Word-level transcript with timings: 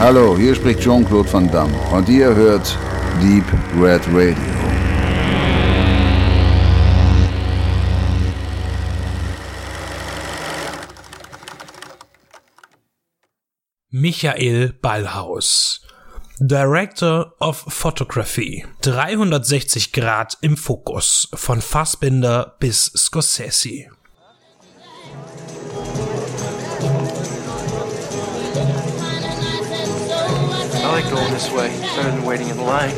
Hallo, 0.00 0.36
hier 0.38 0.54
spricht 0.54 0.80
Jean-Claude 0.80 1.32
Van 1.32 1.50
Damme 1.50 1.76
und 1.90 2.08
ihr 2.08 2.32
hört 2.32 2.78
Deep 3.20 3.44
Red 3.76 4.00
Radio. 4.12 4.36
Michael 13.90 14.72
Ballhaus 14.80 15.80
Director 16.38 17.34
of 17.40 17.64
Photography. 17.66 18.64
360 18.82 19.92
Grad 19.92 20.38
im 20.42 20.56
Fokus. 20.56 21.28
Von 21.34 21.60
Fassbinder 21.60 22.54
bis 22.60 22.84
Scorsese. 22.96 23.97
I 30.88 31.02
like 31.02 31.10
going 31.10 31.30
this 31.34 31.52
way, 31.52 31.68
better 31.68 32.10
than 32.10 32.24
waiting 32.24 32.48
in 32.48 32.56
line. 32.64 32.94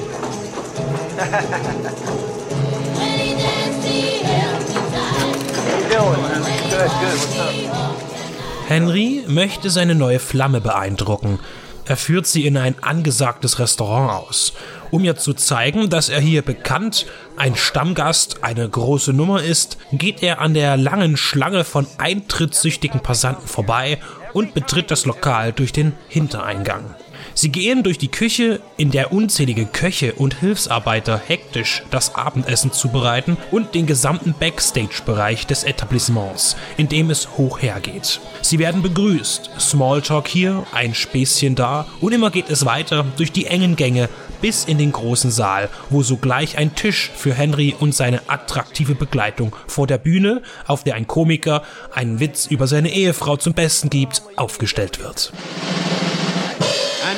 Henry 8.68 9.24
möchte 9.26 9.70
seine 9.70 9.96
neue 9.96 10.20
Flamme 10.20 10.60
beeindrucken. 10.60 11.40
Er 11.84 11.96
führt 11.96 12.28
sie 12.28 12.46
in 12.46 12.56
ein 12.56 12.76
angesagtes 12.80 13.58
Restaurant 13.58 14.28
aus, 14.28 14.52
um 14.92 15.02
ihr 15.02 15.16
zu 15.16 15.34
zeigen, 15.34 15.90
dass 15.90 16.08
er 16.10 16.20
hier 16.20 16.42
bekannt, 16.42 17.06
ein 17.36 17.56
Stammgast, 17.56 18.44
eine 18.44 18.68
große 18.68 19.12
Nummer 19.12 19.42
ist, 19.42 19.78
geht 19.90 20.22
er 20.22 20.40
an 20.40 20.54
der 20.54 20.76
langen 20.76 21.16
Schlange 21.16 21.64
von 21.64 21.88
eintrittssüchtigen 21.98 23.00
Passanten 23.00 23.48
vorbei 23.48 23.98
und 24.32 24.54
betritt 24.54 24.92
das 24.92 25.06
Lokal 25.06 25.52
durch 25.52 25.72
den 25.72 25.94
Hintereingang. 26.06 26.94
Sie 27.34 27.50
gehen 27.50 27.82
durch 27.82 27.98
die 27.98 28.08
Küche, 28.08 28.60
in 28.76 28.90
der 28.90 29.12
unzählige 29.12 29.66
Köche 29.66 30.14
und 30.14 30.40
Hilfsarbeiter 30.40 31.18
hektisch 31.18 31.82
das 31.90 32.14
Abendessen 32.14 32.72
zubereiten 32.72 33.36
und 33.50 33.74
den 33.74 33.86
gesamten 33.86 34.34
Backstage-Bereich 34.38 35.46
des 35.46 35.64
Etablissements, 35.64 36.56
in 36.76 36.88
dem 36.88 37.10
es 37.10 37.36
hoch 37.36 37.62
hergeht. 37.62 38.20
Sie 38.42 38.58
werden 38.58 38.82
begrüßt, 38.82 39.50
Smalltalk 39.58 40.28
hier, 40.28 40.64
ein 40.72 40.94
Späßchen 40.94 41.54
da 41.54 41.86
und 42.00 42.12
immer 42.12 42.30
geht 42.30 42.50
es 42.50 42.64
weiter 42.64 43.06
durch 43.16 43.32
die 43.32 43.46
engen 43.46 43.76
Gänge 43.76 44.08
bis 44.40 44.64
in 44.64 44.78
den 44.78 44.92
großen 44.92 45.30
Saal, 45.30 45.68
wo 45.90 46.02
sogleich 46.02 46.58
ein 46.58 46.74
Tisch 46.74 47.10
für 47.14 47.34
Henry 47.34 47.74
und 47.78 47.94
seine 47.94 48.22
attraktive 48.28 48.94
Begleitung 48.94 49.54
vor 49.66 49.86
der 49.86 49.98
Bühne, 49.98 50.42
auf 50.66 50.84
der 50.84 50.94
ein 50.94 51.06
Komiker 51.06 51.62
einen 51.94 52.20
Witz 52.20 52.46
über 52.46 52.66
seine 52.66 52.90
Ehefrau 52.92 53.36
zum 53.36 53.54
Besten 53.54 53.90
gibt, 53.90 54.22
aufgestellt 54.36 55.00
wird. 55.00 55.32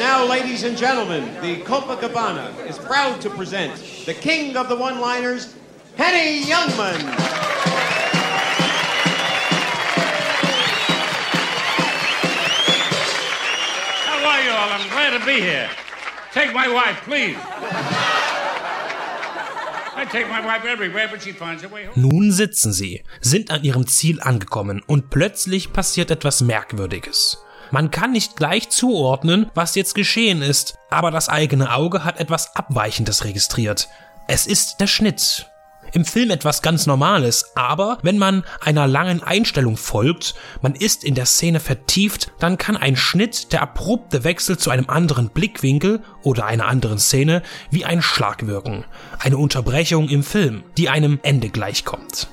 And 0.02 0.10
now, 0.10 0.26
ladies 0.26 0.64
and 0.64 0.76
gentlemen, 0.76 1.22
the 1.42 1.62
Copacabana 1.62 2.66
is 2.68 2.76
proud 2.76 3.20
to 3.20 3.30
present 3.30 3.72
the 4.04 4.12
king 4.12 4.56
of 4.56 4.68
the 4.68 4.74
one-liners, 4.74 5.54
Henny 5.96 6.42
Youngman. 6.42 6.98
How 14.08 14.26
are 14.26 14.42
you 14.42 14.50
all? 14.50 14.70
I'm 14.70 14.88
glad 14.90 15.20
to 15.20 15.24
be 15.24 15.40
here. 15.40 15.68
Take 16.32 16.52
my 16.52 16.66
wife, 16.66 17.00
please. 17.04 17.36
I 19.94 20.04
take 20.10 20.28
my 20.28 20.44
wife 20.44 20.64
everywhere, 20.64 21.06
but 21.12 21.22
she 21.22 21.30
finds 21.30 21.62
her 21.62 21.68
way 21.68 21.84
home. 21.84 21.94
Nun 22.02 22.32
sitzen 22.32 22.72
sie, 22.72 23.04
sind 23.20 23.52
an 23.52 23.62
ihrem 23.62 23.86
Ziel 23.86 24.20
angekommen 24.20 24.82
und 24.84 25.10
plötzlich 25.10 25.72
passiert 25.72 26.10
etwas 26.10 26.40
Merkwürdiges. 26.40 27.38
Man 27.72 27.90
kann 27.90 28.12
nicht 28.12 28.36
gleich 28.36 28.68
zuordnen, 28.68 29.50
was 29.54 29.74
jetzt 29.76 29.94
geschehen 29.94 30.42
ist, 30.42 30.76
aber 30.90 31.10
das 31.10 31.30
eigene 31.30 31.74
Auge 31.74 32.04
hat 32.04 32.20
etwas 32.20 32.54
Abweichendes 32.54 33.24
registriert. 33.24 33.88
Es 34.28 34.46
ist 34.46 34.78
der 34.80 34.86
Schnitt. 34.86 35.46
Im 35.94 36.04
Film 36.04 36.30
etwas 36.30 36.60
ganz 36.60 36.86
Normales, 36.86 37.56
aber 37.56 37.96
wenn 38.02 38.18
man 38.18 38.44
einer 38.60 38.86
langen 38.86 39.22
Einstellung 39.22 39.78
folgt, 39.78 40.34
man 40.60 40.74
ist 40.74 41.02
in 41.02 41.14
der 41.14 41.24
Szene 41.24 41.60
vertieft, 41.60 42.30
dann 42.40 42.58
kann 42.58 42.76
ein 42.76 42.94
Schnitt, 42.94 43.54
der 43.54 43.62
abrupte 43.62 44.22
Wechsel 44.22 44.58
zu 44.58 44.68
einem 44.68 44.90
anderen 44.90 45.30
Blickwinkel 45.30 46.02
oder 46.22 46.44
einer 46.44 46.68
anderen 46.68 46.98
Szene 46.98 47.42
wie 47.70 47.86
ein 47.86 48.02
Schlag 48.02 48.46
wirken. 48.46 48.84
Eine 49.18 49.38
Unterbrechung 49.38 50.10
im 50.10 50.22
Film, 50.22 50.62
die 50.76 50.90
einem 50.90 51.20
Ende 51.22 51.48
gleichkommt. 51.48 52.28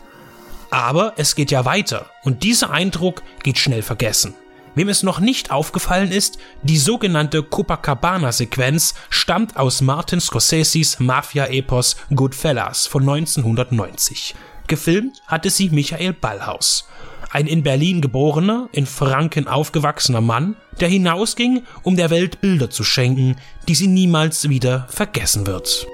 Aber 0.70 1.14
es 1.16 1.36
geht 1.36 1.50
ja 1.50 1.64
weiter 1.64 2.08
und 2.24 2.44
dieser 2.44 2.72
Eindruck 2.72 3.24
geht 3.42 3.58
schnell 3.58 3.84
vergessen. 3.84 4.36
Wem 4.80 4.88
es 4.88 5.04
noch 5.04 5.20
nicht 5.20 5.52
aufgefallen 5.52 6.10
ist, 6.10 6.38
die 6.64 6.78
sogenannte 6.78 7.44
Copacabana-Sequenz 7.44 8.94
stammt 9.10 9.58
aus 9.58 9.82
Martin 9.82 10.22
Scorseses 10.22 11.02
Mafia-Epos 11.02 11.98
Goodfellas 12.16 12.88
von 12.88 13.02
1990. 13.02 14.36
Gefilmt 14.68 15.22
hatte 15.28 15.50
sie 15.50 15.70
Michael 15.70 16.14
Ballhaus. 16.14 16.88
Ein 17.30 17.48
in 17.48 17.62
Berlin 17.62 18.00
geborener, 18.00 18.70
in 18.72 18.86
Franken 18.86 19.50
aufgewachsener 19.50 20.22
Mann, 20.22 20.56
der 20.80 20.88
hinausging, 20.88 21.64
um 21.84 21.98
der 21.98 22.10
Welt 22.10 22.40
Bilder 22.40 22.70
zu 22.70 22.86
schenken, 22.86 23.36
die 23.68 23.76
sie 23.76 23.88
niemals 23.88 24.48
wieder 24.48 24.88
vergessen 24.90 25.46
wird. 25.46 25.88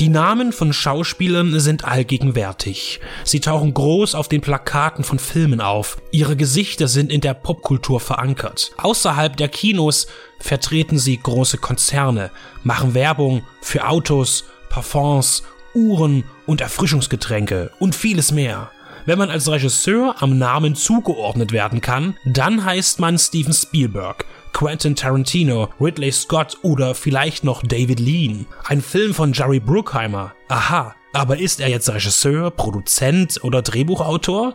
Die 0.00 0.08
Namen 0.08 0.52
von 0.52 0.72
Schauspielern 0.72 1.60
sind 1.60 1.84
allgegenwärtig. 1.84 3.00
Sie 3.22 3.40
tauchen 3.40 3.74
groß 3.74 4.14
auf 4.14 4.28
den 4.28 4.40
Plakaten 4.40 5.04
von 5.04 5.18
Filmen 5.18 5.60
auf. 5.60 6.00
Ihre 6.10 6.36
Gesichter 6.36 6.88
sind 6.88 7.12
in 7.12 7.20
der 7.20 7.34
Popkultur 7.34 8.00
verankert. 8.00 8.72
Außerhalb 8.78 9.36
der 9.36 9.48
Kinos 9.48 10.06
vertreten 10.38 10.98
sie 10.98 11.18
große 11.18 11.58
Konzerne, 11.58 12.30
machen 12.64 12.94
Werbung 12.94 13.42
für 13.60 13.86
Autos, 13.86 14.44
Parfums, 14.70 15.42
Uhren 15.74 16.24
und 16.46 16.62
Erfrischungsgetränke 16.62 17.70
und 17.78 17.94
vieles 17.94 18.32
mehr. 18.32 18.70
Wenn 19.04 19.18
man 19.18 19.28
als 19.28 19.50
Regisseur 19.50 20.14
am 20.20 20.38
Namen 20.38 20.76
zugeordnet 20.76 21.52
werden 21.52 21.82
kann, 21.82 22.16
dann 22.24 22.64
heißt 22.64 23.00
man 23.00 23.18
Steven 23.18 23.52
Spielberg, 23.52 24.24
Quentin 24.52 24.94
Tarantino, 24.94 25.68
Ridley 25.80 26.12
Scott 26.12 26.58
oder 26.62 26.94
vielleicht 26.94 27.44
noch 27.44 27.62
David 27.62 28.00
Lean. 28.00 28.46
Ein 28.64 28.82
Film 28.82 29.14
von 29.14 29.32
Jerry 29.32 29.60
Bruckheimer. 29.60 30.34
Aha. 30.48 30.94
Aber 31.12 31.38
ist 31.38 31.60
er 31.60 31.68
jetzt 31.68 31.88
Regisseur, 31.88 32.52
Produzent 32.52 33.42
oder 33.42 33.62
Drehbuchautor? 33.62 34.54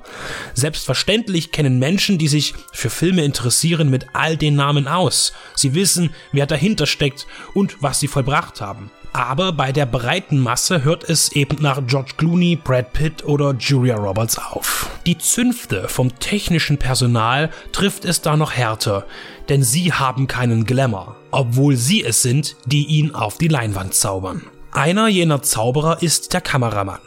Selbstverständlich 0.53 1.51
kennen 1.51 1.79
Menschen, 1.79 2.17
die 2.17 2.29
sich 2.29 2.53
für 2.71 2.89
Filme 2.89 3.25
interessieren, 3.25 3.89
mit 3.89 4.07
all 4.13 4.37
den 4.37 4.55
Namen 4.55 4.87
aus. 4.87 5.33
Sie 5.53 5.73
wissen, 5.75 6.11
wer 6.31 6.45
dahinter 6.45 6.85
steckt 6.85 7.27
und 7.53 7.81
was 7.81 7.99
sie 7.99 8.07
vollbracht 8.07 8.61
haben. 8.61 8.89
Aber 9.15 9.53
bei 9.53 9.71
der 9.71 9.85
breiten 9.85 10.39
Masse 10.39 10.83
hört 10.83 11.09
es 11.09 11.31
eben 11.31 11.61
nach 11.61 11.87
George 11.87 12.15
Clooney, 12.17 12.57
Brad 12.57 12.91
Pitt 12.91 13.23
oder 13.23 13.53
Julia 13.53 13.95
Roberts 13.95 14.37
auf. 14.37 14.89
Die 15.05 15.17
Zünfte 15.17 15.87
vom 15.87 16.19
technischen 16.19 16.77
Personal 16.77 17.49
trifft 17.71 18.03
es 18.03 18.19
da 18.19 18.35
noch 18.35 18.51
härter, 18.51 19.05
denn 19.47 19.63
sie 19.63 19.93
haben 19.93 20.27
keinen 20.27 20.65
Glamour, 20.65 21.15
obwohl 21.31 21.77
sie 21.77 22.03
es 22.03 22.23
sind, 22.23 22.57
die 22.65 22.87
ihn 22.87 23.15
auf 23.15 23.37
die 23.37 23.47
Leinwand 23.47 23.93
zaubern. 23.93 24.41
Einer 24.73 25.07
jener 25.07 25.41
Zauberer 25.41 26.03
ist 26.03 26.33
der 26.33 26.41
Kameramann. 26.41 26.99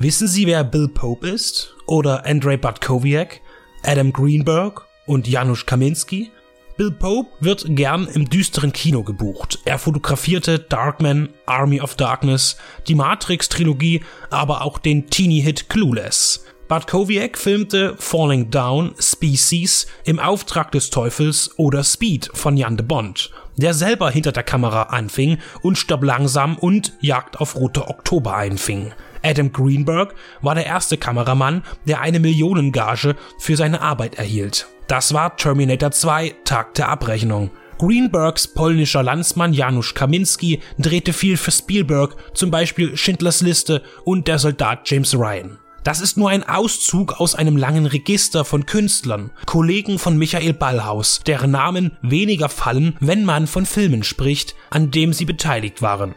Wissen 0.00 0.28
Sie, 0.28 0.46
wer 0.46 0.64
Bill 0.64 0.88
Pope 0.88 1.30
ist? 1.30 1.74
Oder 1.86 2.26
Andrei 2.26 2.58
Bartkowiak, 2.58 3.40
Adam 3.82 4.12
Greenberg 4.12 4.82
und 5.06 5.26
Janusz 5.26 5.64
Kaminski? 5.64 6.30
Bill 6.76 6.90
Pope 6.90 7.30
wird 7.40 7.64
gern 7.68 8.08
im 8.08 8.30
düsteren 8.30 8.72
Kino 8.72 9.02
gebucht. 9.02 9.58
Er 9.66 9.78
fotografierte 9.78 10.58
Darkman, 10.58 11.28
Army 11.44 11.80
of 11.82 11.96
Darkness, 11.96 12.56
die 12.88 12.94
Matrix-Trilogie, 12.94 14.02
aber 14.30 14.62
auch 14.62 14.78
den 14.78 15.08
Teenie-Hit 15.08 15.68
Clueless. 15.68 16.46
Bartkowiak 16.68 17.36
filmte 17.36 17.94
Falling 17.98 18.50
Down, 18.50 18.94
Species 18.98 19.86
im 20.04 20.18
Auftrag 20.18 20.72
des 20.72 20.88
Teufels 20.88 21.50
oder 21.58 21.84
Speed 21.84 22.30
von 22.32 22.56
Jan 22.56 22.78
de 22.78 22.86
Bond, 22.86 23.30
der 23.58 23.74
selber 23.74 24.10
hinter 24.10 24.32
der 24.32 24.42
Kamera 24.42 24.84
anfing 24.84 25.36
und 25.60 25.76
Stopp 25.76 26.02
langsam 26.02 26.56
und 26.56 26.94
Jagd 27.02 27.38
auf 27.38 27.56
Rote 27.56 27.88
Oktober 27.88 28.34
einfing. 28.34 28.92
Adam 29.22 29.52
Greenberg 29.52 30.14
war 30.40 30.54
der 30.54 30.64
erste 30.64 30.96
Kameramann, 30.96 31.62
der 31.86 32.00
eine 32.00 32.20
Millionengage 32.20 33.14
für 33.38 33.56
seine 33.56 33.82
Arbeit 33.82 34.14
erhielt. 34.14 34.66
Das 34.92 35.14
war 35.14 35.38
Terminator 35.38 35.90
2, 35.90 36.34
Tag 36.44 36.74
der 36.74 36.90
Abrechnung. 36.90 37.50
Greenbergs 37.78 38.46
polnischer 38.46 39.02
Landsmann 39.02 39.54
Janusz 39.54 39.94
Kaminski 39.94 40.60
drehte 40.78 41.14
viel 41.14 41.38
für 41.38 41.50
Spielberg, 41.50 42.14
zum 42.34 42.50
Beispiel 42.50 42.94
Schindlers 42.94 43.40
Liste 43.40 43.82
und 44.04 44.28
der 44.28 44.38
Soldat 44.38 44.80
James 44.84 45.14
Ryan. 45.14 45.58
Das 45.82 46.02
ist 46.02 46.18
nur 46.18 46.28
ein 46.28 46.46
Auszug 46.46 47.18
aus 47.20 47.34
einem 47.34 47.56
langen 47.56 47.86
Register 47.86 48.44
von 48.44 48.66
Künstlern, 48.66 49.30
Kollegen 49.46 49.98
von 49.98 50.18
Michael 50.18 50.52
Ballhaus, 50.52 51.20
deren 51.26 51.52
Namen 51.52 51.96
weniger 52.02 52.50
fallen, 52.50 52.94
wenn 53.00 53.24
man 53.24 53.46
von 53.46 53.64
Filmen 53.64 54.02
spricht, 54.02 54.54
an 54.68 54.90
dem 54.90 55.14
sie 55.14 55.24
beteiligt 55.24 55.80
waren. 55.80 56.14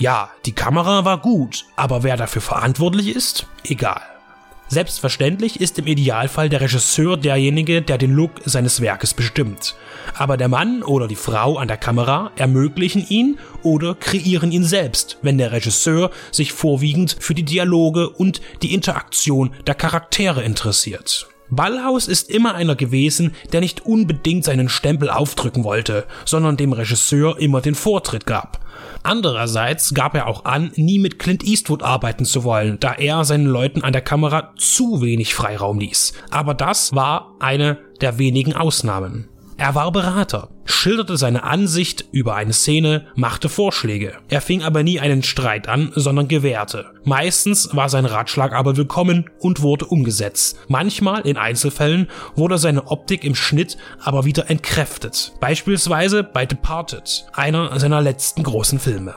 Ja, 0.00 0.32
die 0.46 0.52
Kamera 0.52 1.04
war 1.04 1.18
gut, 1.18 1.64
aber 1.76 2.02
wer 2.02 2.16
dafür 2.16 2.42
verantwortlich 2.42 3.14
ist? 3.14 3.46
Egal. 3.62 4.02
Selbstverständlich 4.68 5.60
ist 5.60 5.78
im 5.78 5.86
Idealfall 5.86 6.48
der 6.48 6.60
Regisseur 6.60 7.16
derjenige, 7.16 7.82
der 7.82 7.98
den 7.98 8.12
Look 8.12 8.32
seines 8.44 8.80
Werkes 8.80 9.14
bestimmt. 9.14 9.76
Aber 10.14 10.36
der 10.36 10.48
Mann 10.48 10.82
oder 10.82 11.06
die 11.06 11.14
Frau 11.14 11.56
an 11.58 11.68
der 11.68 11.76
Kamera 11.76 12.32
ermöglichen 12.36 13.06
ihn 13.08 13.38
oder 13.62 13.94
kreieren 13.94 14.50
ihn 14.50 14.64
selbst, 14.64 15.18
wenn 15.22 15.38
der 15.38 15.52
Regisseur 15.52 16.10
sich 16.32 16.52
vorwiegend 16.52 17.16
für 17.20 17.34
die 17.34 17.44
Dialoge 17.44 18.10
und 18.10 18.40
die 18.62 18.74
Interaktion 18.74 19.54
der 19.66 19.76
Charaktere 19.76 20.42
interessiert. 20.42 21.28
Ballhaus 21.50 22.08
ist 22.08 22.30
immer 22.30 22.54
einer 22.54 22.74
gewesen, 22.74 23.34
der 23.52 23.60
nicht 23.60 23.86
unbedingt 23.86 24.44
seinen 24.44 24.68
Stempel 24.68 25.10
aufdrücken 25.10 25.64
wollte, 25.64 26.04
sondern 26.24 26.56
dem 26.56 26.72
Regisseur 26.72 27.38
immer 27.38 27.60
den 27.60 27.74
Vortritt 27.74 28.26
gab. 28.26 28.60
Andererseits 29.02 29.94
gab 29.94 30.14
er 30.14 30.26
auch 30.26 30.44
an, 30.44 30.72
nie 30.74 30.98
mit 30.98 31.18
Clint 31.18 31.44
Eastwood 31.44 31.82
arbeiten 31.82 32.24
zu 32.24 32.44
wollen, 32.44 32.78
da 32.80 32.92
er 32.92 33.24
seinen 33.24 33.46
Leuten 33.46 33.82
an 33.82 33.92
der 33.92 34.02
Kamera 34.02 34.52
zu 34.56 35.00
wenig 35.00 35.34
Freiraum 35.34 35.78
ließ. 35.78 36.12
Aber 36.30 36.54
das 36.54 36.94
war 36.94 37.36
eine 37.38 37.78
der 38.00 38.18
wenigen 38.18 38.54
Ausnahmen. 38.54 39.28
Er 39.58 39.74
war 39.74 39.90
Berater, 39.90 40.50
schilderte 40.66 41.16
seine 41.16 41.42
Ansicht 41.42 42.04
über 42.12 42.34
eine 42.34 42.52
Szene, 42.52 43.06
machte 43.14 43.48
Vorschläge. 43.48 44.18
Er 44.28 44.42
fing 44.42 44.62
aber 44.62 44.82
nie 44.82 45.00
einen 45.00 45.22
Streit 45.22 45.66
an, 45.66 45.92
sondern 45.94 46.28
gewährte. 46.28 46.92
Meistens 47.04 47.74
war 47.74 47.88
sein 47.88 48.04
Ratschlag 48.04 48.52
aber 48.52 48.76
willkommen 48.76 49.30
und 49.40 49.62
wurde 49.62 49.86
umgesetzt. 49.86 50.58
Manchmal, 50.68 51.22
in 51.22 51.38
Einzelfällen, 51.38 52.08
wurde 52.34 52.58
seine 52.58 52.88
Optik 52.88 53.24
im 53.24 53.34
Schnitt 53.34 53.78
aber 53.98 54.26
wieder 54.26 54.50
entkräftet. 54.50 55.32
Beispielsweise 55.40 56.22
bei 56.22 56.44
Departed, 56.44 57.24
einer 57.32 57.80
seiner 57.80 58.02
letzten 58.02 58.42
großen 58.42 58.78
Filme. 58.78 59.14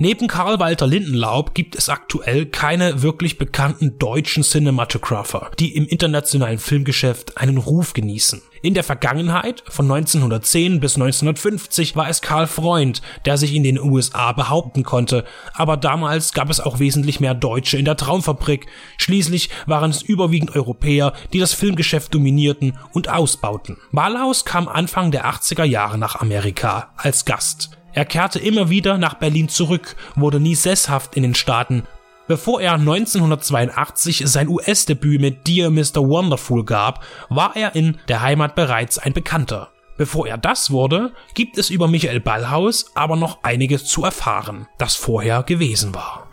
Neben 0.00 0.28
Karl 0.28 0.60
Walter 0.60 0.86
Lindenlaub 0.86 1.54
gibt 1.54 1.74
es 1.74 1.88
aktuell 1.88 2.46
keine 2.46 3.02
wirklich 3.02 3.36
bekannten 3.36 3.98
deutschen 3.98 4.44
Cinematographer, 4.44 5.50
die 5.58 5.74
im 5.74 5.88
internationalen 5.88 6.58
Filmgeschäft 6.58 7.36
einen 7.36 7.58
Ruf 7.58 7.94
genießen. 7.94 8.40
In 8.62 8.74
der 8.74 8.84
Vergangenheit, 8.84 9.64
von 9.66 9.90
1910 9.90 10.78
bis 10.78 10.94
1950, 10.94 11.96
war 11.96 12.08
es 12.08 12.22
Karl 12.22 12.46
Freund, 12.46 13.02
der 13.24 13.38
sich 13.38 13.52
in 13.52 13.64
den 13.64 13.80
USA 13.80 14.30
behaupten 14.30 14.84
konnte, 14.84 15.24
aber 15.52 15.76
damals 15.76 16.32
gab 16.32 16.48
es 16.48 16.60
auch 16.60 16.78
wesentlich 16.78 17.18
mehr 17.18 17.34
Deutsche 17.34 17.76
in 17.76 17.84
der 17.84 17.96
Traumfabrik. 17.96 18.66
Schließlich 18.98 19.50
waren 19.66 19.90
es 19.90 20.02
überwiegend 20.02 20.54
Europäer, 20.54 21.12
die 21.32 21.40
das 21.40 21.54
Filmgeschäft 21.54 22.14
dominierten 22.14 22.78
und 22.92 23.08
ausbauten. 23.08 23.78
Ballhaus 23.90 24.44
kam 24.44 24.68
Anfang 24.68 25.10
der 25.10 25.26
80er 25.26 25.64
Jahre 25.64 25.98
nach 25.98 26.14
Amerika 26.14 26.92
als 26.96 27.24
Gast. 27.24 27.77
Er 27.92 28.04
kehrte 28.04 28.38
immer 28.38 28.70
wieder 28.70 28.98
nach 28.98 29.14
Berlin 29.14 29.48
zurück, 29.48 29.96
wurde 30.14 30.40
nie 30.40 30.54
sesshaft 30.54 31.16
in 31.16 31.22
den 31.22 31.34
Staaten. 31.34 31.84
Bevor 32.26 32.60
er 32.60 32.74
1982 32.74 34.24
sein 34.26 34.48
US-Debüt 34.48 35.20
mit 35.20 35.46
Dear 35.46 35.70
Mr. 35.70 36.06
Wonderful 36.06 36.64
gab, 36.64 37.02
war 37.30 37.56
er 37.56 37.74
in 37.74 37.98
der 38.08 38.20
Heimat 38.20 38.54
bereits 38.54 38.98
ein 38.98 39.14
Bekannter. 39.14 39.70
Bevor 39.96 40.28
er 40.28 40.36
das 40.38 40.70
wurde, 40.70 41.12
gibt 41.34 41.58
es 41.58 41.70
über 41.70 41.88
Michael 41.88 42.20
Ballhaus 42.20 42.92
aber 42.94 43.16
noch 43.16 43.42
einiges 43.42 43.86
zu 43.86 44.04
erfahren, 44.04 44.68
das 44.76 44.94
vorher 44.94 45.42
gewesen 45.42 45.94
war. 45.94 46.28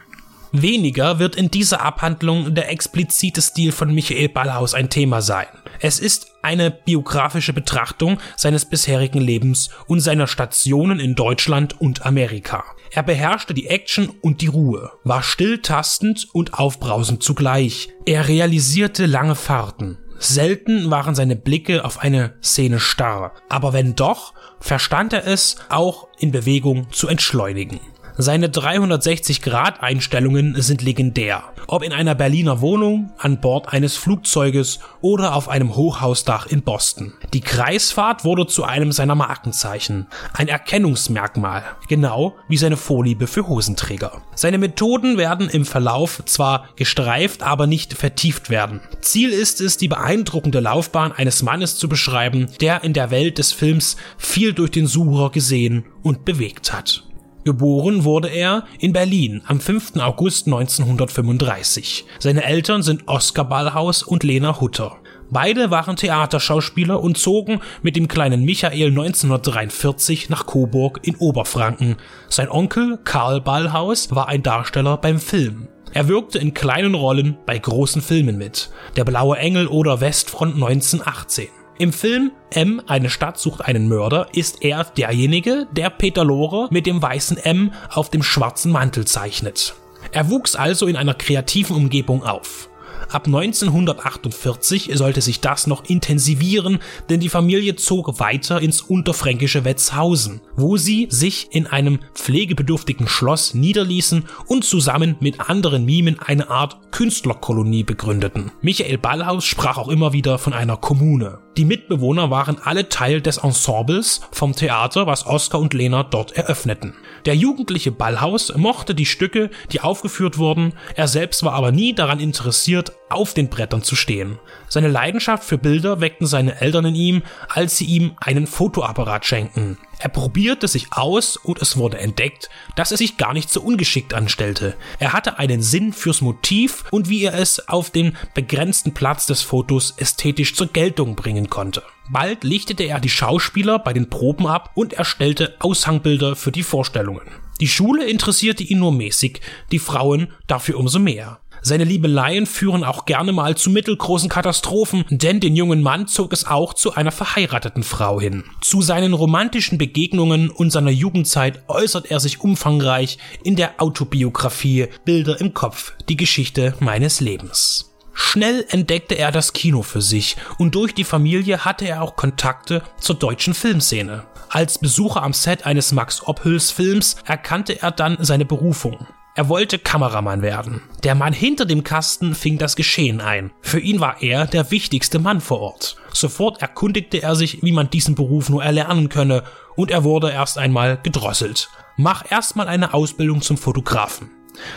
Weniger 0.52 1.20
wird 1.20 1.36
in 1.36 1.50
dieser 1.50 1.82
Abhandlung 1.82 2.54
der 2.54 2.70
explizite 2.70 3.42
Stil 3.42 3.72
von 3.72 3.94
Michael 3.94 4.30
Ballhaus 4.30 4.74
ein 4.74 4.90
Thema 4.90 5.22
sein. 5.22 5.48
Es 5.80 6.00
ist 6.00 6.32
eine 6.42 6.72
biografische 6.72 7.54
Betrachtung 7.54 8.20
seines 8.36 8.66
bisherigen 8.66 9.22
Lebens 9.22 9.70
und 9.88 10.00
seiner 10.00 10.28
Stationen 10.28 11.00
in 11.00 11.16
Deutschland 11.16 11.80
und 11.80 12.06
Amerika. 12.06 12.64
Er 12.92 13.04
beherrschte 13.04 13.54
die 13.54 13.68
Action 13.68 14.10
und 14.22 14.42
die 14.42 14.48
Ruhe, 14.48 14.92
war 15.04 15.24
stilltastend 15.24 16.28
und 16.34 16.54
aufbrausend 16.54 17.24
zugleich. 17.24 17.90
Er 18.06 18.28
realisierte 18.28 19.06
lange 19.06 19.36
Fahrten. 19.36 19.98
Selten 20.18 20.90
waren 20.90 21.14
seine 21.14 21.36
Blicke 21.36 21.84
auf 21.84 22.00
eine 22.00 22.36
Szene 22.42 22.80
starr, 22.80 23.34
aber 23.50 23.74
wenn 23.74 23.96
doch, 23.96 24.34
verstand 24.60 25.12
er 25.12 25.28
es, 25.28 25.58
auch 25.70 26.08
in 26.20 26.32
Bewegung 26.32 26.88
zu 26.92 27.08
entschleunigen. 27.08 27.82
Seine 28.18 28.48
360-Grad-Einstellungen 28.48 30.56
sind 30.62 30.82
legendär. 30.82 31.44
Ob 31.68 31.84
in 31.84 31.92
einer 31.92 32.16
Berliner 32.16 32.62
Wohnung, 32.62 33.12
an 33.18 33.42
Bord 33.42 33.74
eines 33.74 33.98
Flugzeuges 33.98 34.80
oder 35.02 35.36
auf 35.36 35.50
einem 35.50 35.76
Hochhausdach 35.76 36.46
in 36.46 36.62
Boston. 36.62 37.12
Die 37.34 37.42
Kreisfahrt 37.42 38.24
wurde 38.24 38.48
zu 38.48 38.64
einem 38.64 38.94
seiner 38.94 39.16
Markenzeichen. 39.16 40.08
Ein 40.32 40.48
Erkennungsmerkmal. 40.48 41.66
Genau 41.90 42.38
wie 42.48 42.56
seine 42.56 42.78
Vorliebe 42.78 43.28
für 43.28 43.50
Hosenträger. 43.50 44.22
Seine 44.34 44.60
Methoden 44.60 45.18
werden 45.18 45.50
im 45.50 45.66
Verlauf 45.66 46.24
zwar 46.26 46.70
gestreift, 46.78 47.44
aber 47.44 47.68
nicht 47.68 47.96
vertieft 47.96 48.50
werden. 48.50 48.80
Ziel 49.02 49.32
ist 49.32 49.60
es, 49.60 49.76
die 49.76 49.90
beeindruckende 49.90 50.62
Laufbahn 50.62 51.12
eines 51.12 51.44
Mannes 51.44 51.78
zu 51.78 51.90
beschreiben, 51.90 52.48
der 52.62 52.86
in 52.86 52.94
der 52.94 53.12
Welt 53.12 53.40
des 53.40 53.52
Films 53.52 53.98
viel 54.18 54.54
durch 54.54 54.72
den 54.72 54.88
Sucher 54.88 55.32
gesehen 55.32 55.84
und 56.02 56.24
bewegt 56.24 56.72
hat. 56.72 57.04
Geboren 57.46 58.06
wurde 58.06 58.28
er 58.28 58.64
in 58.80 58.92
Berlin 58.92 59.44
am 59.46 59.60
5. 59.60 59.98
August 59.98 60.48
1935. 60.48 62.06
Seine 62.18 62.44
Eltern 62.44 62.82
sind 62.82 63.08
Oskar 63.08 63.46
Ballhaus 63.46 64.02
und 64.02 64.24
Lena 64.24 64.60
Hutter. 64.60 64.98
Beide 65.30 65.70
waren 65.70 65.96
Theaterschauspieler 65.96 67.00
und 67.00 67.20
zogen 67.20 67.60
mit 67.84 67.96
dem 67.96 68.08
kleinen 68.08 68.46
Michael 68.46 68.88
1943 68.88 70.30
nach 70.30 70.48
Coburg 70.48 71.02
in 71.04 71.18
Oberfranken. 71.18 71.98
Sein 72.30 72.50
Onkel 72.50 72.98
Karl 73.04 73.42
Ballhaus 73.42 74.10
war 74.16 74.28
ein 74.28 74.42
Darsteller 74.42 74.98
beim 74.98 75.20
Film. 75.20 75.68
Er 75.94 76.08
wirkte 76.08 76.40
in 76.40 76.56
kleinen 76.56 76.96
Rollen 76.96 77.38
bei 77.46 77.60
großen 77.60 78.02
Filmen 78.02 78.40
mit. 78.40 78.72
Der 78.96 79.06
Blaue 79.06 79.38
Engel 79.38 79.68
oder 79.68 80.02
Westfront 80.02 80.56
1918. 80.56 81.50
Im 81.78 81.92
Film 81.92 82.32
M, 82.52 82.82
eine 82.88 83.10
Stadt 83.10 83.38
sucht 83.38 83.60
einen 83.66 83.90
Mörder, 83.90 84.30
ist 84.34 84.64
er 84.64 84.86
derjenige, 84.86 85.68
der 85.74 85.90
Peter 85.90 86.24
Lore 86.24 86.70
mit 86.72 86.86
dem 86.86 87.02
weißen 87.02 87.36
M 87.38 87.74
auf 87.90 88.10
dem 88.10 88.24
schwarzen 88.24 88.72
Mantel 88.72 89.06
zeichnet. 89.06 89.76
Er 90.14 90.30
wuchs 90.30 90.56
also 90.56 90.88
in 90.88 90.96
einer 90.96 91.14
kreativen 91.14 91.76
Umgebung 91.76 92.24
auf. 92.24 92.70
Ab 93.10 93.28
1948 93.28 94.92
sollte 94.94 95.20
sich 95.20 95.42
das 95.42 95.68
noch 95.68 95.84
intensivieren, 95.86 96.80
denn 97.10 97.20
die 97.20 97.30
Familie 97.30 97.76
zog 97.76 98.20
weiter 98.20 98.62
ins 98.62 98.82
unterfränkische 98.82 99.66
Wetzhausen, 99.66 100.40
wo 100.56 100.78
sie 100.78 101.08
sich 101.10 101.50
in 101.52 101.68
einem 101.68 102.00
pflegebedürftigen 102.14 103.10
Schloss 103.10 103.54
niederließen 103.54 104.24
und 104.48 104.64
zusammen 104.64 105.18
mit 105.20 105.50
anderen 105.50 105.84
Mimen 105.84 106.20
eine 106.20 106.50
Art 106.50 106.92
Künstlerkolonie 106.92 107.84
begründeten. 107.84 108.54
Michael 108.62 108.98
Ballhaus 108.98 109.44
sprach 109.44 109.78
auch 109.78 109.90
immer 109.90 110.14
wieder 110.14 110.40
von 110.40 110.54
einer 110.54 110.78
Kommune. 110.78 111.45
Die 111.58 111.64
Mitbewohner 111.64 112.30
waren 112.30 112.58
alle 112.62 112.90
Teil 112.90 113.22
des 113.22 113.38
Ensembles 113.38 114.20
vom 114.32 114.54
Theater, 114.54 115.08
was 115.08 115.26
Oskar 115.26 115.62
und 115.62 115.74
Lena 115.74 116.04
dort 116.04 116.34
eröffneten. 116.34 116.96
Der 117.26 117.36
jugendliche 117.36 117.94
Ballhaus 117.94 118.54
mochte 118.58 118.94
die 118.94 119.06
Stücke, 119.06 119.50
die 119.72 119.80
aufgeführt 119.80 120.38
wurden, 120.38 120.74
er 120.96 121.08
selbst 121.08 121.44
war 121.44 121.54
aber 121.54 121.72
nie 121.72 121.96
daran 121.96 122.20
interessiert, 122.20 122.92
auf 123.10 123.34
den 123.34 123.50
Brettern 123.50 123.84
zu 123.84 123.96
stehen. 123.96 124.40
Seine 124.68 124.88
Leidenschaft 124.88 125.44
für 125.44 125.58
Bilder 125.58 126.02
weckten 126.02 126.28
seine 126.28 126.60
Eltern 126.60 126.86
in 126.86 126.96
ihm, 126.96 127.24
als 127.50 127.78
sie 127.78 127.86
ihm 127.86 128.14
einen 128.18 128.48
Fotoapparat 128.48 129.26
schenkten. 129.26 129.78
Er 130.00 130.10
probierte 130.10 130.68
sich 130.68 130.88
aus 130.92 131.38
und 131.38 131.62
es 131.62 131.78
wurde 131.78 132.00
entdeckt, 132.00 132.50
dass 132.76 132.92
er 132.92 132.98
sich 132.98 133.18
gar 133.18 133.34
nicht 133.34 133.50
so 133.50 133.62
ungeschickt 133.62 134.14
anstellte. 134.14 134.76
Er 135.00 135.14
hatte 135.14 135.40
einen 135.40 135.62
Sinn 135.62 135.94
fürs 135.94 136.22
Motiv 136.22 136.84
und 136.92 137.10
wie 137.10 137.24
er 137.24 137.34
es 137.34 137.70
auf 137.70 137.92
den 137.92 138.18
begrenzten 138.34 138.94
Platz 138.94 139.26
des 139.26 139.42
Fotos 139.42 139.94
ästhetisch 139.98 140.56
zur 140.56 140.68
Geltung 140.68 141.16
bringen 141.16 141.50
konnte. 141.50 141.84
Bald 142.10 142.44
lichtete 142.44 142.84
er 142.84 143.00
die 143.00 143.10
Schauspieler 143.10 143.80
bei 143.80 143.94
den 143.94 144.10
Proben 144.10 144.48
ab 144.48 144.72
und 144.76 144.94
erstellte 144.94 145.56
Aushangbilder 145.60 146.36
für 146.36 146.52
die 146.52 146.64
Vorstellungen. 146.64 147.46
Die 147.62 147.68
Schule 147.70 148.06
interessierte 148.06 148.64
ihn 148.64 148.80
nur 148.80 148.92
mäßig, 148.92 149.40
die 149.72 149.80
Frauen 149.80 150.34
dafür 150.46 150.78
umso 150.78 151.00
mehr. 151.00 151.40
Seine 151.68 151.84
Liebeleien 151.84 152.46
führen 152.46 152.84
auch 152.84 153.06
gerne 153.06 153.32
mal 153.32 153.58
zu 153.58 153.72
mittelgroßen 153.72 154.30
Katastrophen, 154.30 155.04
denn 155.10 155.40
den 155.40 155.56
jungen 155.56 155.82
Mann 155.82 156.06
zog 156.06 156.32
es 156.32 156.46
auch 156.46 156.76
zu 156.76 156.94
einer 156.94 157.10
verheirateten 157.10 157.82
Frau 157.82 158.22
hin. 158.22 158.44
Zu 158.62 158.84
seinen 158.84 159.14
romantischen 159.14 159.80
Begegnungen 159.80 160.52
und 160.52 160.70
seiner 160.70 160.92
Jugendzeit 160.92 161.64
äußert 161.68 162.12
er 162.12 162.20
sich 162.20 162.40
umfangreich 162.42 163.18
in 163.44 163.56
der 163.56 163.82
Autobiografie 163.82 164.90
Bilder 165.06 165.42
im 165.42 165.56
Kopf, 165.56 165.94
die 166.08 166.18
Geschichte 166.18 166.76
meines 166.82 167.20
Lebens. 167.20 167.96
Schnell 168.14 168.68
entdeckte 168.70 169.16
er 169.16 169.32
das 169.32 169.52
Kino 169.54 169.82
für 169.82 170.02
sich 170.02 170.38
und 170.60 170.76
durch 170.76 170.94
die 170.94 171.04
Familie 171.04 171.66
hatte 171.66 171.88
er 171.88 172.04
auch 172.04 172.16
Kontakte 172.16 172.84
zur 173.00 173.16
deutschen 173.16 173.56
Filmszene. 173.56 174.28
Als 174.50 174.78
Besucher 174.78 175.24
am 175.24 175.34
Set 175.34 175.66
eines 175.66 175.92
Max 175.94 176.22
Ophüls 176.28 176.70
Films 176.70 177.16
erkannte 177.26 177.82
er 177.82 177.90
dann 177.90 178.18
seine 178.20 178.46
Berufung. 178.46 179.08
Er 179.38 179.50
wollte 179.50 179.80
Kameramann 179.80 180.42
werden. 180.42 180.82
Der 181.04 181.14
Mann 181.14 181.34
hinter 181.34 181.66
dem 181.66 181.84
Kasten 181.84 182.36
fing 182.36 182.58
das 182.58 182.78
Geschehen 182.78 183.20
ein. 183.20 183.52
Für 183.60 183.82
ihn 183.82 184.00
war 184.00 184.22
er 184.22 184.48
der 184.48 184.72
wichtigste 184.72 185.20
Mann 185.20 185.42
vor 185.42 185.60
Ort. 185.60 185.98
Sofort 186.14 186.62
erkundigte 186.62 187.22
er 187.22 187.36
sich, 187.36 187.62
wie 187.62 187.74
man 187.74 187.90
diesen 187.90 188.16
Beruf 188.16 188.48
nur 188.50 188.64
erlernen 188.64 189.10
könne, 189.10 189.44
und 189.76 189.92
er 189.92 190.06
wurde 190.06 190.32
erst 190.32 190.58
einmal 190.58 190.98
gedrosselt. 191.04 191.70
Mach 191.98 192.32
erstmal 192.32 192.70
eine 192.70 192.94
Ausbildung 192.94 193.42
zum 193.42 193.58
Fotografen. 193.58 194.30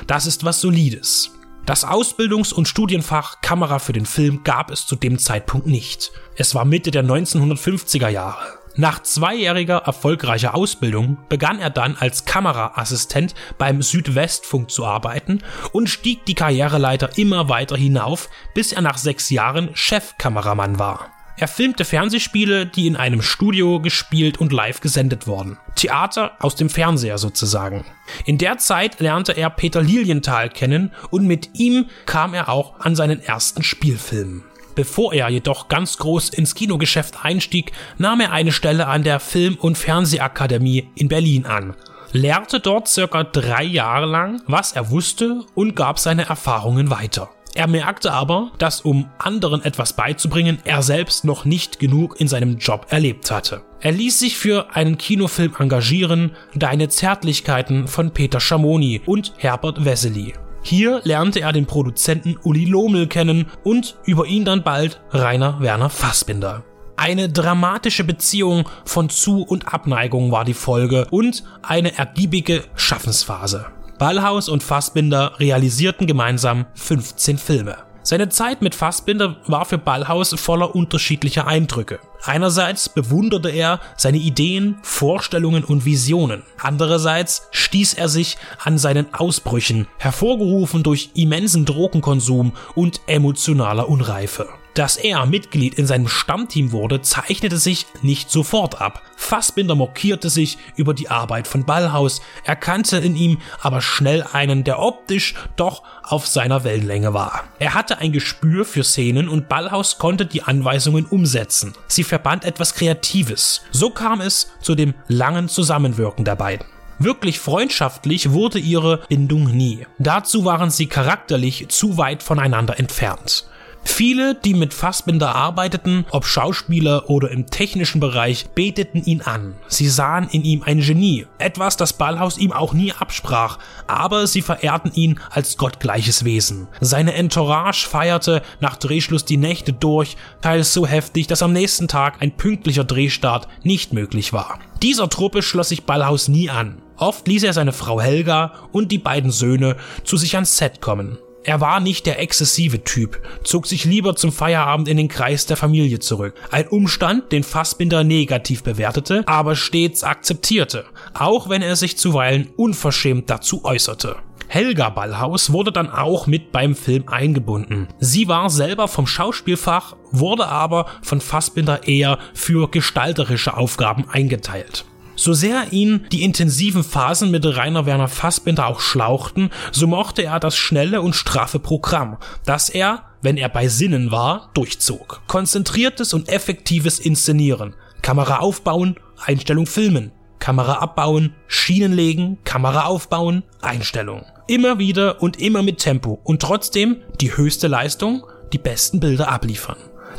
Das 0.09 0.27
ist 0.27 0.45
was 0.45 0.61
Solides. 0.61 1.39
Das 1.65 1.87
Ausbildungs- 1.87 2.53
und 2.53 2.67
Studienfach 2.67 3.41
Kamera 3.41 3.79
für 3.79 3.93
den 3.93 4.07
Film 4.07 4.43
gab 4.43 4.73
es 4.73 4.87
zu 4.87 4.97
dem 4.97 5.21
Zeitpunkt 5.21 5.69
nicht. 5.69 6.11
Es 6.35 6.57
war 6.57 6.65
Mitte 6.65 6.91
der 6.91 7.05
1950er 7.05 8.09
Jahre. 8.09 8.58
Nach 8.81 9.03
zweijähriger 9.03 9.79
erfolgreicher 9.79 10.55
Ausbildung 10.55 11.19
begann 11.29 11.59
er 11.59 11.69
dann 11.69 11.97
als 11.99 12.27
Kameraassistent 12.27 13.35
beim 13.59 13.83
Südwestfunk 13.83 14.71
zu 14.71 14.87
arbeiten 14.87 15.41
und 15.73 15.91
stieg 15.91 16.25
die 16.27 16.37
Karriereleiter 16.37 17.19
immer 17.19 17.49
weiter 17.49 17.77
hinauf, 17.77 18.31
bis 18.55 18.73
er 18.73 18.83
nach 18.83 18.97
sechs 18.97 19.31
Jahren 19.31 19.71
Chefkameramann 19.75 20.79
war. 20.79 21.11
Er 21.37 21.49
filmte 21.49 21.85
Fernsehspiele, 21.85 22.67
die 22.67 22.87
in 22.87 22.95
einem 22.95 23.21
Studio 23.21 23.81
gespielt 23.81 24.39
und 24.39 24.53
live 24.53 24.81
gesendet 24.81 25.27
wurden. 25.27 25.59
Theater 25.75 26.37
aus 26.39 26.55
dem 26.55 26.71
Fernseher 26.71 27.19
sozusagen. 27.19 27.85
In 28.27 28.39
der 28.39 28.59
Zeit 28.59 29.01
lernte 29.01 29.33
er 29.33 29.51
Peter 29.51 29.83
Lilienthal 29.83 30.51
kennen 30.51 30.93
und 31.11 31.27
mit 31.27 31.59
ihm 31.59 31.87
kam 32.07 32.33
er 32.33 32.49
auch 32.49 32.79
an 32.79 32.95
seinen 32.95 33.21
ersten 33.21 33.65
Spielfilm. 33.65 34.45
Bevor 34.79 35.13
er 35.13 35.29
jedoch 35.29 35.67
ganz 35.67 35.99
groß 35.99 36.29
ins 36.29 36.55
Kinogeschäft 36.55 37.25
einstieg, 37.25 37.73
nahm 37.97 38.21
er 38.21 38.31
eine 38.31 38.53
Stelle 38.53 38.87
an 38.87 39.03
der 39.03 39.19
Film- 39.19 39.57
und 39.61 39.77
Fernsehakademie 39.77 40.89
in 40.95 41.09
Berlin 41.09 41.47
an, 41.47 41.75
lehrte 42.13 42.61
dort 42.61 42.87
circa 42.87 43.25
drei 43.25 43.65
Jahre 43.65 44.07
lang, 44.07 44.41
was 44.47 44.71
er 44.71 44.93
wusste 44.93 45.41
und 45.57 45.75
gab 45.75 45.99
seine 45.99 46.27
Erfahrungen 46.27 46.91
weiter. 46.91 47.29
Er 47.57 47.67
merkte 47.67 48.13
aber, 48.13 48.53
dass 48.59 48.83
um 48.83 49.11
anderen 49.19 49.65
etwas 49.65 49.95
beizubringen, 49.95 50.61
er 50.63 50.83
selbst 50.83 51.25
noch 51.25 51.45
nicht 51.45 51.81
genug 51.81 52.21
in 52.21 52.29
seinem 52.29 52.59
Job 52.59 52.87
erlebt 52.91 53.33
hatte. 53.33 53.63
Er 53.81 53.91
ließ 53.91 54.21
sich 54.21 54.39
für 54.39 54.77
einen 54.77 54.97
Kinofilm 54.97 55.57
engagieren, 55.59 56.37
Deine 56.55 56.89
Zärtlichkeiten 56.89 57.89
von 57.89 58.13
Peter 58.13 58.39
Schamoni 58.39 59.01
und 59.07 59.33
Herbert 59.39 59.85
Wessely. 59.85 60.35
Hier 60.69 61.01
lernte 61.03 61.41
er 61.41 61.55
den 61.55 61.65
Produzenten 61.65 62.37
Uli 62.43 62.67
Lohmel 62.67 63.07
kennen 63.07 63.47
und 63.65 63.97
über 64.05 64.27
ihn 64.27 64.45
dann 64.45 64.63
bald 64.63 65.01
Rainer 65.13 65.61
Werner 65.61 65.89
Fassbinder. 65.89 66.63
Eine 66.95 67.31
dramatische 67.31 68.05
Beziehung 68.05 68.69
von 68.85 69.09
Zu- 69.09 69.45
und 69.45 69.73
Abneigung 69.73 70.31
war 70.31 70.45
die 70.45 70.53
Folge 70.53 71.07
und 71.11 71.43
eine 71.63 71.97
ergiebige 71.97 72.65
Schaffensphase. 72.75 73.65
Ballhaus 73.99 74.51
und 74.51 74.63
Fassbinder 74.63 75.41
realisierten 75.41 76.07
gemeinsam 76.07 76.67
15 76.75 77.39
Filme. 77.39 77.88
Seine 78.09 78.31
Zeit 78.31 78.63
mit 78.63 78.75
Fassbinder 78.75 79.37
war 79.49 79.67
für 79.67 79.77
Ballhaus 79.77 80.33
voller 80.41 80.75
unterschiedlicher 80.75 81.47
Eindrücke. 81.47 81.99
Einerseits 82.23 82.89
bewunderte 82.89 83.51
er 83.51 83.81
seine 83.99 84.17
Ideen, 84.17 84.79
Vorstellungen 84.81 85.63
und 85.63 85.85
Visionen. 85.85 86.43
Andererseits 86.59 87.49
stieß 87.51 87.93
er 87.93 88.09
sich 88.09 88.39
an 88.65 88.79
seinen 88.79 89.13
Ausbrüchen, 89.13 89.89
hervorgerufen 89.99 90.83
durch 90.83 91.11
immensen 91.17 91.67
Drogenkonsum 91.67 92.55
und 92.75 93.03
emotionaler 93.09 93.91
Unreife. 93.91 94.49
Dass 94.79 94.97
er 94.97 95.27
Mitglied 95.27 95.75
in 95.75 95.89
seinem 95.89 96.07
Stammteam 96.07 96.71
wurde, 96.71 97.03
zeichnete 97.03 97.59
sich 97.59 97.87
nicht 98.03 98.31
sofort 98.31 98.81
ab. 98.81 99.03
Fassbinder 99.17 99.75
mokierte 99.75 100.31
sich 100.31 100.57
über 100.77 100.95
die 100.95 101.11
Arbeit 101.11 101.49
von 101.49 101.65
Ballhaus, 101.65 102.23
erkannte 102.45 102.99
in 102.99 103.17
ihm 103.17 103.39
aber 103.61 103.81
schnell 103.81 104.25
einen, 104.33 104.63
der 104.63 104.79
optisch 104.79 105.35
doch 105.57 105.83
auf 106.05 106.29
seiner 106.29 106.63
Wellenlänge 106.63 107.13
war. 107.13 107.43
Er 107.59 107.75
hatte 107.75 107.99
ein 107.99 108.13
Gespür 108.13 108.65
für 108.65 108.85
Szenen 108.85 109.29
und 109.29 109.49
Ballhaus 109.49 109.99
konnte 109.99 110.27
die 110.27 110.45
Anweisungen 110.45 111.07
umsetzen. 111.07 111.75
Sie 111.89 112.05
verband 112.05 112.45
etwas 112.45 112.77
Kreatives. 112.77 113.63
So 113.73 113.91
kam 113.91 114.21
es 114.21 114.53
zu 114.61 114.77
dem 114.77 114.95
langen 115.09 115.49
Zusammenwirken 115.49 116.25
der 116.25 116.37
beiden. 116.37 116.65
Wirklich 117.01 117.41
freundschaftlich 117.41 118.31
wurde 118.31 118.61
ihre 118.61 118.99
Bindung 119.09 119.51
nie. 119.51 119.89
Dazu 119.99 120.45
waren 120.45 120.71
sie 120.71 120.87
charakterlich 120.87 121.67
zu 121.69 121.97
weit 121.97 122.23
voneinander 122.23 122.79
entfernt. 122.79 123.49
Viele, 123.91 124.37
die 124.37 124.55
mit 124.55 124.75
Fassbinder 124.75 125.35
arbeiteten, 125.35 126.05
ob 126.11 126.25
Schauspieler 126.25 127.11
oder 127.11 127.31
im 127.31 127.47
technischen 127.47 128.01
Bereich, 128.01 128.47
beteten 128.51 129.03
ihn 129.03 129.23
an. 129.23 129.55
Sie 129.67 129.89
sahen 129.89 130.29
in 130.31 130.45
ihm 130.45 130.63
ein 130.63 130.81
Genie, 130.81 131.27
etwas, 131.39 131.77
das 131.77 131.95
Ballhaus 131.95 132.39
ihm 132.39 132.53
auch 132.53 132.75
nie 132.75 132.93
absprach, 132.93 133.59
aber 133.89 134.29
sie 134.29 134.43
verehrten 134.43 134.93
ihn 134.95 135.19
als 135.31 135.57
gottgleiches 135.57 136.25
Wesen. 136.25 136.69
Seine 136.81 137.15
Entourage 137.15 137.89
feierte 137.89 138.43
nach 138.61 138.77
Drehschluss 138.77 139.25
die 139.25 139.37
Nächte 139.37 139.73
durch, 139.73 140.17
teils 140.43 140.73
so 140.73 140.87
heftig, 140.87 141.27
dass 141.27 141.43
am 141.43 141.53
nächsten 141.53 141.89
Tag 141.89 142.19
ein 142.21 142.37
pünktlicher 142.37 142.85
Drehstart 142.85 143.49
nicht 143.65 143.95
möglich 143.95 144.33
war. 144.33 144.61
Dieser 144.83 145.09
Truppe 145.09 145.43
schloss 145.43 145.71
sich 145.71 145.85
Ballhaus 145.85 146.29
nie 146.29 146.51
an. 146.51 146.83
Oft 146.99 147.27
ließ 147.27 147.43
er 147.43 147.53
seine 147.53 147.73
Frau 147.73 148.01
Helga 148.01 148.53
und 148.71 148.93
die 148.93 148.99
beiden 148.99 149.33
Söhne 149.33 149.77
zu 150.05 150.17
sich 150.17 150.35
ans 150.35 150.57
Set 150.57 150.81
kommen. 150.81 151.19
Er 151.45 151.61
war 151.61 151.81
nicht 151.81 152.07
der 152.07 152.21
exzessive 152.21 152.85
Typ, 152.85 153.23
zog 153.43 153.67
sich 153.67 153.85
lieber 153.85 154.17
zum 154.17 154.33
Feierabend 154.33 154.89
in 154.89 154.97
den 154.97 155.09
Kreis 155.09 155.47
der 155.47 155.57
Familie 155.57 155.99
zurück. 155.99 156.35
Ein 156.51 156.69
Umstand, 156.69 157.33
den 157.33 157.43
Fassbinder 157.43 158.05
negativ 158.05 158.63
bewertete, 158.63 159.23
aber 159.27 159.57
stets 159.57 160.05
akzeptierte, 160.05 160.85
auch 161.15 161.49
wenn 161.49 161.63
er 161.63 161.77
sich 161.77 161.97
zuweilen 161.97 162.51
unverschämt 162.57 163.31
dazu 163.31 163.65
äußerte. 163.65 164.17
Helga 164.49 164.89
Ballhaus 164.89 165.53
wurde 165.53 165.73
dann 165.73 165.91
auch 165.91 166.27
mit 166.27 166.53
beim 166.53 166.75
Film 166.75 167.05
eingebunden. 167.07 167.89
Sie 168.01 168.29
war 168.29 168.49
selber 168.49 168.89
vom 168.89 169.07
Schauspielfach, 169.07 169.95
wurde 170.11 170.47
aber 170.47 170.87
von 171.03 171.21
Fassbinder 171.21 171.87
eher 171.87 172.19
für 172.33 172.71
gestalterische 172.71 173.57
Aufgaben 173.57 174.09
eingeteilt. 174.09 174.87
So 175.19 175.33
sehr 175.33 175.73
ihn 175.73 176.07
die 176.13 176.23
intensiven 176.23 176.85
Phasen 176.85 177.33
mit 177.33 177.45
Rainer 177.45 177.87
Werner 177.87 178.07
Fassbinder 178.07 178.69
auch 178.69 178.79
schlauchten, 178.79 179.51
so 179.73 179.89
mochte 179.89 180.23
er 180.23 180.39
das 180.39 180.57
schnelle 180.57 181.03
und 181.03 181.17
straffe 181.17 181.59
Programm, 181.59 182.19
das 182.45 182.69
er, 182.69 183.03
wenn 183.21 183.37
er 183.37 183.49
bei 183.49 183.67
Sinnen 183.67 184.13
war, 184.13 184.51
durchzog. 184.55 185.21
Konzentriertes 185.27 186.15
und 186.15 186.29
effektives 186.29 187.01
Inszenieren, 187.01 187.75
Kamera 188.01 188.39
aufbauen, 188.39 188.95
Einstellung 189.21 189.67
filmen, 189.67 190.13
Kamera 190.39 190.75
abbauen, 190.75 191.35
Schienen 191.49 191.95
legen, 191.95 192.39
Kamera 192.45 192.85
aufbauen, 192.85 193.43
Einstellung. 193.61 194.25
Immer 194.47 194.79
wieder 194.79 195.21
und 195.21 195.41
immer 195.41 195.65
mit 195.65 195.79
Tempo 195.79 196.21
und 196.23 196.43
trotzdem 196.43 196.99
die 197.21 197.37
höchste 197.37 197.67
Leistung, 197.67 198.23
die 198.53 198.59
besten 198.59 199.01
Bilder 199.01 199.33
abliefern. 199.33 199.79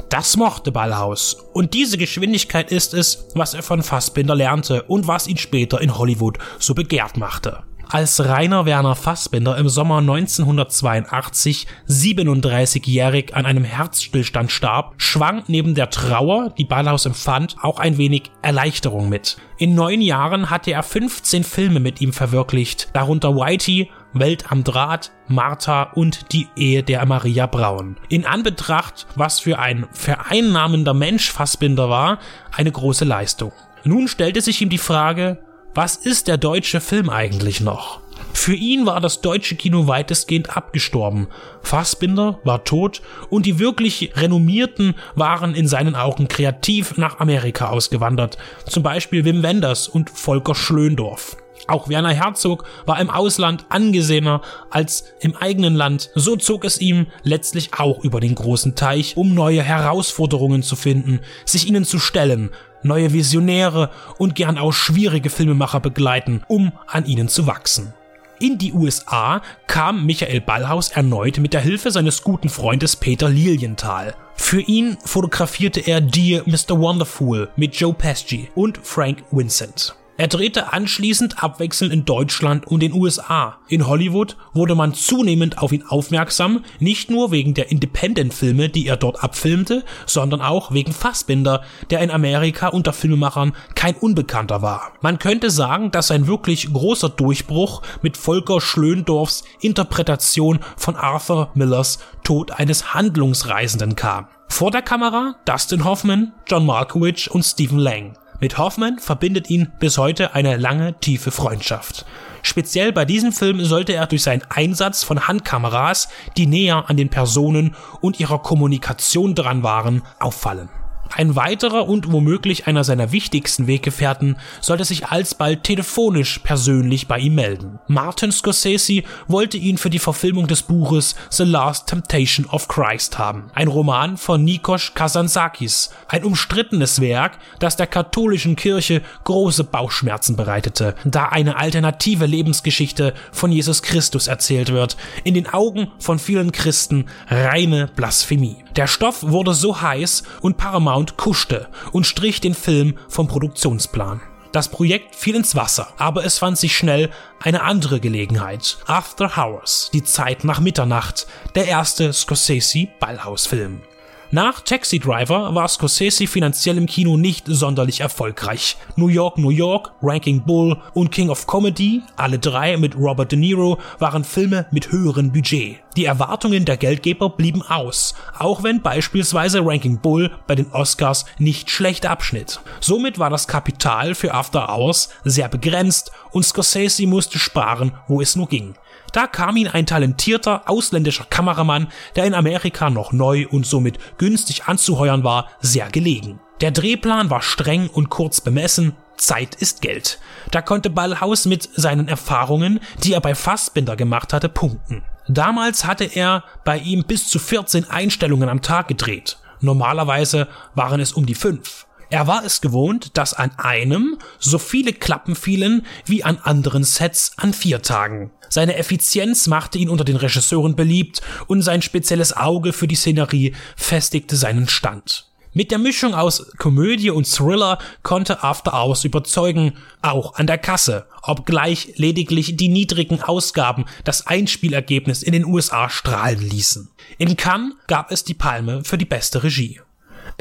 Das 0.09 0.37
mochte 0.37 0.71
Ballhaus. 0.71 1.37
Und 1.53 1.75
diese 1.75 1.99
Geschwindigkeit 1.99 2.71
ist 2.71 2.95
es, 2.95 3.27
was 3.35 3.53
er 3.53 3.61
von 3.61 3.83
Fassbinder 3.83 4.33
lernte 4.33 4.81
und 4.83 5.07
was 5.07 5.27
ihn 5.27 5.37
später 5.37 5.79
in 5.81 5.99
Hollywood 5.99 6.39
so 6.57 6.73
begehrt 6.73 7.17
machte. 7.17 7.63
Als 7.91 8.23
Rainer 8.23 8.65
Werner 8.65 8.95
Fassbinder 8.95 9.57
im 9.57 9.67
Sommer 9.67 9.97
1982 9.97 11.65
37-jährig 11.87 13.35
an 13.35 13.47
einem 13.47 13.63
Herzstillstand 13.63 14.51
starb, 14.51 14.93
schwang 14.97 15.43
neben 15.47 15.73
der 15.73 15.89
Trauer, 15.89 16.53
die 16.55 16.65
Ballhaus 16.65 17.07
empfand, 17.07 17.55
auch 17.61 17.79
ein 17.79 17.97
wenig 17.97 18.31
Erleichterung 18.43 19.09
mit. 19.09 19.37
In 19.57 19.73
neun 19.73 20.01
Jahren 20.01 20.51
hatte 20.51 20.71
er 20.71 20.83
15 20.83 21.43
Filme 21.43 21.79
mit 21.79 21.99
ihm 21.99 22.13
verwirklicht, 22.13 22.89
darunter 22.93 23.35
Whitey, 23.35 23.89
Welt 24.13 24.51
am 24.51 24.63
Draht, 24.63 25.11
Martha 25.27 25.83
und 25.83 26.31
die 26.31 26.47
Ehe 26.55 26.83
der 26.83 27.05
Maria 27.05 27.45
Braun. 27.45 27.97
In 28.09 28.25
Anbetracht, 28.25 29.07
was 29.15 29.39
für 29.39 29.59
ein 29.59 29.87
vereinnahmender 29.91 30.93
Mensch 30.93 31.31
Fassbinder 31.31 31.89
war, 31.89 32.19
eine 32.51 32.71
große 32.71 33.05
Leistung. 33.05 33.51
Nun 33.83 34.07
stellte 34.07 34.41
sich 34.41 34.61
ihm 34.61 34.69
die 34.69 34.77
Frage, 34.77 35.39
was 35.73 35.95
ist 35.95 36.27
der 36.27 36.37
deutsche 36.37 36.81
Film 36.81 37.09
eigentlich 37.09 37.61
noch? 37.61 38.01
Für 38.33 38.53
ihn 38.53 38.85
war 38.85 38.99
das 38.99 39.21
deutsche 39.21 39.55
Kino 39.55 39.87
weitestgehend 39.87 40.55
abgestorben. 40.55 41.27
Fassbinder 41.61 42.39
war 42.43 42.63
tot 42.63 43.01
und 43.29 43.45
die 43.45 43.59
wirklich 43.59 44.11
Renommierten 44.15 44.95
waren 45.15 45.55
in 45.55 45.67
seinen 45.67 45.95
Augen 45.95 46.27
kreativ 46.27 46.97
nach 46.97 47.19
Amerika 47.19 47.69
ausgewandert. 47.69 48.37
Zum 48.65 48.83
Beispiel 48.83 49.25
Wim 49.25 49.43
Wenders 49.43 49.87
und 49.87 50.09
Volker 50.09 50.55
Schlöndorff. 50.55 51.37
Auch 51.69 51.87
Werner 51.87 52.13
Herzog 52.13 52.65
war 52.87 52.99
im 52.99 53.11
Ausland 53.11 53.65
angesehener 53.69 54.41
als 54.71 55.03
im 55.19 55.35
eigenen 55.35 55.75
Land. 55.75 56.09
So 56.15 56.35
zog 56.35 56.65
es 56.65 56.81
ihm 56.81 57.05
letztlich 57.23 57.75
auch 57.75 58.03
über 58.03 58.19
den 58.19 58.33
großen 58.33 58.75
Teich, 58.75 59.15
um 59.17 59.35
neue 59.35 59.61
Herausforderungen 59.61 60.63
zu 60.63 60.75
finden, 60.75 61.19
sich 61.45 61.67
ihnen 61.67 61.85
zu 61.85 61.99
stellen, 61.99 62.49
neue 62.81 63.13
Visionäre 63.13 63.91
und 64.17 64.33
gern 64.33 64.57
auch 64.57 64.71
schwierige 64.71 65.29
Filmemacher 65.29 65.79
begleiten, 65.79 66.41
um 66.47 66.71
an 66.87 67.05
ihnen 67.05 67.27
zu 67.27 67.45
wachsen. 67.45 67.93
In 68.39 68.57
die 68.57 68.73
USA 68.73 69.41
kam 69.67 70.05
Michael 70.05 70.41
Ballhaus 70.41 70.89
erneut 70.89 71.37
mit 71.39 71.53
der 71.53 71.61
Hilfe 71.61 71.91
seines 71.91 72.23
guten 72.23 72.49
Freundes 72.49 72.95
Peter 72.95 73.29
Lilienthal. 73.29 74.15
Für 74.33 74.61
ihn 74.61 74.97
fotografierte 75.03 75.81
er 75.81 76.01
Dear 76.01 76.43
Mr. 76.45 76.79
Wonderful 76.79 77.49
mit 77.57 77.75
Joe 77.75 77.93
Pesci 77.93 78.49
und 78.55 78.79
Frank 78.81 79.23
Vincent. 79.29 79.98
Er 80.19 80.27
drehte 80.27 80.73
anschließend 80.73 81.41
abwechselnd 81.41 81.93
in 81.93 82.03
Deutschland 82.03 82.67
und 82.67 82.81
den 82.81 82.91
USA. 82.91 83.59
In 83.69 83.87
Hollywood 83.87 84.35
wurde 84.51 84.75
man 84.75 84.93
zunehmend 84.93 85.59
auf 85.59 85.71
ihn 85.71 85.85
aufmerksam, 85.87 86.65
nicht 86.79 87.09
nur 87.09 87.31
wegen 87.31 87.53
der 87.53 87.71
Independent-Filme, 87.71 88.67
die 88.67 88.85
er 88.85 88.97
dort 88.97 89.23
abfilmte, 89.23 89.85
sondern 90.05 90.41
auch 90.41 90.73
wegen 90.73 90.91
Fassbinder, 90.91 91.63
der 91.89 92.01
in 92.01 92.11
Amerika 92.11 92.67
unter 92.67 92.91
Filmemachern 92.91 93.53
kein 93.75 93.95
Unbekannter 93.95 94.61
war. 94.61 94.91
Man 94.99 95.19
könnte 95.19 95.49
sagen, 95.49 95.89
dass 95.89 96.11
ein 96.11 96.27
wirklich 96.27 96.73
großer 96.73 97.07
Durchbruch 97.07 97.81
mit 98.01 98.17
Volker 98.17 98.59
Schlöndorfs 98.59 99.45
Interpretation 99.61 100.59
von 100.75 100.97
Arthur 100.97 101.49
Millers 101.53 101.99
Tod 102.25 102.51
eines 102.51 102.93
Handlungsreisenden 102.93 103.95
kam. 103.95 104.27
Vor 104.49 104.71
der 104.71 104.81
Kamera 104.81 105.35
Dustin 105.45 105.85
Hoffman, 105.85 106.33
John 106.45 106.65
Malkovich 106.65 107.31
und 107.31 107.43
Stephen 107.43 107.79
Lang. 107.79 108.17
Mit 108.41 108.57
Hoffman 108.57 108.99
verbindet 108.99 109.49
ihn 109.49 109.69
bis 109.79 109.97
heute 109.97 110.33
eine 110.33 110.55
lange, 110.55 110.97
tiefe 110.99 111.29
Freundschaft. 111.29 112.05
Speziell 112.41 112.93
bei 112.93 113.03
diesem 113.03 113.33
Film 113.33 113.63
sollte 113.65 113.93
er 113.93 114.07
durch 114.07 114.23
seinen 114.23 114.43
Einsatz 114.49 115.03
von 115.03 115.27
Handkameras, 115.27 116.07
die 116.37 116.45
näher 116.45 116.89
an 116.89 116.95
den 116.95 117.09
Personen 117.09 117.75
und 117.99 118.19
ihrer 118.21 118.39
Kommunikation 118.39 119.35
dran 119.35 119.61
waren, 119.61 120.03
auffallen. 120.19 120.69
Ein 121.15 121.35
weiterer 121.35 121.87
und 121.87 122.11
womöglich 122.11 122.67
einer 122.67 122.83
seiner 122.83 123.11
wichtigsten 123.11 123.67
Weggefährten 123.67 124.37
sollte 124.61 124.85
sich 124.85 125.07
alsbald 125.07 125.63
telefonisch 125.63 126.39
persönlich 126.39 127.07
bei 127.07 127.19
ihm 127.19 127.35
melden. 127.35 127.79
Martin 127.87 128.31
Scorsese 128.31 129.03
wollte 129.27 129.57
ihn 129.57 129.77
für 129.77 129.89
die 129.89 129.99
Verfilmung 129.99 130.47
des 130.47 130.61
Buches 130.61 131.15
The 131.31 131.43
Last 131.43 131.87
Temptation 131.87 132.45
of 132.45 132.67
Christ 132.67 133.17
haben, 133.17 133.49
ein 133.53 133.67
Roman 133.67 134.17
von 134.17 134.43
Nikos 134.43 134.93
Kazantzakis, 134.93 135.89
ein 136.07 136.23
umstrittenes 136.23 137.01
Werk, 137.01 137.39
das 137.59 137.75
der 137.75 137.87
katholischen 137.87 138.55
Kirche 138.55 139.01
große 139.23 139.63
Bauchschmerzen 139.63 140.35
bereitete, 140.35 140.95
da 141.05 141.25
eine 141.25 141.57
alternative 141.57 142.25
Lebensgeschichte 142.27 143.13
von 143.31 143.51
Jesus 143.51 143.81
Christus 143.81 144.27
erzählt 144.27 144.71
wird, 144.71 144.95
in 145.23 145.33
den 145.33 145.47
Augen 145.47 145.91
von 145.99 146.19
vielen 146.19 146.51
Christen 146.51 147.05
reine 147.27 147.89
Blasphemie. 147.95 148.63
Der 148.75 148.87
Stoff 148.87 149.23
wurde 149.23 149.53
so 149.53 149.81
heiß 149.81 150.23
und 150.41 150.57
Paramount 150.57 150.98
kuschte 151.17 151.67
und 151.91 152.05
strich 152.05 152.41
den 152.41 152.53
Film 152.53 152.97
vom 153.07 153.27
Produktionsplan. 153.27 154.21
Das 154.51 154.69
Projekt 154.69 155.15
fiel 155.15 155.35
ins 155.35 155.55
Wasser, 155.55 155.93
aber 155.97 156.25
es 156.25 156.39
fand 156.39 156.57
sich 156.57 156.75
schnell 156.75 157.11
eine 157.39 157.61
andere 157.61 157.99
Gelegenheit. 157.99 158.77
After 158.87 159.37
Hours, 159.37 159.91
die 159.93 160.03
Zeit 160.03 160.43
nach 160.43 160.59
Mitternacht, 160.59 161.27
der 161.53 161.67
erste 161.67 162.11
Scorsese 162.13 162.87
Ballhausfilm. 162.99 163.81
Nach 164.31 164.61
Taxi 164.61 164.99
Driver 164.99 165.55
war 165.55 165.67
Scorsese 165.67 166.27
finanziell 166.27 166.77
im 166.77 166.85
Kino 166.85 167.17
nicht 167.17 167.45
sonderlich 167.47 168.01
erfolgreich. 168.01 168.77
New 168.95 169.07
York, 169.07 169.39
New 169.39 169.49
York, 169.49 169.91
Ranking 170.03 170.45
Bull 170.45 170.77
und 170.93 171.11
King 171.11 171.31
of 171.31 171.47
Comedy, 171.47 172.03
alle 172.15 172.37
drei 172.37 172.77
mit 172.77 172.95
Robert 172.95 173.31
De 173.31 173.39
Niro, 173.39 173.79
waren 173.97 174.23
Filme 174.23 174.67
mit 174.69 174.91
höherem 174.91 175.31
Budget. 175.31 175.77
Die 175.97 176.05
Erwartungen 176.05 176.63
der 176.65 176.77
Geldgeber 176.77 177.31
blieben 177.31 177.63
aus, 177.63 178.13
auch 178.37 178.61
wenn 178.61 178.83
beispielsweise 178.83 179.65
Ranking 179.65 179.99
Bull 179.99 180.29
bei 180.45 180.53
den 180.53 180.71
Oscars 180.73 181.25
nicht 181.39 181.71
schlecht 181.71 182.05
abschnitt. 182.05 182.59
Somit 182.81 183.17
war 183.17 183.31
das 183.31 183.47
Kapital 183.47 184.13
für 184.13 184.35
After 184.35 184.69
Hours 184.69 185.09
sehr 185.23 185.49
begrenzt 185.49 186.11
und 186.29 186.45
Scorsese 186.45 187.07
musste 187.07 187.39
sparen, 187.39 187.93
wo 188.07 188.21
es 188.21 188.35
nur 188.35 188.47
ging. 188.47 188.75
Da 189.13 189.27
kam 189.27 189.57
ihm 189.57 189.69
ein 189.71 189.85
talentierter 189.85 190.69
ausländischer 190.69 191.25
Kameramann, 191.29 191.87
der 192.15 192.25
in 192.25 192.33
Amerika 192.33 192.89
noch 192.89 193.11
neu 193.11 193.47
und 193.49 193.65
somit 193.65 193.97
günstig 194.17 194.65
anzuheuern 194.65 195.23
war, 195.23 195.49
sehr 195.59 195.89
gelegen. 195.89 196.39
Der 196.61 196.71
Drehplan 196.71 197.29
war 197.29 197.41
streng 197.41 197.87
und 197.87 198.09
kurz 198.09 198.41
bemessen, 198.41 198.95
Zeit 199.15 199.55
ist 199.55 199.81
Geld. 199.81 200.19
Da 200.51 200.61
konnte 200.61 200.89
Ballhaus 200.89 201.45
mit 201.45 201.69
seinen 201.75 202.07
Erfahrungen, 202.07 202.79
die 203.03 203.13
er 203.13 203.21
bei 203.21 203.35
Fassbinder 203.35 203.95
gemacht 203.95 204.33
hatte, 204.33 204.49
punkten. 204.49 205.03
Damals 205.27 205.85
hatte 205.85 206.05
er 206.05 206.43
bei 206.63 206.77
ihm 206.79 207.03
bis 207.03 207.27
zu 207.27 207.37
14 207.37 207.89
Einstellungen 207.89 208.49
am 208.49 208.61
Tag 208.61 208.87
gedreht. 208.87 209.37
Normalerweise 209.61 210.47
waren 210.73 210.99
es 210.99 211.13
um 211.13 211.25
die 211.25 211.35
fünf. 211.35 211.85
Er 212.09 212.25
war 212.25 212.43
es 212.43 212.61
gewohnt, 212.61 213.17
dass 213.17 213.35
an 213.35 213.51
einem 213.57 214.17
so 214.39 214.57
viele 214.57 214.93
Klappen 214.93 215.35
fielen 215.35 215.85
wie 216.05 216.23
an 216.23 216.39
anderen 216.39 216.83
Sets 216.83 217.33
an 217.37 217.53
vier 217.53 217.81
Tagen. 217.83 218.31
Seine 218.49 218.77
Effizienz 218.77 219.45
machte 219.45 219.77
ihn 219.77 219.89
unter 219.89 220.03
den 220.03 220.15
Regisseuren 220.15 220.75
beliebt 220.75 221.21
und 221.45 221.61
sein 221.61 221.83
spezielles 221.83 222.35
Auge 222.35 222.73
für 222.73 222.87
die 222.87 222.95
Szenerie 222.95 223.53
festigte 223.75 224.35
seinen 224.35 224.67
Stand. 224.67 225.27
Mit 225.53 225.71
der 225.71 225.77
Mischung 225.79 226.13
aus 226.13 226.51
Komödie 226.57 227.09
und 227.09 227.25
Thriller 227.25 227.79
konnte 228.03 228.43
After 228.43 228.73
Hours 228.73 229.03
überzeugen, 229.03 229.73
auch 230.01 230.35
an 230.35 230.47
der 230.47 230.59
Kasse, 230.59 231.07
obgleich 231.23 231.93
lediglich 231.95 232.55
die 232.55 232.69
niedrigen 232.69 233.21
Ausgaben 233.21 233.85
das 234.03 234.27
Einspielergebnis 234.27 235.23
in 235.23 235.33
den 235.33 235.45
USA 235.45 235.89
strahlen 235.89 236.39
ließen. 236.39 236.89
In 237.17 237.35
Cannes 237.35 237.73
gab 237.87 238.11
es 238.11 238.23
die 238.23 238.35
Palme 238.35 238.83
für 238.83 238.97
die 238.97 239.05
beste 239.05 239.43
Regie. 239.43 239.81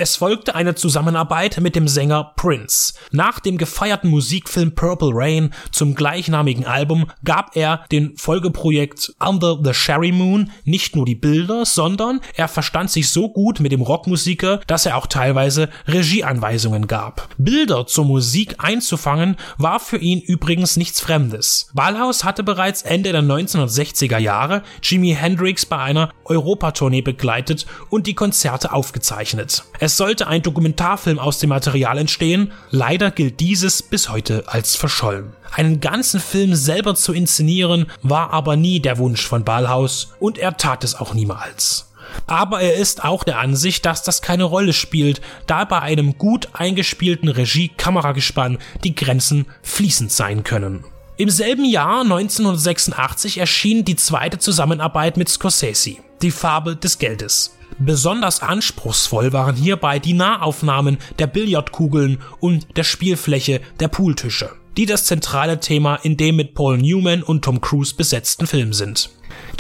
Es 0.00 0.14
folgte 0.14 0.54
eine 0.54 0.76
Zusammenarbeit 0.76 1.58
mit 1.61 1.74
dem 1.74 1.88
Sänger 1.88 2.32
Prince. 2.37 2.94
Nach 3.11 3.40
dem 3.40 3.58
gefeierten 3.58 4.11
Musikfilm 4.11 4.76
Purple 4.76 5.11
Rain 5.12 5.52
zum 5.72 5.96
gleichnamigen 5.96 6.66
Album 6.66 7.06
gab 7.24 7.56
er 7.56 7.84
dem 7.90 8.16
Folgeprojekt 8.16 9.12
Under 9.18 9.58
the 9.61 9.74
Sherry 9.74 10.12
Moon 10.12 10.52
nicht 10.62 10.94
nur 10.94 11.04
die 11.04 11.16
Bilder, 11.16 11.66
sondern 11.66 12.20
er 12.37 12.46
verstand 12.46 12.92
sich 12.92 13.11
so 13.11 13.28
gut 13.28 13.58
mit 13.58 13.72
dem 13.72 13.80
Rockmusiker, 13.80 14.61
dass 14.68 14.87
er 14.87 14.96
auch 14.96 15.08
teilweise 15.08 15.68
Regieanweisungen 15.88 16.87
gab. 16.87 17.28
Bilder 17.37 17.88
zur 17.88 18.04
Musik 18.04 18.54
einzufangen 18.58 19.34
war 19.56 19.80
für 19.80 19.98
ihn 19.98 20.20
übrigens 20.20 20.76
nichts 20.76 21.00
Fremdes. 21.00 21.70
Ballhaus 21.74 22.22
hatte 22.22 22.44
bereits 22.44 22.82
Ende 22.82 23.11
der 23.11 23.22
1960er 23.22 24.18
Jahre 24.18 24.62
Jimi 24.80 25.16
Hendrix 25.18 25.66
bei 25.66 25.78
einer 25.78 26.11
Europatournee 26.24 27.02
begleitet 27.02 27.66
und 27.90 28.06
die 28.06 28.14
Konzerte 28.14 28.72
aufgezeichnet. 28.72 29.64
Es 29.80 29.88
sollte 29.96 30.27
ein 30.27 30.42
Dokumentarfilm 30.42 31.18
aus 31.18 31.38
dem 31.38 31.51
Material 31.51 31.98
entstehen, 31.98 32.53
leider 32.70 33.11
gilt 33.11 33.40
dieses 33.40 33.83
bis 33.83 34.09
heute 34.09 34.44
als 34.46 34.77
verschollen. 34.77 35.33
Einen 35.53 35.81
ganzen 35.81 36.20
Film 36.20 36.55
selber 36.55 36.94
zu 36.94 37.12
inszenieren, 37.12 37.87
war 38.03 38.33
aber 38.33 38.57
nie 38.57 38.81
der 38.81 38.98
Wunsch 38.98 39.27
von 39.27 39.44
Ballhaus 39.44 40.09
und 40.20 40.38
er 40.38 40.57
tat 40.57 40.85
es 40.85 40.94
auch 40.94 41.14
niemals. 41.14 41.88
Aber 42.27 42.61
er 42.61 42.74
ist 42.74 43.05
auch 43.05 43.24
der 43.24 43.38
Ansicht, 43.38 43.87
dass 43.87 44.03
das 44.03 44.22
keine 44.22 44.44
Rolle 44.44 44.72
spielt, 44.72 45.20
da 45.46 45.64
bei 45.64 45.81
einem 45.81 46.18
gut 46.18 46.48
eingespielten 46.53 47.29
Regie-Kameragespann 47.29 48.59
die 48.85 48.94
Grenzen 48.94 49.46
fließend 49.62 50.12
sein 50.12 50.44
können. 50.44 50.85
Im 51.16 51.31
selben 51.31 51.64
Jahr 51.64 52.03
1986 52.03 53.38
erschien 53.38 53.85
die 53.85 53.96
zweite 53.96 54.38
Zusammenarbeit 54.38 55.16
mit 55.16 55.29
Scorsese, 55.29 55.96
Die 56.22 56.31
Farbe 56.31 56.77
des 56.77 56.98
Geldes. 56.98 57.57
Besonders 57.78 58.42
anspruchsvoll 58.42 59.32
waren 59.32 59.54
hierbei 59.54 59.98
die 59.98 60.12
Nahaufnahmen 60.12 60.98
der 61.18 61.28
Billardkugeln 61.28 62.18
und 62.40 62.66
der 62.76 62.84
Spielfläche 62.84 63.60
der 63.78 63.88
Pooltische, 63.88 64.50
die 64.76 64.86
das 64.86 65.04
zentrale 65.04 65.60
Thema 65.60 65.96
in 65.96 66.16
dem 66.16 66.36
mit 66.36 66.54
Paul 66.54 66.78
Newman 66.78 67.22
und 67.22 67.44
Tom 67.44 67.60
Cruise 67.60 67.94
besetzten 67.94 68.46
Film 68.46 68.72
sind. 68.72 69.10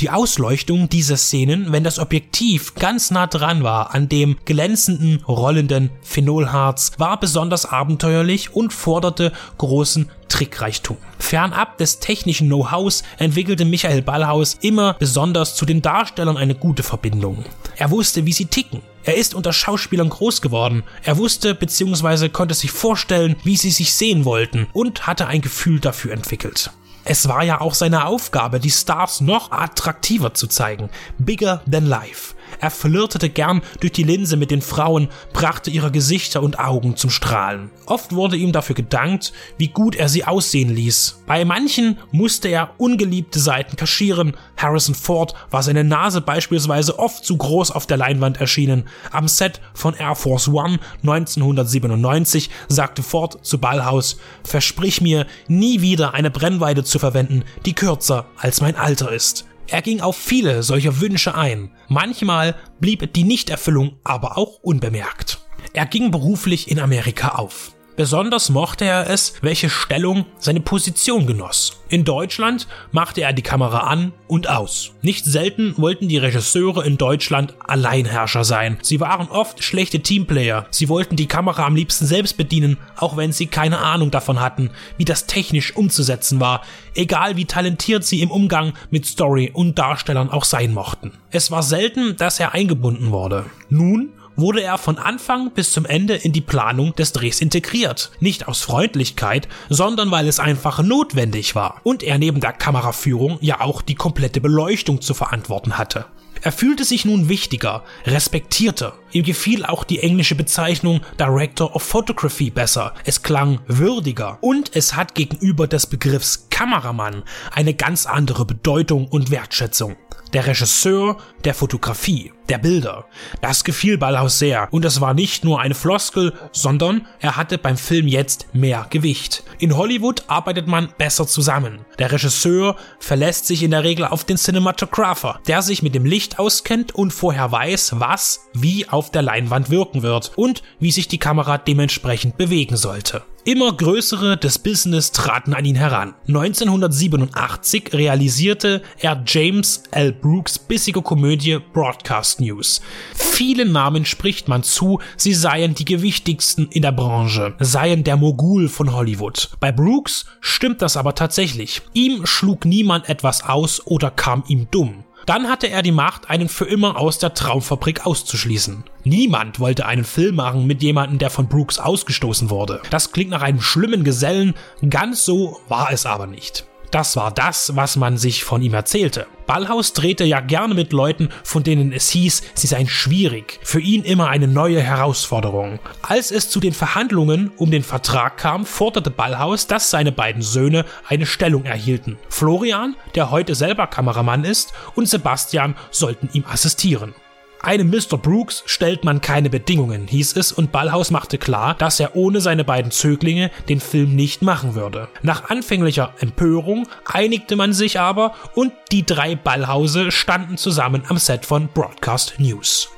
Die 0.00 0.10
Ausleuchtung 0.10 0.88
dieser 0.88 1.16
Szenen, 1.16 1.72
wenn 1.72 1.84
das 1.84 1.98
Objektiv 1.98 2.74
ganz 2.74 3.10
nah 3.10 3.26
dran 3.26 3.62
war 3.62 3.94
an 3.94 4.08
dem 4.08 4.36
glänzenden, 4.44 5.22
rollenden 5.24 5.90
Phenolharz, 6.02 6.92
war 6.98 7.18
besonders 7.18 7.66
abenteuerlich 7.66 8.54
und 8.54 8.72
forderte 8.72 9.32
großen 9.58 10.08
Trickreichtum. 10.28 10.96
Fernab 11.18 11.78
des 11.78 11.98
technischen 11.98 12.46
Know-hows 12.46 13.02
entwickelte 13.18 13.64
Michael 13.64 14.02
Ballhaus 14.02 14.54
immer 14.60 14.94
besonders 14.94 15.56
zu 15.56 15.66
den 15.66 15.82
Darstellern 15.82 16.36
eine 16.36 16.54
gute 16.54 16.82
Verbindung. 16.82 17.44
Er 17.76 17.90
wusste, 17.90 18.24
wie 18.26 18.32
sie 18.32 18.46
ticken. 18.46 18.82
Er 19.04 19.16
ist 19.16 19.34
unter 19.34 19.52
Schauspielern 19.52 20.10
groß 20.10 20.42
geworden. 20.42 20.82
Er 21.02 21.16
wusste 21.16 21.54
bzw. 21.54 22.28
konnte 22.28 22.54
sich 22.54 22.70
vorstellen, 22.70 23.36
wie 23.42 23.56
sie 23.56 23.70
sich 23.70 23.94
sehen 23.94 24.24
wollten 24.24 24.66
und 24.72 25.06
hatte 25.06 25.26
ein 25.26 25.40
Gefühl 25.40 25.80
dafür 25.80 26.12
entwickelt. 26.12 26.70
Es 27.10 27.26
war 27.26 27.42
ja 27.42 27.62
auch 27.62 27.72
seine 27.72 28.04
Aufgabe, 28.04 28.60
die 28.60 28.70
Stars 28.70 29.22
noch 29.22 29.50
attraktiver 29.50 30.34
zu 30.34 30.46
zeigen. 30.46 30.90
Bigger 31.16 31.62
than 31.70 31.86
life. 31.86 32.34
Er 32.60 32.70
flirtete 32.70 33.28
gern 33.28 33.62
durch 33.80 33.92
die 33.92 34.02
Linse 34.02 34.36
mit 34.36 34.50
den 34.50 34.62
Frauen, 34.62 35.08
brachte 35.32 35.70
ihre 35.70 35.90
Gesichter 35.90 36.42
und 36.42 36.58
Augen 36.58 36.96
zum 36.96 37.10
Strahlen. 37.10 37.70
Oft 37.86 38.14
wurde 38.14 38.36
ihm 38.36 38.52
dafür 38.52 38.74
gedankt, 38.74 39.32
wie 39.56 39.68
gut 39.68 39.96
er 39.96 40.08
sie 40.08 40.24
aussehen 40.24 40.74
ließ. 40.74 41.22
Bei 41.26 41.44
manchen 41.44 41.98
musste 42.10 42.48
er 42.48 42.70
ungeliebte 42.78 43.40
Seiten 43.40 43.76
kaschieren. 43.76 44.36
Harrison 44.56 44.94
Ford 44.94 45.34
war 45.50 45.62
seine 45.62 45.84
Nase 45.84 46.20
beispielsweise 46.20 46.98
oft 46.98 47.24
zu 47.24 47.36
groß 47.36 47.70
auf 47.70 47.86
der 47.86 47.96
Leinwand 47.96 48.40
erschienen. 48.40 48.84
Am 49.10 49.28
Set 49.28 49.60
von 49.74 49.94
Air 49.94 50.14
Force 50.14 50.48
One 50.48 50.78
1997 51.02 52.50
sagte 52.68 53.02
Ford 53.02 53.44
zu 53.44 53.58
Ballhaus, 53.58 54.18
versprich 54.44 55.00
mir, 55.00 55.26
nie 55.48 55.80
wieder 55.80 56.14
eine 56.14 56.30
Brennweite 56.30 56.84
zu 56.84 56.98
verwenden, 56.98 57.44
die 57.64 57.74
kürzer 57.74 58.26
als 58.36 58.60
mein 58.60 58.76
Alter 58.76 59.12
ist. 59.12 59.47
Er 59.70 59.82
ging 59.82 60.00
auf 60.00 60.16
viele 60.16 60.62
solcher 60.62 61.00
Wünsche 61.00 61.34
ein. 61.34 61.70
Manchmal 61.88 62.54
blieb 62.80 63.12
die 63.12 63.24
Nichterfüllung 63.24 63.98
aber 64.02 64.38
auch 64.38 64.60
unbemerkt. 64.62 65.40
Er 65.74 65.84
ging 65.84 66.10
beruflich 66.10 66.70
in 66.70 66.80
Amerika 66.80 67.30
auf. 67.30 67.74
Besonders 67.98 68.48
mochte 68.48 68.84
er 68.84 69.10
es, 69.10 69.34
welche 69.40 69.68
Stellung 69.68 70.24
seine 70.38 70.60
Position 70.60 71.26
genoss. 71.26 71.82
In 71.88 72.04
Deutschland 72.04 72.68
machte 72.92 73.22
er 73.22 73.32
die 73.32 73.42
Kamera 73.42 73.88
an 73.88 74.12
und 74.28 74.48
aus. 74.48 74.92
Nicht 75.02 75.24
selten 75.24 75.74
wollten 75.78 76.06
die 76.06 76.18
Regisseure 76.18 76.86
in 76.86 76.96
Deutschland 76.96 77.54
Alleinherrscher 77.66 78.44
sein. 78.44 78.78
Sie 78.82 79.00
waren 79.00 79.26
oft 79.28 79.64
schlechte 79.64 79.98
Teamplayer. 79.98 80.68
Sie 80.70 80.88
wollten 80.88 81.16
die 81.16 81.26
Kamera 81.26 81.66
am 81.66 81.74
liebsten 81.74 82.06
selbst 82.06 82.36
bedienen, 82.36 82.76
auch 82.94 83.16
wenn 83.16 83.32
sie 83.32 83.48
keine 83.48 83.80
Ahnung 83.80 84.12
davon 84.12 84.40
hatten, 84.40 84.70
wie 84.96 85.04
das 85.04 85.26
technisch 85.26 85.74
umzusetzen 85.74 86.38
war, 86.38 86.62
egal 86.94 87.36
wie 87.36 87.46
talentiert 87.46 88.04
sie 88.04 88.20
im 88.20 88.30
Umgang 88.30 88.74
mit 88.90 89.06
Story 89.06 89.50
und 89.52 89.76
Darstellern 89.76 90.30
auch 90.30 90.44
sein 90.44 90.72
mochten. 90.72 91.14
Es 91.32 91.50
war 91.50 91.64
selten, 91.64 92.16
dass 92.16 92.38
er 92.38 92.54
eingebunden 92.54 93.10
wurde. 93.10 93.46
Nun 93.70 94.12
wurde 94.38 94.62
er 94.62 94.78
von 94.78 94.98
Anfang 94.98 95.50
bis 95.50 95.72
zum 95.72 95.84
Ende 95.84 96.14
in 96.14 96.32
die 96.32 96.40
Planung 96.40 96.94
des 96.94 97.12
Drehs 97.12 97.40
integriert. 97.40 98.10
Nicht 98.20 98.48
aus 98.48 98.62
Freundlichkeit, 98.62 99.48
sondern 99.68 100.10
weil 100.10 100.28
es 100.28 100.40
einfach 100.40 100.82
notwendig 100.82 101.54
war. 101.54 101.80
Und 101.82 102.02
er 102.02 102.18
neben 102.18 102.40
der 102.40 102.52
Kameraführung 102.52 103.38
ja 103.40 103.60
auch 103.60 103.82
die 103.82 103.96
komplette 103.96 104.40
Beleuchtung 104.40 105.00
zu 105.00 105.12
verantworten 105.12 105.76
hatte. 105.76 106.06
Er 106.42 106.52
fühlte 106.52 106.84
sich 106.84 107.04
nun 107.04 107.28
wichtiger, 107.28 107.84
respektierter. 108.04 108.94
Ihm 109.12 109.24
gefiel 109.24 109.64
auch 109.64 109.84
die 109.84 110.00
englische 110.00 110.34
Bezeichnung 110.34 111.00
Director 111.18 111.74
of 111.74 111.82
Photography 111.82 112.50
besser. 112.50 112.94
Es 113.04 113.22
klang 113.22 113.60
würdiger 113.66 114.38
und 114.40 114.74
es 114.74 114.94
hat 114.94 115.14
gegenüber 115.14 115.66
des 115.66 115.86
Begriffs 115.86 116.48
Kameramann 116.50 117.22
eine 117.52 117.74
ganz 117.74 118.06
andere 118.06 118.44
Bedeutung 118.44 119.08
und 119.08 119.30
Wertschätzung 119.30 119.96
der 120.32 120.46
Regisseur 120.46 121.16
der 121.44 121.54
Fotografie, 121.54 122.32
der 122.48 122.58
Bilder. 122.58 123.06
Das 123.40 123.64
gefiel 123.64 123.98
Ballhaus 123.98 124.38
sehr 124.38 124.68
und 124.70 124.84
es 124.84 125.00
war 125.00 125.14
nicht 125.14 125.44
nur 125.44 125.60
eine 125.60 125.74
Floskel, 125.74 126.34
sondern 126.52 127.06
er 127.20 127.36
hatte 127.36 127.58
beim 127.58 127.76
Film 127.76 128.06
jetzt 128.06 128.48
mehr 128.52 128.86
Gewicht. 128.90 129.42
In 129.58 129.76
Hollywood 129.76 130.24
arbeitet 130.28 130.66
man 130.66 130.92
besser 130.98 131.26
zusammen. 131.26 131.80
Der 131.98 132.12
Regisseur 132.12 132.76
verlässt 132.98 133.46
sich 133.46 133.62
in 133.62 133.70
der 133.70 133.84
Regel 133.84 134.04
auf 134.04 134.24
den 134.24 134.36
Cinematographer, 134.36 135.40
der 135.46 135.62
sich 135.62 135.82
mit 135.82 135.94
dem 135.94 136.04
Licht 136.04 136.27
auskennt 136.36 136.94
und 136.94 137.12
vorher 137.12 137.52
weiß, 137.52 138.00
was 138.00 138.48
wie 138.54 138.88
auf 138.88 139.10
der 139.10 139.22
Leinwand 139.22 139.70
wirken 139.70 140.02
wird 140.02 140.32
und 140.36 140.62
wie 140.80 140.90
sich 140.90 141.06
die 141.06 141.18
Kamera 141.18 141.58
dementsprechend 141.58 142.36
bewegen 142.36 142.76
sollte. 142.76 143.22
Immer 143.48 143.72
größere 143.72 144.36
des 144.36 144.58
Business 144.58 145.10
traten 145.10 145.54
an 145.54 145.64
ihn 145.64 145.74
heran. 145.74 146.12
1987 146.26 147.94
realisierte 147.94 148.82
er 148.98 149.22
James 149.26 149.84
L. 149.90 150.12
Brooks 150.12 150.58
bissige 150.58 151.00
Komödie 151.00 151.58
Broadcast 151.72 152.42
News. 152.42 152.82
Vielen 153.14 153.72
Namen 153.72 154.04
spricht 154.04 154.48
man 154.48 154.64
zu, 154.64 155.00
sie 155.16 155.32
seien 155.32 155.74
die 155.74 155.86
gewichtigsten 155.86 156.68
in 156.70 156.82
der 156.82 156.92
Branche, 156.92 157.54
seien 157.58 158.04
der 158.04 158.18
Mogul 158.18 158.68
von 158.68 158.92
Hollywood. 158.92 159.48
Bei 159.60 159.72
Brooks 159.72 160.26
stimmt 160.42 160.82
das 160.82 160.98
aber 160.98 161.14
tatsächlich. 161.14 161.80
Ihm 161.94 162.26
schlug 162.26 162.66
niemand 162.66 163.08
etwas 163.08 163.42
aus 163.44 163.80
oder 163.86 164.10
kam 164.10 164.44
ihm 164.48 164.68
dumm. 164.70 165.04
Dann 165.28 165.50
hatte 165.50 165.68
er 165.68 165.82
die 165.82 165.92
Macht, 165.92 166.30
einen 166.30 166.48
für 166.48 166.64
immer 166.64 166.96
aus 166.96 167.18
der 167.18 167.34
Traumfabrik 167.34 168.06
auszuschließen. 168.06 168.84
Niemand 169.04 169.60
wollte 169.60 169.84
einen 169.84 170.04
Film 170.04 170.36
machen 170.36 170.66
mit 170.66 170.82
jemandem, 170.82 171.18
der 171.18 171.28
von 171.28 171.48
Brooks 171.48 171.78
ausgestoßen 171.78 172.48
wurde. 172.48 172.80
Das 172.88 173.12
klingt 173.12 173.32
nach 173.32 173.42
einem 173.42 173.60
schlimmen 173.60 174.04
Gesellen, 174.04 174.54
ganz 174.88 175.26
so 175.26 175.60
war 175.68 175.92
es 175.92 176.06
aber 176.06 176.26
nicht. 176.26 176.64
Das 176.90 177.16
war 177.16 177.30
das, 177.30 177.76
was 177.76 177.96
man 177.96 178.16
sich 178.16 178.44
von 178.44 178.62
ihm 178.62 178.74
erzählte. 178.74 179.26
Ballhaus 179.46 179.92
drehte 179.92 180.24
ja 180.24 180.40
gerne 180.40 180.74
mit 180.74 180.92
Leuten, 180.92 181.30
von 181.42 181.62
denen 181.62 181.92
es 181.92 182.10
hieß, 182.10 182.42
sie 182.54 182.66
seien 182.66 182.88
schwierig, 182.88 183.60
für 183.62 183.80
ihn 183.80 184.04
immer 184.04 184.28
eine 184.28 184.48
neue 184.48 184.80
Herausforderung. 184.80 185.78
Als 186.02 186.30
es 186.30 186.50
zu 186.50 186.60
den 186.60 186.74
Verhandlungen 186.74 187.50
um 187.56 187.70
den 187.70 187.82
Vertrag 187.82 188.36
kam, 188.36 188.66
forderte 188.66 189.10
Ballhaus, 189.10 189.66
dass 189.66 189.90
seine 189.90 190.12
beiden 190.12 190.42
Söhne 190.42 190.84
eine 191.06 191.26
Stellung 191.26 191.64
erhielten. 191.64 192.18
Florian, 192.28 192.96
der 193.14 193.30
heute 193.30 193.54
selber 193.54 193.86
Kameramann 193.86 194.44
ist, 194.44 194.72
und 194.94 195.08
Sebastian 195.08 195.76
sollten 195.90 196.28
ihm 196.32 196.44
assistieren. 196.46 197.14
Einem 197.60 197.90
Mr. 197.90 198.16
Brooks 198.16 198.62
stellt 198.66 199.04
man 199.04 199.20
keine 199.20 199.50
Bedingungen, 199.50 200.06
hieß 200.06 200.36
es, 200.36 200.52
und 200.52 200.70
Ballhaus 200.70 201.10
machte 201.10 201.38
klar, 201.38 201.74
dass 201.74 201.98
er 201.98 202.14
ohne 202.14 202.40
seine 202.40 202.64
beiden 202.64 202.92
Zöglinge 202.92 203.50
den 203.68 203.80
Film 203.80 204.14
nicht 204.14 204.42
machen 204.42 204.74
würde. 204.74 205.08
Nach 205.22 205.50
anfänglicher 205.50 206.14
Empörung 206.20 206.86
einigte 207.04 207.56
man 207.56 207.72
sich 207.72 207.98
aber 207.98 208.34
und 208.54 208.72
die 208.92 209.04
drei 209.04 209.34
Ballhause 209.34 210.12
standen 210.12 210.56
zusammen 210.56 211.02
am 211.08 211.18
Set 211.18 211.44
von 211.44 211.68
Broadcast 211.68 212.34
News. 212.38 212.90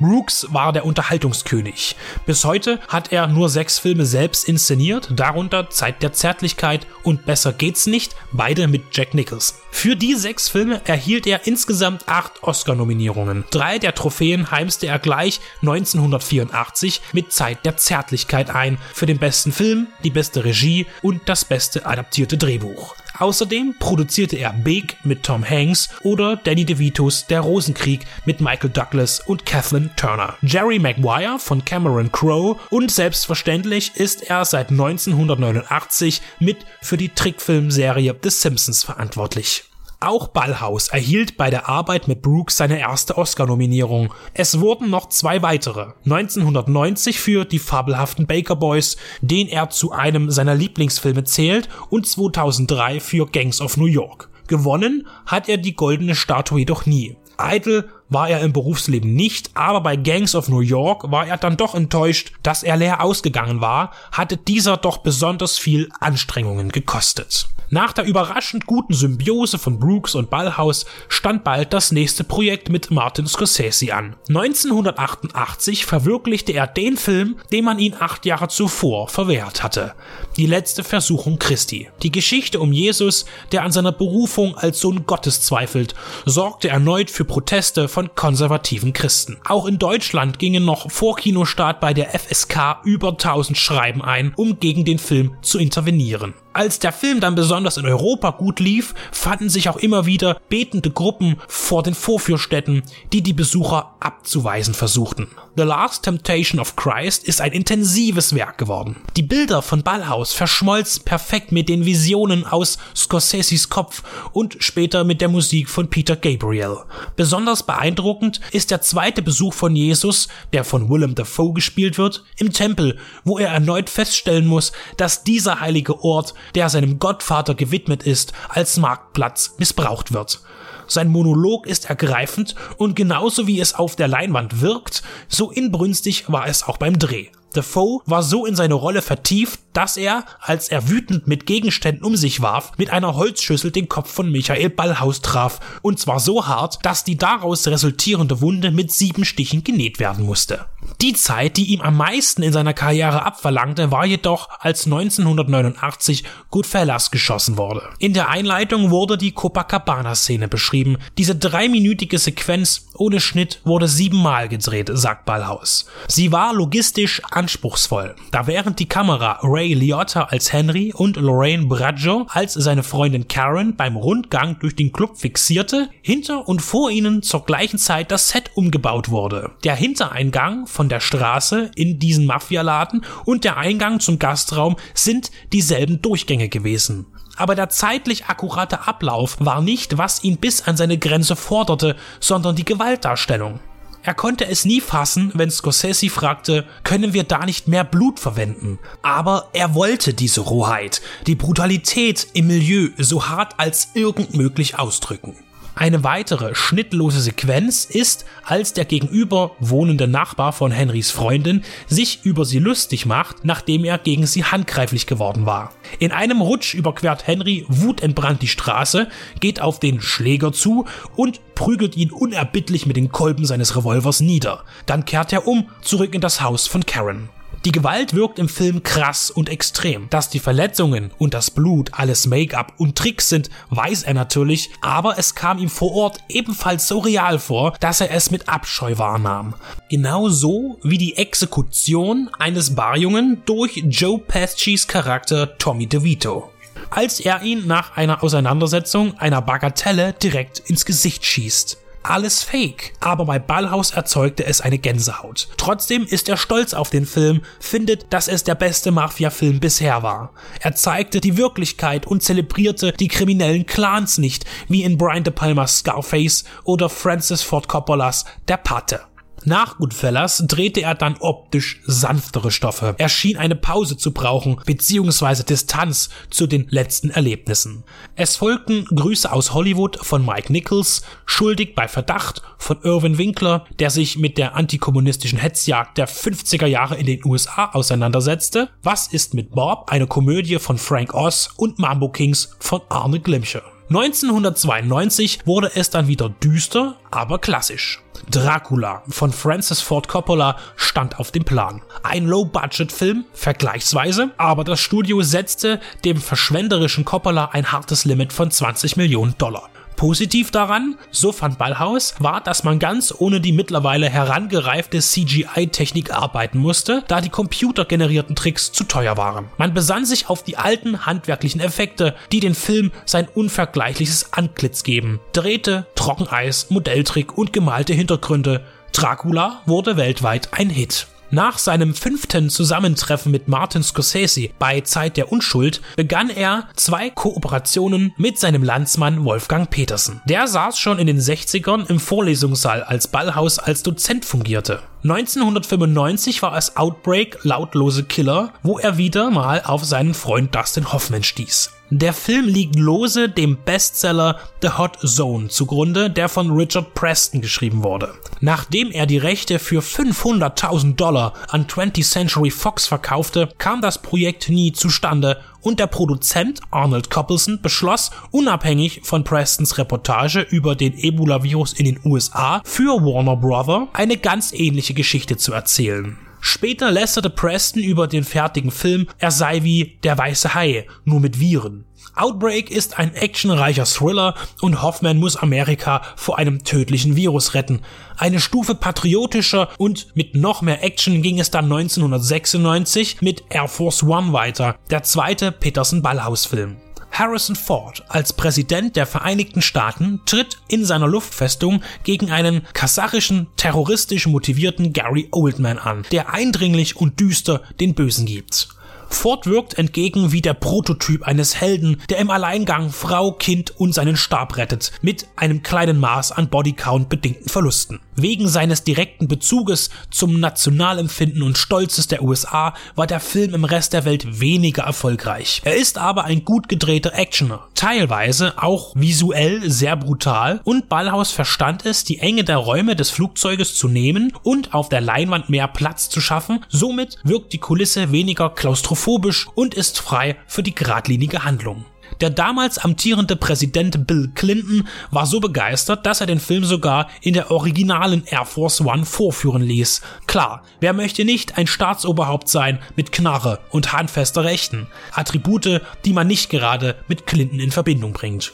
Brooks 0.00 0.46
war 0.50 0.72
der 0.72 0.84
Unterhaltungskönig. 0.84 1.96
Bis 2.26 2.44
heute 2.44 2.80
hat 2.88 3.12
er 3.12 3.26
nur 3.26 3.48
sechs 3.48 3.78
Filme 3.78 4.06
selbst 4.06 4.48
inszeniert, 4.48 5.08
darunter 5.14 5.70
Zeit 5.70 6.02
der 6.02 6.12
Zärtlichkeit 6.12 6.86
und 7.02 7.24
Besser 7.26 7.52
geht's 7.52 7.86
nicht, 7.86 8.14
beide 8.32 8.68
mit 8.68 8.84
Jack 8.92 9.14
Nicholson. 9.14 9.56
Für 9.70 9.96
die 9.96 10.14
sechs 10.14 10.48
Filme 10.48 10.80
erhielt 10.86 11.26
er 11.26 11.46
insgesamt 11.46 12.08
acht 12.08 12.42
Oscar-Nominierungen. 12.42 13.44
Drei 13.50 13.78
der 13.78 13.94
Trophäen 13.94 14.50
heimste 14.50 14.86
er 14.86 14.98
gleich 14.98 15.40
1984 15.62 17.02
mit 17.12 17.32
Zeit 17.32 17.64
der 17.66 17.76
Zärtlichkeit 17.76 18.50
ein, 18.50 18.78
für 18.94 19.06
den 19.06 19.18
besten 19.18 19.52
Film, 19.52 19.88
die 20.02 20.10
beste 20.10 20.44
Regie 20.44 20.86
und 21.02 21.28
das 21.28 21.44
beste 21.44 21.84
adaptierte 21.84 22.38
Drehbuch. 22.38 22.94
Außerdem 23.18 23.76
produzierte 23.78 24.36
er 24.36 24.52
Big 24.52 24.96
mit 25.04 25.22
Tom 25.22 25.48
Hanks 25.48 25.88
oder 26.02 26.36
Danny 26.36 26.64
DeVitos 26.64 27.26
Der 27.26 27.40
Rosenkrieg 27.40 28.06
mit 28.24 28.40
Michael 28.40 28.70
Douglas 28.70 29.20
und 29.20 29.46
Kathleen 29.46 29.90
Turner. 29.96 30.36
Jerry 30.42 30.78
Maguire 30.78 31.38
von 31.38 31.64
Cameron 31.64 32.12
Crowe 32.12 32.58
und 32.70 32.90
selbstverständlich 32.90 33.92
ist 33.96 34.22
er 34.28 34.44
seit 34.44 34.70
1989 34.70 36.20
mit 36.40 36.58
für 36.82 36.96
die 36.96 37.10
Trickfilmserie 37.10 38.14
The 38.22 38.30
Simpsons 38.30 38.84
verantwortlich. 38.84 39.64
Auch 39.98 40.28
Ballhaus 40.28 40.88
erhielt 40.88 41.38
bei 41.38 41.48
der 41.48 41.70
Arbeit 41.70 42.06
mit 42.06 42.20
Brooks 42.20 42.58
seine 42.58 42.78
erste 42.78 43.16
Oscar-Nominierung. 43.16 44.12
Es 44.34 44.60
wurden 44.60 44.90
noch 44.90 45.08
zwei 45.08 45.40
weitere. 45.40 45.92
1990 46.04 47.18
für 47.18 47.46
Die 47.46 47.58
fabelhaften 47.58 48.26
Baker 48.26 48.56
Boys, 48.56 48.98
den 49.22 49.48
er 49.48 49.70
zu 49.70 49.92
einem 49.92 50.30
seiner 50.30 50.54
Lieblingsfilme 50.54 51.24
zählt, 51.24 51.70
und 51.88 52.06
2003 52.06 53.00
für 53.00 53.26
Gangs 53.26 53.62
of 53.62 53.78
New 53.78 53.86
York. 53.86 54.28
Gewonnen 54.48 55.06
hat 55.24 55.48
er 55.48 55.56
die 55.56 55.74
goldene 55.74 56.14
Statue 56.14 56.58
jedoch 56.58 56.84
nie. 56.84 57.16
Eitel 57.38 57.88
war 58.08 58.28
er 58.28 58.40
im 58.40 58.52
Berufsleben 58.52 59.14
nicht, 59.14 59.50
aber 59.54 59.80
bei 59.80 59.96
Gangs 59.96 60.34
of 60.34 60.48
New 60.48 60.60
York 60.60 61.10
war 61.10 61.26
er 61.26 61.38
dann 61.38 61.56
doch 61.56 61.74
enttäuscht, 61.74 62.32
dass 62.42 62.62
er 62.62 62.76
leer 62.76 63.02
ausgegangen 63.02 63.60
war, 63.62 63.92
hatte 64.12 64.36
dieser 64.36 64.76
doch 64.76 64.98
besonders 64.98 65.58
viel 65.58 65.88
Anstrengungen 66.00 66.70
gekostet. 66.70 67.48
Nach 67.68 67.92
der 67.92 68.04
überraschend 68.04 68.66
guten 68.66 68.94
Symbiose 68.94 69.58
von 69.58 69.80
Brooks 69.80 70.14
und 70.14 70.30
Ballhaus 70.30 70.86
stand 71.08 71.42
bald 71.42 71.72
das 71.72 71.90
nächste 71.90 72.22
Projekt 72.22 72.68
mit 72.68 72.92
Martin 72.92 73.26
Scorsese 73.26 73.92
an. 73.92 74.14
1988 74.28 75.84
verwirklichte 75.84 76.52
er 76.52 76.68
den 76.68 76.96
Film, 76.96 77.36
den 77.50 77.64
man 77.64 77.80
ihn 77.80 77.96
acht 77.98 78.24
Jahre 78.24 78.46
zuvor 78.48 79.08
verwehrt 79.08 79.64
hatte. 79.64 79.94
Die 80.36 80.46
letzte 80.46 80.84
Versuchung 80.84 81.40
Christi. 81.40 81.88
Die 82.04 82.12
Geschichte 82.12 82.60
um 82.60 82.72
Jesus, 82.72 83.24
der 83.50 83.64
an 83.64 83.72
seiner 83.72 83.92
Berufung 83.92 84.56
als 84.56 84.78
Sohn 84.78 85.04
Gottes 85.04 85.42
zweifelt, 85.42 85.94
sorgte 86.24 86.68
erneut 86.68 87.10
für 87.10 87.24
Proteste 87.24 87.88
von 87.88 88.14
konservativen 88.14 88.92
Christen. 88.92 89.38
Auch 89.44 89.66
in 89.66 89.78
Deutschland 89.78 90.38
gingen 90.38 90.64
noch 90.64 90.88
vor 90.90 91.16
Kinostart 91.16 91.80
bei 91.80 91.92
der 91.94 92.16
FSK 92.16 92.78
über 92.84 93.08
1000 93.08 93.58
Schreiben 93.58 94.02
ein, 94.02 94.32
um 94.36 94.60
gegen 94.60 94.84
den 94.84 94.98
Film 94.98 95.36
zu 95.42 95.58
intervenieren. 95.58 96.34
Als 96.56 96.78
der 96.78 96.92
Film 96.92 97.20
dann 97.20 97.34
besonders 97.34 97.76
in 97.76 97.84
Europa 97.84 98.30
gut 98.30 98.60
lief, 98.60 98.94
fanden 99.12 99.50
sich 99.50 99.68
auch 99.68 99.76
immer 99.76 100.06
wieder 100.06 100.40
betende 100.48 100.90
Gruppen 100.90 101.36
vor 101.48 101.82
den 101.82 101.94
Vorführstätten, 101.94 102.82
die 103.12 103.20
die 103.20 103.34
Besucher 103.34 103.94
abzuweisen 104.00 104.72
versuchten. 104.72 105.28
The 105.58 105.64
Last 105.64 106.04
Temptation 106.04 106.58
of 106.58 106.74
Christ 106.76 107.24
ist 107.24 107.42
ein 107.42 107.52
intensives 107.52 108.34
Werk 108.34 108.56
geworden. 108.56 108.96
Die 109.16 109.22
Bilder 109.22 109.60
von 109.60 109.82
Ballhaus 109.82 110.32
verschmolzen 110.32 111.04
perfekt 111.04 111.52
mit 111.52 111.68
den 111.68 111.84
Visionen 111.84 112.46
aus 112.46 112.78
Scorseses 112.94 113.68
Kopf 113.68 114.02
und 114.32 114.56
später 114.60 115.04
mit 115.04 115.20
der 115.20 115.28
Musik 115.28 115.68
von 115.68 115.88
Peter 115.88 116.16
Gabriel. 116.16 116.78
Besonders 117.16 117.64
beeindruckend 117.64 118.40
ist 118.52 118.70
der 118.70 118.80
zweite 118.80 119.20
Besuch 119.20 119.52
von 119.52 119.76
Jesus, 119.76 120.28
der 120.54 120.64
von 120.64 120.88
Willem 120.88 121.14
Dafoe 121.14 121.52
gespielt 121.52 121.98
wird, 121.98 122.24
im 122.38 122.52
Tempel, 122.52 122.98
wo 123.24 123.38
er 123.38 123.48
erneut 123.48 123.90
feststellen 123.90 124.46
muss, 124.46 124.72
dass 124.96 125.24
dieser 125.24 125.60
heilige 125.60 126.02
Ort 126.02 126.34
der 126.54 126.68
seinem 126.68 126.98
Gottvater 126.98 127.54
gewidmet 127.54 128.02
ist, 128.02 128.32
als 128.48 128.76
Marktplatz 128.76 129.54
missbraucht 129.58 130.12
wird. 130.12 130.40
Sein 130.86 131.08
Monolog 131.08 131.66
ist 131.66 131.90
ergreifend 131.90 132.54
und 132.76 132.94
genauso 132.94 133.46
wie 133.46 133.60
es 133.60 133.74
auf 133.74 133.96
der 133.96 134.08
Leinwand 134.08 134.60
wirkt, 134.60 135.02
so 135.28 135.50
inbrünstig 135.50 136.30
war 136.30 136.46
es 136.46 136.62
auch 136.62 136.76
beim 136.76 136.98
Dreh. 136.98 137.28
Defoe 137.54 138.00
war 138.06 138.22
so 138.22 138.46
in 138.46 138.56
seine 138.56 138.74
Rolle 138.74 139.02
vertieft, 139.02 139.60
dass 139.72 139.96
er, 139.96 140.24
als 140.40 140.68
er 140.68 140.88
wütend 140.88 141.26
mit 141.26 141.46
Gegenständen 141.46 142.04
um 142.04 142.16
sich 142.16 142.40
warf, 142.40 142.72
mit 142.78 142.90
einer 142.90 143.14
Holzschüssel 143.14 143.70
den 143.70 143.88
Kopf 143.88 144.10
von 144.10 144.30
Michael 144.30 144.70
Ballhaus 144.70 145.20
traf, 145.20 145.60
und 145.82 145.98
zwar 145.98 146.18
so 146.20 146.46
hart, 146.46 146.78
dass 146.82 147.04
die 147.04 147.16
daraus 147.16 147.66
resultierende 147.66 148.40
Wunde 148.40 148.70
mit 148.70 148.90
sieben 148.90 149.24
Stichen 149.24 149.64
genäht 149.64 149.98
werden 149.98 150.24
musste. 150.24 150.66
Die 151.00 151.12
Zeit, 151.12 151.56
die 151.56 151.66
ihm 151.66 151.80
am 151.82 151.96
meisten 151.96 152.42
in 152.42 152.52
seiner 152.52 152.72
Karriere 152.72 153.24
abverlangte, 153.24 153.90
war 153.90 154.06
jedoch, 154.06 154.48
als 154.60 154.86
1989 154.86 156.24
Goodfellas 156.50 157.10
geschossen 157.10 157.58
wurde. 157.58 157.82
In 157.98 158.14
der 158.14 158.28
Einleitung 158.28 158.90
wurde 158.90 159.18
die 159.18 159.32
Copacabana-Szene 159.32 160.48
beschrieben. 160.48 160.96
Diese 161.18 161.36
dreiminütige 161.36 162.18
Sequenz 162.18 162.85
ohne 162.98 163.20
Schnitt 163.20 163.60
wurde 163.64 163.88
siebenmal 163.88 164.48
gedreht, 164.48 164.90
sagt 164.92 165.24
Ballhaus. 165.24 165.86
Sie 166.08 166.32
war 166.32 166.54
logistisch 166.54 167.22
anspruchsvoll, 167.30 168.16
da 168.30 168.46
während 168.46 168.78
die 168.78 168.88
Kamera 168.88 169.38
Ray 169.42 169.74
Liotta 169.74 170.24
als 170.24 170.52
Henry 170.52 170.92
und 170.94 171.16
Lorraine 171.16 171.66
Braggio 171.66 172.26
als 172.30 172.54
seine 172.54 172.82
Freundin 172.82 173.28
Karen 173.28 173.76
beim 173.76 173.96
Rundgang 173.96 174.58
durch 174.60 174.76
den 174.76 174.92
Club 174.92 175.18
fixierte, 175.18 175.88
hinter 176.02 176.48
und 176.48 176.62
vor 176.62 176.90
ihnen 176.90 177.22
zur 177.22 177.44
gleichen 177.44 177.78
Zeit 177.78 178.10
das 178.10 178.28
Set 178.28 178.50
umgebaut 178.54 179.08
wurde. 179.08 179.52
Der 179.64 179.76
Hintereingang 179.76 180.66
von 180.66 180.88
der 180.88 181.00
Straße 181.00 181.70
in 181.74 181.98
diesen 181.98 182.26
Mafialaden 182.26 183.04
und 183.24 183.44
der 183.44 183.56
Eingang 183.56 184.00
zum 184.00 184.18
Gastraum 184.18 184.76
sind 184.94 185.30
dieselben 185.52 186.02
Durchgänge 186.02 186.48
gewesen. 186.48 187.06
Aber 187.36 187.54
der 187.54 187.68
zeitlich 187.68 188.26
akkurate 188.26 188.86
Ablauf 188.86 189.36
war 189.38 189.60
nicht, 189.60 189.98
was 189.98 190.24
ihn 190.24 190.38
bis 190.38 190.66
an 190.66 190.76
seine 190.76 190.98
Grenze 190.98 191.36
forderte, 191.36 191.96
sondern 192.20 192.56
die 192.56 192.64
Gewaltdarstellung. 192.64 193.60
Er 194.02 194.14
konnte 194.14 194.46
es 194.46 194.64
nie 194.64 194.80
fassen, 194.80 195.32
wenn 195.34 195.50
Scorsese 195.50 196.08
fragte, 196.08 196.64
können 196.84 197.12
wir 197.12 197.24
da 197.24 197.44
nicht 197.44 197.66
mehr 197.66 197.82
Blut 197.82 198.20
verwenden? 198.20 198.78
Aber 199.02 199.48
er 199.52 199.74
wollte 199.74 200.14
diese 200.14 200.42
Rohheit, 200.42 201.02
die 201.26 201.34
Brutalität 201.34 202.28
im 202.32 202.46
Milieu 202.46 202.90
so 202.98 203.28
hart 203.28 203.58
als 203.58 203.88
irgend 203.94 204.32
möglich 204.32 204.78
ausdrücken. 204.78 205.34
Eine 205.78 206.02
weitere 206.04 206.54
schnittlose 206.54 207.20
Sequenz 207.20 207.84
ist, 207.84 208.24
als 208.42 208.72
der 208.72 208.86
gegenüber 208.86 209.50
wohnende 209.60 210.08
Nachbar 210.08 210.54
von 210.54 210.70
Henrys 210.70 211.10
Freundin 211.10 211.64
sich 211.86 212.20
über 212.22 212.46
sie 212.46 212.60
lustig 212.60 213.04
macht, 213.04 213.44
nachdem 213.44 213.84
er 213.84 213.98
gegen 213.98 214.26
sie 214.26 214.42
handgreiflich 214.42 215.06
geworden 215.06 215.44
war. 215.44 215.74
In 215.98 216.12
einem 216.12 216.40
Rutsch 216.40 216.72
überquert 216.72 217.26
Henry 217.26 217.66
wutentbrannt 217.68 218.40
die 218.40 218.48
Straße, 218.48 219.08
geht 219.38 219.60
auf 219.60 219.78
den 219.78 220.00
Schläger 220.00 220.50
zu 220.50 220.86
und 221.14 221.40
prügelt 221.54 221.94
ihn 221.94 222.10
unerbittlich 222.10 222.86
mit 222.86 222.96
den 222.96 223.12
Kolben 223.12 223.44
seines 223.44 223.76
Revolvers 223.76 224.20
nieder. 224.20 224.64
Dann 224.86 225.04
kehrt 225.04 225.30
er 225.34 225.46
um, 225.46 225.68
zurück 225.82 226.14
in 226.14 226.22
das 226.22 226.40
Haus 226.40 226.66
von 226.66 226.86
Karen. 226.86 227.28
Die 227.66 227.72
Gewalt 227.72 228.14
wirkt 228.14 228.38
im 228.38 228.48
Film 228.48 228.84
krass 228.84 229.28
und 229.28 229.48
extrem. 229.48 230.08
Dass 230.08 230.30
die 230.30 230.38
Verletzungen 230.38 231.10
und 231.18 231.34
das 231.34 231.50
Blut 231.50 231.90
alles 231.94 232.28
Make-up 232.28 232.74
und 232.76 232.96
Tricks 232.96 233.28
sind, 233.28 233.50
weiß 233.70 234.04
er 234.04 234.14
natürlich, 234.14 234.70
aber 234.82 235.18
es 235.18 235.34
kam 235.34 235.58
ihm 235.58 235.68
vor 235.68 235.92
Ort 235.96 236.20
ebenfalls 236.28 236.86
so 236.86 237.00
real 237.00 237.40
vor, 237.40 237.74
dass 237.80 238.00
er 238.00 238.12
es 238.12 238.30
mit 238.30 238.48
Abscheu 238.48 238.98
wahrnahm. 238.98 239.54
Genauso 239.90 240.78
wie 240.84 240.96
die 240.96 241.16
Exekution 241.16 242.30
eines 242.38 242.76
Barjungen 242.76 243.42
durch 243.46 243.82
Joe 243.88 244.20
Pescis 244.20 244.86
Charakter 244.86 245.58
Tommy 245.58 245.88
DeVito 245.88 246.52
als 246.88 247.18
er 247.18 247.42
ihn 247.42 247.66
nach 247.66 247.96
einer 247.96 248.22
Auseinandersetzung 248.22 249.18
einer 249.18 249.42
Bagatelle 249.42 250.12
direkt 250.12 250.60
ins 250.70 250.84
Gesicht 250.84 251.24
schießt 251.24 251.78
alles 252.10 252.42
fake. 252.42 252.94
Aber 253.00 253.24
bei 253.24 253.38
Ballhaus 253.38 253.90
erzeugte 253.90 254.44
es 254.44 254.60
eine 254.60 254.78
Gänsehaut. 254.78 255.48
Trotzdem 255.56 256.04
ist 256.04 256.28
er 256.28 256.36
stolz 256.36 256.74
auf 256.74 256.90
den 256.90 257.06
Film, 257.06 257.42
findet, 257.60 258.12
dass 258.12 258.28
es 258.28 258.44
der 258.44 258.54
beste 258.54 258.90
Mafia-Film 258.90 259.60
bisher 259.60 260.02
war. 260.02 260.32
Er 260.60 260.74
zeigte 260.74 261.20
die 261.20 261.36
Wirklichkeit 261.36 262.06
und 262.06 262.22
zelebrierte 262.22 262.92
die 262.92 263.08
kriminellen 263.08 263.66
Clans 263.66 264.18
nicht, 264.18 264.44
wie 264.68 264.82
in 264.82 264.98
Brian 264.98 265.24
De 265.24 265.32
Palmas 265.32 265.78
Scarface 265.78 266.44
oder 266.64 266.88
Francis 266.88 267.42
Ford 267.42 267.68
Coppolas 267.68 268.24
Der 268.48 268.58
Pate. 268.58 269.00
Nach 269.44 269.78
Goodfellas 269.78 270.44
drehte 270.48 270.82
er 270.82 270.94
dann 270.94 271.16
optisch 271.20 271.80
sanftere 271.86 272.50
Stoffe. 272.50 272.94
Er 272.98 273.08
schien 273.08 273.36
eine 273.36 273.54
Pause 273.54 273.96
zu 273.96 274.12
brauchen, 274.12 274.60
beziehungsweise 274.66 275.44
Distanz 275.44 276.10
zu 276.30 276.46
den 276.46 276.66
letzten 276.70 277.10
Erlebnissen. 277.10 277.84
Es 278.16 278.36
folgten 278.36 278.84
Grüße 278.86 279.30
aus 279.30 279.54
Hollywood 279.54 279.98
von 280.02 280.24
Mike 280.24 280.52
Nichols, 280.52 281.02
Schuldig 281.26 281.74
bei 281.74 281.86
Verdacht 281.86 282.42
von 282.58 282.80
Irvin 282.82 283.18
Winkler, 283.18 283.66
der 283.78 283.90
sich 283.90 284.18
mit 284.18 284.38
der 284.38 284.56
antikommunistischen 284.56 285.38
Hetzjagd 285.38 285.98
der 285.98 286.08
50er 286.08 286.66
Jahre 286.66 286.96
in 286.96 287.06
den 287.06 287.24
USA 287.24 287.70
auseinandersetzte, 287.72 288.70
Was 288.82 289.08
ist 289.08 289.34
mit 289.34 289.52
Bob, 289.52 289.90
eine 289.90 290.06
Komödie 290.06 290.58
von 290.58 290.78
Frank 290.78 291.14
Oz 291.14 291.50
und 291.56 291.78
Mambo 291.78 292.08
Kings 292.08 292.56
von 292.58 292.80
Arne 292.88 293.20
Glimcher. 293.20 293.62
1992 293.88 295.40
wurde 295.44 295.70
es 295.76 295.90
dann 295.90 296.08
wieder 296.08 296.28
düster, 296.28 296.96
aber 297.12 297.38
klassisch. 297.38 298.02
Dracula 298.28 299.04
von 299.08 299.32
Francis 299.32 299.80
Ford 299.80 300.08
Coppola 300.08 300.56
stand 300.74 301.20
auf 301.20 301.30
dem 301.30 301.44
Plan. 301.44 301.82
Ein 302.02 302.26
Low-Budget-Film, 302.26 303.26
vergleichsweise, 303.32 304.30
aber 304.38 304.64
das 304.64 304.80
Studio 304.80 305.22
setzte 305.22 305.80
dem 306.04 306.20
verschwenderischen 306.20 307.04
Coppola 307.04 307.50
ein 307.52 307.70
hartes 307.70 308.04
Limit 308.04 308.32
von 308.32 308.50
20 308.50 308.96
Millionen 308.96 309.38
Dollar. 309.38 309.70
Positiv 309.96 310.50
daran, 310.50 310.96
so 311.10 311.32
fand 311.32 311.58
Ballhaus, 311.58 312.14
war, 312.18 312.42
dass 312.42 312.64
man 312.64 312.78
ganz 312.78 313.14
ohne 313.16 313.40
die 313.40 313.52
mittlerweile 313.52 314.08
herangereifte 314.08 315.00
CGI-Technik 315.00 316.12
arbeiten 316.12 316.58
musste, 316.58 317.02
da 317.08 317.20
die 317.20 317.30
computergenerierten 317.30 318.36
Tricks 318.36 318.72
zu 318.72 318.84
teuer 318.84 319.16
waren. 319.16 319.46
Man 319.56 319.72
besann 319.72 320.04
sich 320.04 320.28
auf 320.28 320.42
die 320.42 320.58
alten 320.58 321.06
handwerklichen 321.06 321.60
Effekte, 321.60 322.14
die 322.30 322.40
den 322.40 322.54
Film 322.54 322.92
sein 323.06 323.26
unvergleichliches 323.34 324.32
Antlitz 324.32 324.82
geben. 324.82 325.20
Drehte, 325.32 325.86
Trockeneis, 325.94 326.70
Modelltrick 326.70 327.36
und 327.36 327.52
gemalte 327.52 327.94
Hintergründe. 327.94 328.64
Dracula 328.92 329.62
wurde 329.66 329.96
weltweit 329.96 330.50
ein 330.52 330.70
Hit. 330.70 331.06
Nach 331.30 331.58
seinem 331.58 331.92
fünften 331.94 332.50
Zusammentreffen 332.50 333.32
mit 333.32 333.48
Martin 333.48 333.82
Scorsese 333.82 334.50
bei 334.58 334.80
Zeit 334.82 335.16
der 335.16 335.32
Unschuld 335.32 335.80
begann 335.96 336.30
er 336.30 336.68
zwei 336.76 337.10
Kooperationen 337.10 338.14
mit 338.16 338.38
seinem 338.38 338.62
Landsmann 338.62 339.24
Wolfgang 339.24 339.68
Petersen. 339.68 340.20
Der 340.26 340.46
saß 340.46 340.78
schon 340.78 341.00
in 341.00 341.08
den 341.08 341.20
60ern 341.20 341.90
im 341.90 341.98
Vorlesungssaal 341.98 342.84
als 342.84 343.08
Ballhaus 343.08 343.58
als 343.58 343.82
Dozent 343.82 344.24
fungierte. 344.24 344.82
1995 345.02 346.42
war 346.42 346.56
es 346.56 346.76
Outbreak 346.76 347.38
Lautlose 347.42 348.04
Killer, 348.04 348.52
wo 348.62 348.78
er 348.78 348.96
wieder 348.96 349.30
mal 349.30 349.62
auf 349.64 349.84
seinen 349.84 350.14
Freund 350.14 350.54
Dustin 350.54 350.92
Hoffman 350.92 351.22
stieß. 351.22 351.75
Der 351.90 352.12
Film 352.12 352.48
liegt 352.48 352.74
lose 352.74 353.28
dem 353.28 353.58
Bestseller 353.64 354.40
The 354.60 354.70
Hot 354.70 354.98
Zone 355.06 355.46
zugrunde, 355.46 356.10
der 356.10 356.28
von 356.28 356.50
Richard 356.50 356.94
Preston 356.94 357.40
geschrieben 357.40 357.84
wurde. 357.84 358.12
Nachdem 358.40 358.90
er 358.90 359.06
die 359.06 359.18
Rechte 359.18 359.60
für 359.60 359.82
500.000 359.82 360.96
Dollar 360.96 361.34
an 361.48 361.68
20th 361.68 362.10
Century 362.10 362.50
Fox 362.50 362.88
verkaufte, 362.88 363.50
kam 363.58 363.82
das 363.82 364.02
Projekt 364.02 364.48
nie 364.48 364.72
zustande 364.72 365.40
und 365.60 365.78
der 365.78 365.86
Produzent 365.86 366.60
Arnold 366.72 367.08
Coppelson 367.08 367.62
beschloss, 367.62 368.10
unabhängig 368.32 369.02
von 369.04 369.22
Prestons 369.22 369.78
Reportage 369.78 370.40
über 370.40 370.74
den 370.74 370.98
Ebola-Virus 370.98 371.72
in 371.74 371.84
den 371.84 372.00
USA 372.04 372.62
für 372.64 373.00
Warner 373.00 373.36
Brother 373.36 373.86
eine 373.92 374.16
ganz 374.16 374.52
ähnliche 374.52 374.94
Geschichte 374.94 375.36
zu 375.36 375.52
erzählen. 375.52 376.18
Später 376.46 376.92
lästerte 376.92 377.28
Preston 377.28 377.82
über 377.82 378.06
den 378.06 378.22
fertigen 378.22 378.70
Film, 378.70 379.08
er 379.18 379.32
sei 379.32 379.64
wie 379.64 379.98
der 380.04 380.16
weiße 380.16 380.54
Hai, 380.54 380.86
nur 381.04 381.18
mit 381.18 381.40
Viren. 381.40 381.84
Outbreak 382.14 382.70
ist 382.70 383.00
ein 383.00 383.12
actionreicher 383.14 383.84
Thriller 383.84 384.36
und 384.60 384.80
Hoffman 384.80 385.18
muss 385.18 385.36
Amerika 385.36 386.02
vor 386.14 386.38
einem 386.38 386.62
tödlichen 386.62 387.16
Virus 387.16 387.54
retten. 387.54 387.80
Eine 388.16 388.38
Stufe 388.38 388.76
patriotischer 388.76 389.70
und 389.76 390.14
mit 390.14 390.36
noch 390.36 390.62
mehr 390.62 390.84
Action 390.84 391.20
ging 391.20 391.40
es 391.40 391.50
dann 391.50 391.64
1996 391.64 393.22
mit 393.22 393.42
Air 393.50 393.66
Force 393.66 394.04
One 394.04 394.32
weiter, 394.32 394.76
der 394.88 395.02
zweite 395.02 395.50
Peterson-Ballhaus-Film. 395.50 396.76
Harrison 397.18 397.56
Ford 397.56 398.04
als 398.08 398.34
Präsident 398.34 398.94
der 398.94 399.06
Vereinigten 399.06 399.62
Staaten 399.62 400.20
tritt 400.26 400.58
in 400.68 400.84
seiner 400.84 401.08
Luftfestung 401.08 401.82
gegen 402.04 402.30
einen 402.30 402.66
kasachischen, 402.74 403.46
terroristisch 403.56 404.26
motivierten 404.26 404.92
Gary 404.92 405.28
Oldman 405.30 405.78
an, 405.78 406.04
der 406.12 406.34
eindringlich 406.34 406.96
und 406.96 407.18
düster 407.18 407.62
den 407.80 407.94
Bösen 407.94 408.26
gibt. 408.26 408.68
Ford 409.16 409.46
wirkt 409.46 409.78
entgegen 409.78 410.30
wie 410.30 410.42
der 410.42 410.54
Prototyp 410.54 411.22
eines 411.22 411.56
Helden, 411.56 412.02
der 412.10 412.18
im 412.18 412.30
Alleingang 412.30 412.90
Frau, 412.90 413.32
Kind 413.32 413.72
und 413.78 413.94
seinen 413.94 414.16
Stab 414.16 414.56
rettet, 414.56 414.92
mit 415.00 415.26
einem 415.36 415.62
kleinen 415.62 415.98
Maß 415.98 416.32
an 416.32 416.48
Bodycount 416.48 417.08
bedingten 417.08 417.48
Verlusten. 417.48 418.00
Wegen 418.14 418.48
seines 418.48 418.84
direkten 418.84 419.26
Bezuges 419.26 419.90
zum 420.10 420.38
Nationalempfinden 420.38 421.42
und 421.42 421.58
Stolzes 421.58 422.08
der 422.08 422.22
USA 422.22 422.74
war 422.94 423.06
der 423.06 423.20
Film 423.20 423.54
im 423.54 423.64
Rest 423.64 423.92
der 423.92 424.04
Welt 424.04 424.40
weniger 424.40 424.84
erfolgreich. 424.84 425.60
Er 425.64 425.76
ist 425.76 425.98
aber 425.98 426.24
ein 426.24 426.44
gut 426.44 426.68
gedrehter 426.68 427.14
Actioner, 427.14 427.68
teilweise 427.74 428.54
auch 428.62 428.92
visuell 428.94 429.70
sehr 429.70 429.96
brutal 429.96 430.60
und 430.64 430.88
Ballhaus 430.88 431.32
verstand 431.32 431.84
es, 431.84 432.04
die 432.04 432.18
Enge 432.18 432.44
der 432.44 432.56
Räume 432.58 432.96
des 432.96 433.10
Flugzeuges 433.10 433.74
zu 433.74 433.88
nehmen 433.88 434.32
und 434.42 434.74
auf 434.74 434.88
der 434.88 435.00
Leinwand 435.00 435.48
mehr 435.50 435.68
Platz 435.68 436.08
zu 436.08 436.20
schaffen, 436.20 436.64
somit 436.68 437.18
wirkt 437.24 437.52
die 437.52 437.58
Kulisse 437.58 438.12
weniger 438.12 438.50
klaustrophobisch 438.50 439.05
und 439.54 439.74
ist 439.74 440.00
frei 440.00 440.36
für 440.46 440.62
die 440.62 440.74
geradlinige 440.74 441.44
Handlung. 441.44 441.84
Der 442.20 442.30
damals 442.30 442.78
amtierende 442.78 443.36
Präsident 443.36 444.06
Bill 444.06 444.30
Clinton 444.34 444.88
war 445.10 445.26
so 445.26 445.40
begeistert, 445.40 446.06
dass 446.06 446.20
er 446.20 446.26
den 446.26 446.40
Film 446.40 446.64
sogar 446.64 447.08
in 447.20 447.34
der 447.34 447.50
originalen 447.50 448.24
Air 448.26 448.44
Force 448.44 448.80
One 448.80 449.04
vorführen 449.04 449.62
ließ. 449.62 450.02
Klar, 450.26 450.62
wer 450.80 450.92
möchte 450.92 451.24
nicht 451.24 451.58
ein 451.58 451.66
Staatsoberhaupt 451.66 452.48
sein 452.48 452.78
mit 452.94 453.12
Knarre 453.12 453.60
und 453.70 453.92
handfester 453.92 454.44
Rechten? 454.44 454.86
Attribute, 455.12 455.82
die 456.04 456.12
man 456.12 456.26
nicht 456.26 456.48
gerade 456.48 456.96
mit 457.08 457.26
Clinton 457.26 457.60
in 457.60 457.70
Verbindung 457.70 458.12
bringt. 458.12 458.52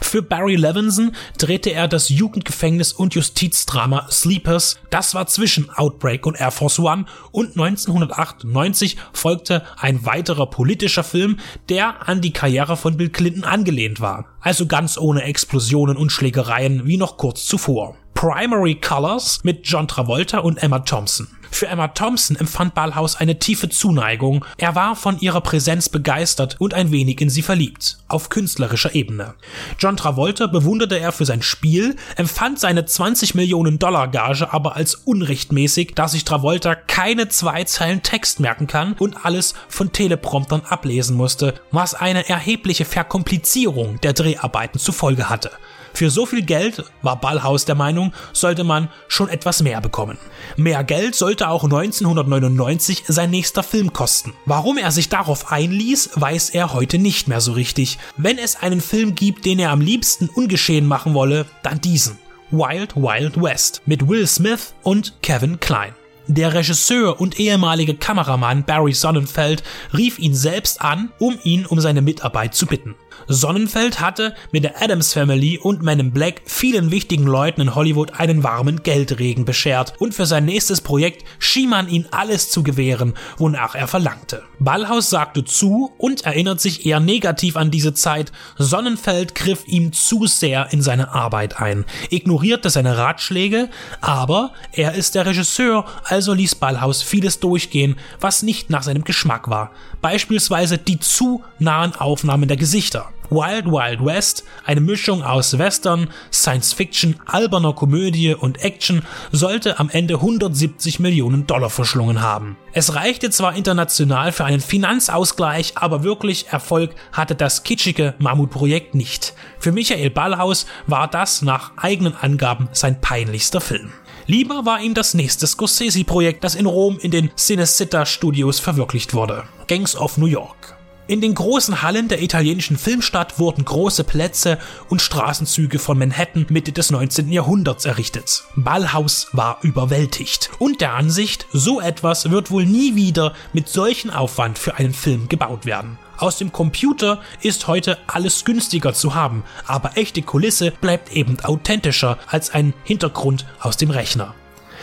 Für 0.00 0.22
Barry 0.22 0.56
Levinson 0.56 1.12
drehte 1.36 1.70
er 1.70 1.88
das 1.88 2.08
Jugendgefängnis 2.08 2.92
und 2.92 3.14
Justizdrama 3.14 4.06
Sleepers. 4.10 4.78
Das 4.90 5.14
war 5.14 5.26
zwischen 5.26 5.70
Outbreak 5.70 6.26
und 6.26 6.40
Air 6.40 6.50
Force 6.50 6.78
One 6.78 7.06
und 7.30 7.58
1998 7.58 8.96
folgte 9.12 9.64
ein 9.76 10.04
weiterer 10.04 10.46
politischer 10.46 11.04
Film, 11.04 11.38
der 11.68 12.08
an 12.08 12.20
die 12.20 12.32
Karriere 12.32 12.76
von 12.76 12.96
Bill 12.96 13.10
Clinton 13.10 13.44
angelehnt 13.44 14.00
war. 14.00 14.26
Also 14.40 14.66
ganz 14.66 14.98
ohne 14.98 15.22
Explosionen 15.22 15.96
und 15.96 16.10
Schlägereien 16.10 16.86
wie 16.86 16.96
noch 16.96 17.16
kurz 17.16 17.44
zuvor. 17.46 17.96
Primary 18.18 18.74
Colors 18.74 19.44
mit 19.44 19.60
John 19.62 19.86
Travolta 19.86 20.38
und 20.38 20.60
Emma 20.60 20.80
Thompson. 20.80 21.28
Für 21.52 21.68
Emma 21.68 21.86
Thompson 21.86 22.34
empfand 22.34 22.74
Ballhaus 22.74 23.14
eine 23.14 23.38
tiefe 23.38 23.68
Zuneigung. 23.68 24.44
Er 24.56 24.74
war 24.74 24.96
von 24.96 25.20
ihrer 25.20 25.40
Präsenz 25.40 25.88
begeistert 25.88 26.56
und 26.58 26.74
ein 26.74 26.90
wenig 26.90 27.20
in 27.20 27.30
sie 27.30 27.42
verliebt. 27.42 27.98
Auf 28.08 28.28
künstlerischer 28.28 28.92
Ebene. 28.92 29.34
John 29.78 29.96
Travolta 29.96 30.48
bewunderte 30.48 30.98
er 30.98 31.12
für 31.12 31.26
sein 31.26 31.42
Spiel, 31.42 31.94
empfand 32.16 32.58
seine 32.58 32.84
20 32.84 33.36
Millionen 33.36 33.78
Dollar 33.78 34.08
Gage 34.08 34.52
aber 34.52 34.74
als 34.74 34.96
unrechtmäßig, 34.96 35.92
da 35.94 36.08
sich 36.08 36.24
Travolta 36.24 36.74
keine 36.74 37.28
zwei 37.28 37.62
Zeilen 37.62 38.02
Text 38.02 38.40
merken 38.40 38.66
kann 38.66 38.94
und 38.94 39.24
alles 39.24 39.54
von 39.68 39.92
Telepromptern 39.92 40.62
ablesen 40.68 41.16
musste, 41.16 41.54
was 41.70 41.94
eine 41.94 42.28
erhebliche 42.28 42.84
Verkomplizierung 42.84 44.00
der 44.00 44.12
Dreharbeiten 44.12 44.80
zur 44.80 44.94
Folge 44.94 45.30
hatte. 45.30 45.52
Für 45.98 46.10
so 46.10 46.26
viel 46.26 46.42
Geld, 46.42 46.84
war 47.02 47.20
Ballhaus 47.20 47.64
der 47.64 47.74
Meinung, 47.74 48.12
sollte 48.32 48.62
man 48.62 48.88
schon 49.08 49.28
etwas 49.28 49.64
mehr 49.64 49.80
bekommen. 49.80 50.16
Mehr 50.56 50.84
Geld 50.84 51.16
sollte 51.16 51.48
auch 51.48 51.64
1999 51.64 53.02
sein 53.08 53.30
nächster 53.30 53.64
Film 53.64 53.92
kosten. 53.92 54.32
Warum 54.46 54.78
er 54.78 54.92
sich 54.92 55.08
darauf 55.08 55.50
einließ, 55.50 56.10
weiß 56.14 56.50
er 56.50 56.72
heute 56.72 56.98
nicht 56.98 57.26
mehr 57.26 57.40
so 57.40 57.50
richtig. 57.50 57.98
Wenn 58.16 58.38
es 58.38 58.54
einen 58.54 58.80
Film 58.80 59.16
gibt, 59.16 59.44
den 59.44 59.58
er 59.58 59.72
am 59.72 59.80
liebsten 59.80 60.28
ungeschehen 60.28 60.86
machen 60.86 61.14
wolle, 61.14 61.46
dann 61.64 61.80
diesen. 61.80 62.16
Wild 62.52 62.94
Wild 62.94 63.42
West 63.42 63.82
mit 63.86 64.06
Will 64.06 64.28
Smith 64.28 64.74
und 64.84 65.14
Kevin 65.20 65.58
Klein. 65.58 65.96
Der 66.28 66.54
Regisseur 66.54 67.20
und 67.20 67.40
ehemalige 67.40 67.96
Kameramann 67.96 68.62
Barry 68.62 68.92
Sonnenfeld 68.92 69.64
rief 69.96 70.20
ihn 70.20 70.36
selbst 70.36 70.80
an, 70.80 71.10
um 71.18 71.38
ihn 71.42 71.66
um 71.66 71.80
seine 71.80 72.02
Mitarbeit 72.02 72.54
zu 72.54 72.66
bitten. 72.66 72.94
Sonnenfeld 73.30 74.00
hatte 74.00 74.34
mit 74.52 74.64
der 74.64 74.82
Adams 74.82 75.12
Family 75.12 75.58
und 75.58 75.82
Man 75.82 76.00
in 76.00 76.12
Black 76.12 76.40
vielen 76.46 76.90
wichtigen 76.90 77.26
Leuten 77.26 77.60
in 77.60 77.74
Hollywood 77.74 78.18
einen 78.18 78.42
warmen 78.42 78.82
Geldregen 78.82 79.44
beschert 79.44 79.92
und 79.98 80.14
für 80.14 80.24
sein 80.24 80.46
nächstes 80.46 80.80
Projekt 80.80 81.24
schien 81.38 81.68
man 81.68 81.90
ihn 81.90 82.06
alles 82.10 82.50
zu 82.50 82.62
gewähren, 82.62 83.12
wonach 83.36 83.74
er 83.74 83.86
verlangte. 83.86 84.44
Ballhaus 84.58 85.10
sagte 85.10 85.44
zu 85.44 85.92
und 85.98 86.24
erinnert 86.24 86.62
sich 86.62 86.86
eher 86.86 87.00
negativ 87.00 87.56
an 87.56 87.70
diese 87.70 87.92
Zeit. 87.92 88.32
Sonnenfeld 88.56 89.34
griff 89.34 89.64
ihm 89.66 89.92
zu 89.92 90.26
sehr 90.26 90.72
in 90.72 90.80
seine 90.80 91.12
Arbeit 91.12 91.60
ein, 91.60 91.84
ignorierte 92.08 92.70
seine 92.70 92.96
Ratschläge, 92.96 93.68
aber 94.00 94.52
er 94.72 94.94
ist 94.94 95.14
der 95.14 95.26
Regisseur, 95.26 95.84
also 96.04 96.32
ließ 96.32 96.54
Ballhaus 96.54 97.02
vieles 97.02 97.40
durchgehen, 97.40 97.96
was 98.20 98.42
nicht 98.42 98.70
nach 98.70 98.82
seinem 98.82 99.04
Geschmack 99.04 99.50
war. 99.50 99.70
Beispielsweise 100.00 100.78
die 100.78 100.98
zu 100.98 101.44
nahen 101.58 101.94
Aufnahmen 101.94 102.48
der 102.48 102.56
Gesichter. 102.56 103.12
Wild 103.30 103.66
Wild 103.66 104.04
West, 104.04 104.44
eine 104.64 104.80
Mischung 104.80 105.22
aus 105.22 105.58
Western, 105.58 106.10
Science 106.32 106.72
Fiction, 106.72 107.16
alberner 107.26 107.72
Komödie 107.72 108.34
und 108.34 108.62
Action, 108.62 109.02
sollte 109.32 109.78
am 109.78 109.90
Ende 109.90 110.14
170 110.14 111.00
Millionen 111.00 111.46
Dollar 111.46 111.70
verschlungen 111.70 112.22
haben. 112.22 112.56
Es 112.72 112.94
reichte 112.94 113.30
zwar 113.30 113.56
international 113.56 114.32
für 114.32 114.44
einen 114.44 114.60
Finanzausgleich, 114.60 115.72
aber 115.76 116.02
wirklich 116.04 116.48
Erfolg 116.48 116.94
hatte 117.12 117.34
das 117.34 117.64
kitschige 117.64 118.14
Mammutprojekt 118.18 118.94
nicht. 118.94 119.34
Für 119.58 119.72
Michael 119.72 120.10
Ballhaus 120.10 120.66
war 120.86 121.08
das 121.08 121.42
nach 121.42 121.72
eigenen 121.76 122.14
Angaben 122.14 122.68
sein 122.72 123.00
peinlichster 123.00 123.60
Film. 123.60 123.92
Lieber 124.26 124.66
war 124.66 124.80
ihm 124.80 124.94
das 124.94 125.14
nächste 125.14 125.46
Scorsese-Projekt, 125.46 126.44
das 126.44 126.54
in 126.54 126.66
Rom 126.66 126.98
in 127.00 127.10
den 127.10 127.30
Cinecittà 127.30 128.04
Studios 128.04 128.60
verwirklicht 128.60 129.14
wurde. 129.14 129.44
Gangs 129.66 129.96
of 129.96 130.18
New 130.18 130.26
York. 130.26 130.77
In 131.08 131.22
den 131.22 131.34
großen 131.34 131.80
Hallen 131.80 132.08
der 132.08 132.20
italienischen 132.20 132.76
Filmstadt 132.76 133.38
wurden 133.38 133.64
große 133.64 134.04
Plätze 134.04 134.58
und 134.90 135.00
Straßenzüge 135.00 135.78
von 135.78 135.98
Manhattan 135.98 136.44
Mitte 136.50 136.70
des 136.70 136.90
19. 136.90 137.32
Jahrhunderts 137.32 137.86
errichtet. 137.86 138.44
Ballhaus 138.56 139.28
war 139.32 139.58
überwältigt 139.62 140.50
und 140.58 140.82
der 140.82 140.92
Ansicht, 140.92 141.46
so 141.50 141.80
etwas 141.80 142.30
wird 142.30 142.50
wohl 142.50 142.66
nie 142.66 142.94
wieder 142.94 143.32
mit 143.54 143.68
solchen 143.68 144.10
Aufwand 144.10 144.58
für 144.58 144.74
einen 144.74 144.92
Film 144.92 145.30
gebaut 145.30 145.64
werden. 145.64 145.98
Aus 146.18 146.36
dem 146.36 146.52
Computer 146.52 147.22
ist 147.40 147.68
heute 147.68 147.96
alles 148.06 148.44
günstiger 148.44 148.92
zu 148.92 149.14
haben, 149.14 149.44
aber 149.66 149.96
echte 149.96 150.20
Kulisse 150.20 150.72
bleibt 150.72 151.10
eben 151.12 151.40
authentischer 151.40 152.18
als 152.26 152.50
ein 152.50 152.74
Hintergrund 152.84 153.46
aus 153.60 153.78
dem 153.78 153.88
Rechner. 153.88 154.34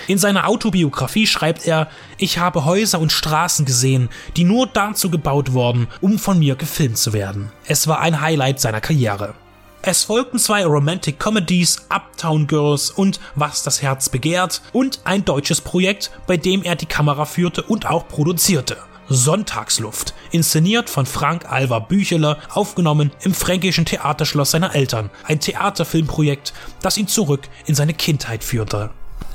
In 0.07 0.17
seiner 0.19 0.47
Autobiografie 0.47 1.25
schreibt 1.25 1.65
er, 1.65 1.87
ich 2.17 2.37
habe 2.37 2.65
Häuser 2.65 2.99
und 2.99 3.11
Straßen 3.11 3.65
gesehen, 3.65 4.09
die 4.37 4.43
nur 4.43 4.67
dazu 4.67 5.09
gebaut 5.09 5.53
wurden, 5.53 5.87
um 5.99 6.19
von 6.19 6.37
mir 6.37 6.55
gefilmt 6.55 6.97
zu 6.97 7.11
werden. 7.13 7.51
Es 7.65 7.87
war 7.87 7.99
ein 7.99 8.21
Highlight 8.21 8.59
seiner 8.59 8.81
Karriere. 8.81 9.33
Es 9.81 10.03
folgten 10.03 10.39
zwei 10.39 10.65
Romantic 10.65 11.19
Comedies, 11.19 11.85
Uptown 11.89 12.47
Girls 12.47 12.89
und 12.89 13.19
Was 13.35 13.63
das 13.63 13.81
Herz 13.81 14.09
begehrt 14.09 14.61
und 14.73 14.99
ein 15.03 15.25
deutsches 15.25 15.61
Projekt, 15.61 16.11
bei 16.27 16.37
dem 16.37 16.63
er 16.63 16.75
die 16.75 16.87
Kamera 16.87 17.25
führte 17.25 17.61
und 17.63 17.85
auch 17.87 18.07
produzierte. 18.07 18.77
Sonntagsluft, 19.09 20.15
inszeniert 20.31 20.89
von 20.89 21.05
Frank 21.05 21.51
Alva 21.51 21.79
Bücheler, 21.79 22.39
aufgenommen 22.51 23.11
im 23.21 23.35
fränkischen 23.35 23.85
Theaterschloss 23.85 24.51
seiner 24.51 24.73
Eltern, 24.73 25.11
ein 25.23 25.39
Theaterfilmprojekt, 25.39 26.53
das 26.81 26.97
ihn 26.97 27.07
zurück 27.07 27.41
in 27.67 27.75
seine 27.75 27.93
Kindheit 27.93 28.43
führte. 28.43 28.89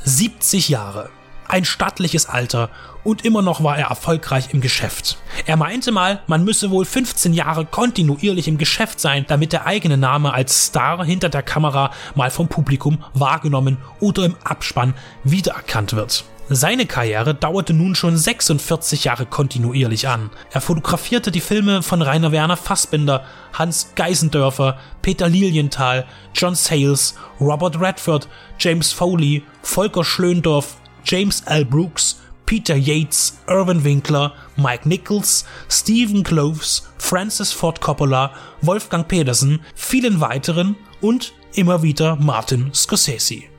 70 0.04 0.68
Jahre. 0.68 1.10
Ein 1.48 1.64
stattliches 1.64 2.26
Alter 2.26 2.70
und 3.02 3.24
immer 3.24 3.42
noch 3.42 3.64
war 3.64 3.76
er 3.76 3.88
erfolgreich 3.88 4.52
im 4.52 4.60
Geschäft. 4.60 5.18
Er 5.46 5.56
meinte 5.56 5.90
mal, 5.90 6.22
man 6.26 6.44
müsse 6.44 6.70
wohl 6.70 6.84
15 6.84 7.32
Jahre 7.32 7.64
kontinuierlich 7.66 8.46
im 8.46 8.58
Geschäft 8.58 9.00
sein, 9.00 9.24
damit 9.26 9.52
der 9.52 9.66
eigene 9.66 9.96
Name 9.96 10.32
als 10.32 10.66
Star 10.66 11.04
hinter 11.04 11.28
der 11.28 11.42
Kamera 11.42 11.90
mal 12.14 12.30
vom 12.30 12.48
Publikum 12.48 13.02
wahrgenommen 13.14 13.78
oder 13.98 14.24
im 14.24 14.36
Abspann 14.44 14.94
wiedererkannt 15.24 15.94
wird. 15.94 16.24
Seine 16.52 16.84
Karriere 16.84 17.32
dauerte 17.32 17.72
nun 17.72 17.94
schon 17.94 18.16
46 18.16 19.04
Jahre 19.04 19.24
kontinuierlich 19.24 20.08
an. 20.08 20.30
Er 20.50 20.60
fotografierte 20.60 21.30
die 21.30 21.40
Filme 21.40 21.80
von 21.80 22.02
Rainer 22.02 22.32
Werner 22.32 22.56
Fassbinder, 22.56 23.24
Hans 23.52 23.92
Geisendörfer, 23.94 24.76
Peter 25.00 25.28
Lilienthal, 25.28 26.06
John 26.34 26.56
Sayles, 26.56 27.14
Robert 27.40 27.80
Redford, 27.80 28.26
James 28.58 28.90
Foley, 28.90 29.44
Volker 29.62 30.02
Schlöndorff, 30.02 30.74
James 31.04 31.42
L. 31.42 31.64
Brooks, 31.64 32.20
Peter 32.46 32.74
Yates, 32.74 33.38
Irvin 33.46 33.84
Winkler, 33.84 34.32
Mike 34.56 34.88
Nichols, 34.88 35.46
Stephen 35.68 36.24
Cloves, 36.24 36.90
Francis 36.98 37.52
Ford 37.52 37.80
Coppola, 37.80 38.32
Wolfgang 38.60 39.06
Pedersen, 39.06 39.60
vielen 39.76 40.20
weiteren 40.20 40.74
und 41.00 41.32
immer 41.54 41.84
wieder 41.84 42.16
Martin 42.16 42.74
Scorsese. 42.74 43.49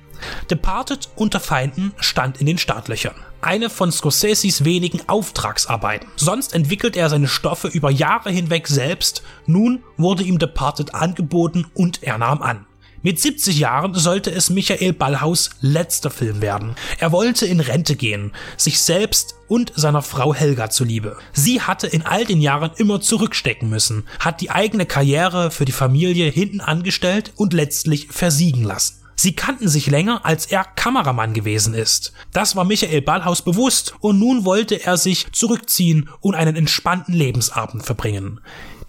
Departed 0.50 1.10
unter 1.16 1.40
Feinden 1.40 1.94
stand 1.98 2.40
in 2.40 2.46
den 2.46 2.58
Startlöchern. 2.58 3.16
Eine 3.42 3.70
von 3.70 3.92
Scorseses 3.92 4.66
wenigen 4.66 5.02
Auftragsarbeiten. 5.08 6.08
Sonst 6.16 6.54
entwickelt 6.54 6.96
er 6.96 7.10
seine 7.10 7.28
Stoffe 7.28 7.68
über 7.68 7.90
Jahre 7.90 8.32
hinweg 8.32 8.68
selbst. 8.68 9.24
Nun 9.46 9.84
wurde 9.98 10.24
ihm 10.24 10.40
Departed 10.40 10.94
angeboten 10.94 11.66
und 11.74 12.04
er 12.04 12.18
nahm 12.18 12.42
an. 12.42 12.66
Mit 13.04 13.20
70 13.20 13.58
Jahren 13.58 13.96
sollte 13.96 14.30
es 14.30 14.52
Michael 14.52 14.94
Ballhaus 14.94 15.50
letzter 15.60 16.12
Film 16.12 16.40
werden. 16.40 16.76
Er 17.00 17.12
wollte 17.12 17.48
in 17.48 17.60
Rente 17.60 17.96
gehen, 17.96 18.32
sich 18.58 18.80
selbst 18.80 19.34
und 19.48 19.74
seiner 19.76 20.04
Frau 20.04 20.36
Helga 20.36 20.70
zuliebe. 20.70 21.18
Sie 21.34 21.62
hatte 21.62 21.88
in 21.88 22.06
all 22.06 22.26
den 22.26 22.42
Jahren 22.42 22.70
immer 22.78 23.02
zurückstecken 23.02 23.70
müssen, 23.70 24.04
hat 24.20 24.40
die 24.40 24.52
eigene 24.52 24.86
Karriere 24.86 25.50
für 25.50 25.66
die 25.66 25.72
Familie 25.72 26.30
hinten 26.30 26.62
angestellt 26.62 27.34
und 27.38 27.54
letztlich 27.54 28.10
versiegen 28.12 28.64
lassen. 28.64 29.01
Sie 29.22 29.36
kannten 29.36 29.68
sich 29.68 29.86
länger, 29.86 30.26
als 30.26 30.48
er 30.48 30.64
Kameramann 30.64 31.36
gewesen 31.36 31.76
ist. 31.76 32.12
Das 32.34 32.56
war 32.56 32.64
Michael 32.64 33.04
Ballhaus 33.04 33.44
bewusst 33.44 33.94
und 34.00 34.18
nun 34.18 34.46
wollte 34.46 34.84
er 34.84 34.98
sich 34.98 35.32
zurückziehen 35.32 36.10
und 36.22 36.34
einen 36.34 36.56
entspannten 36.56 37.14
Lebensabend 37.14 37.86
verbringen. 37.86 38.40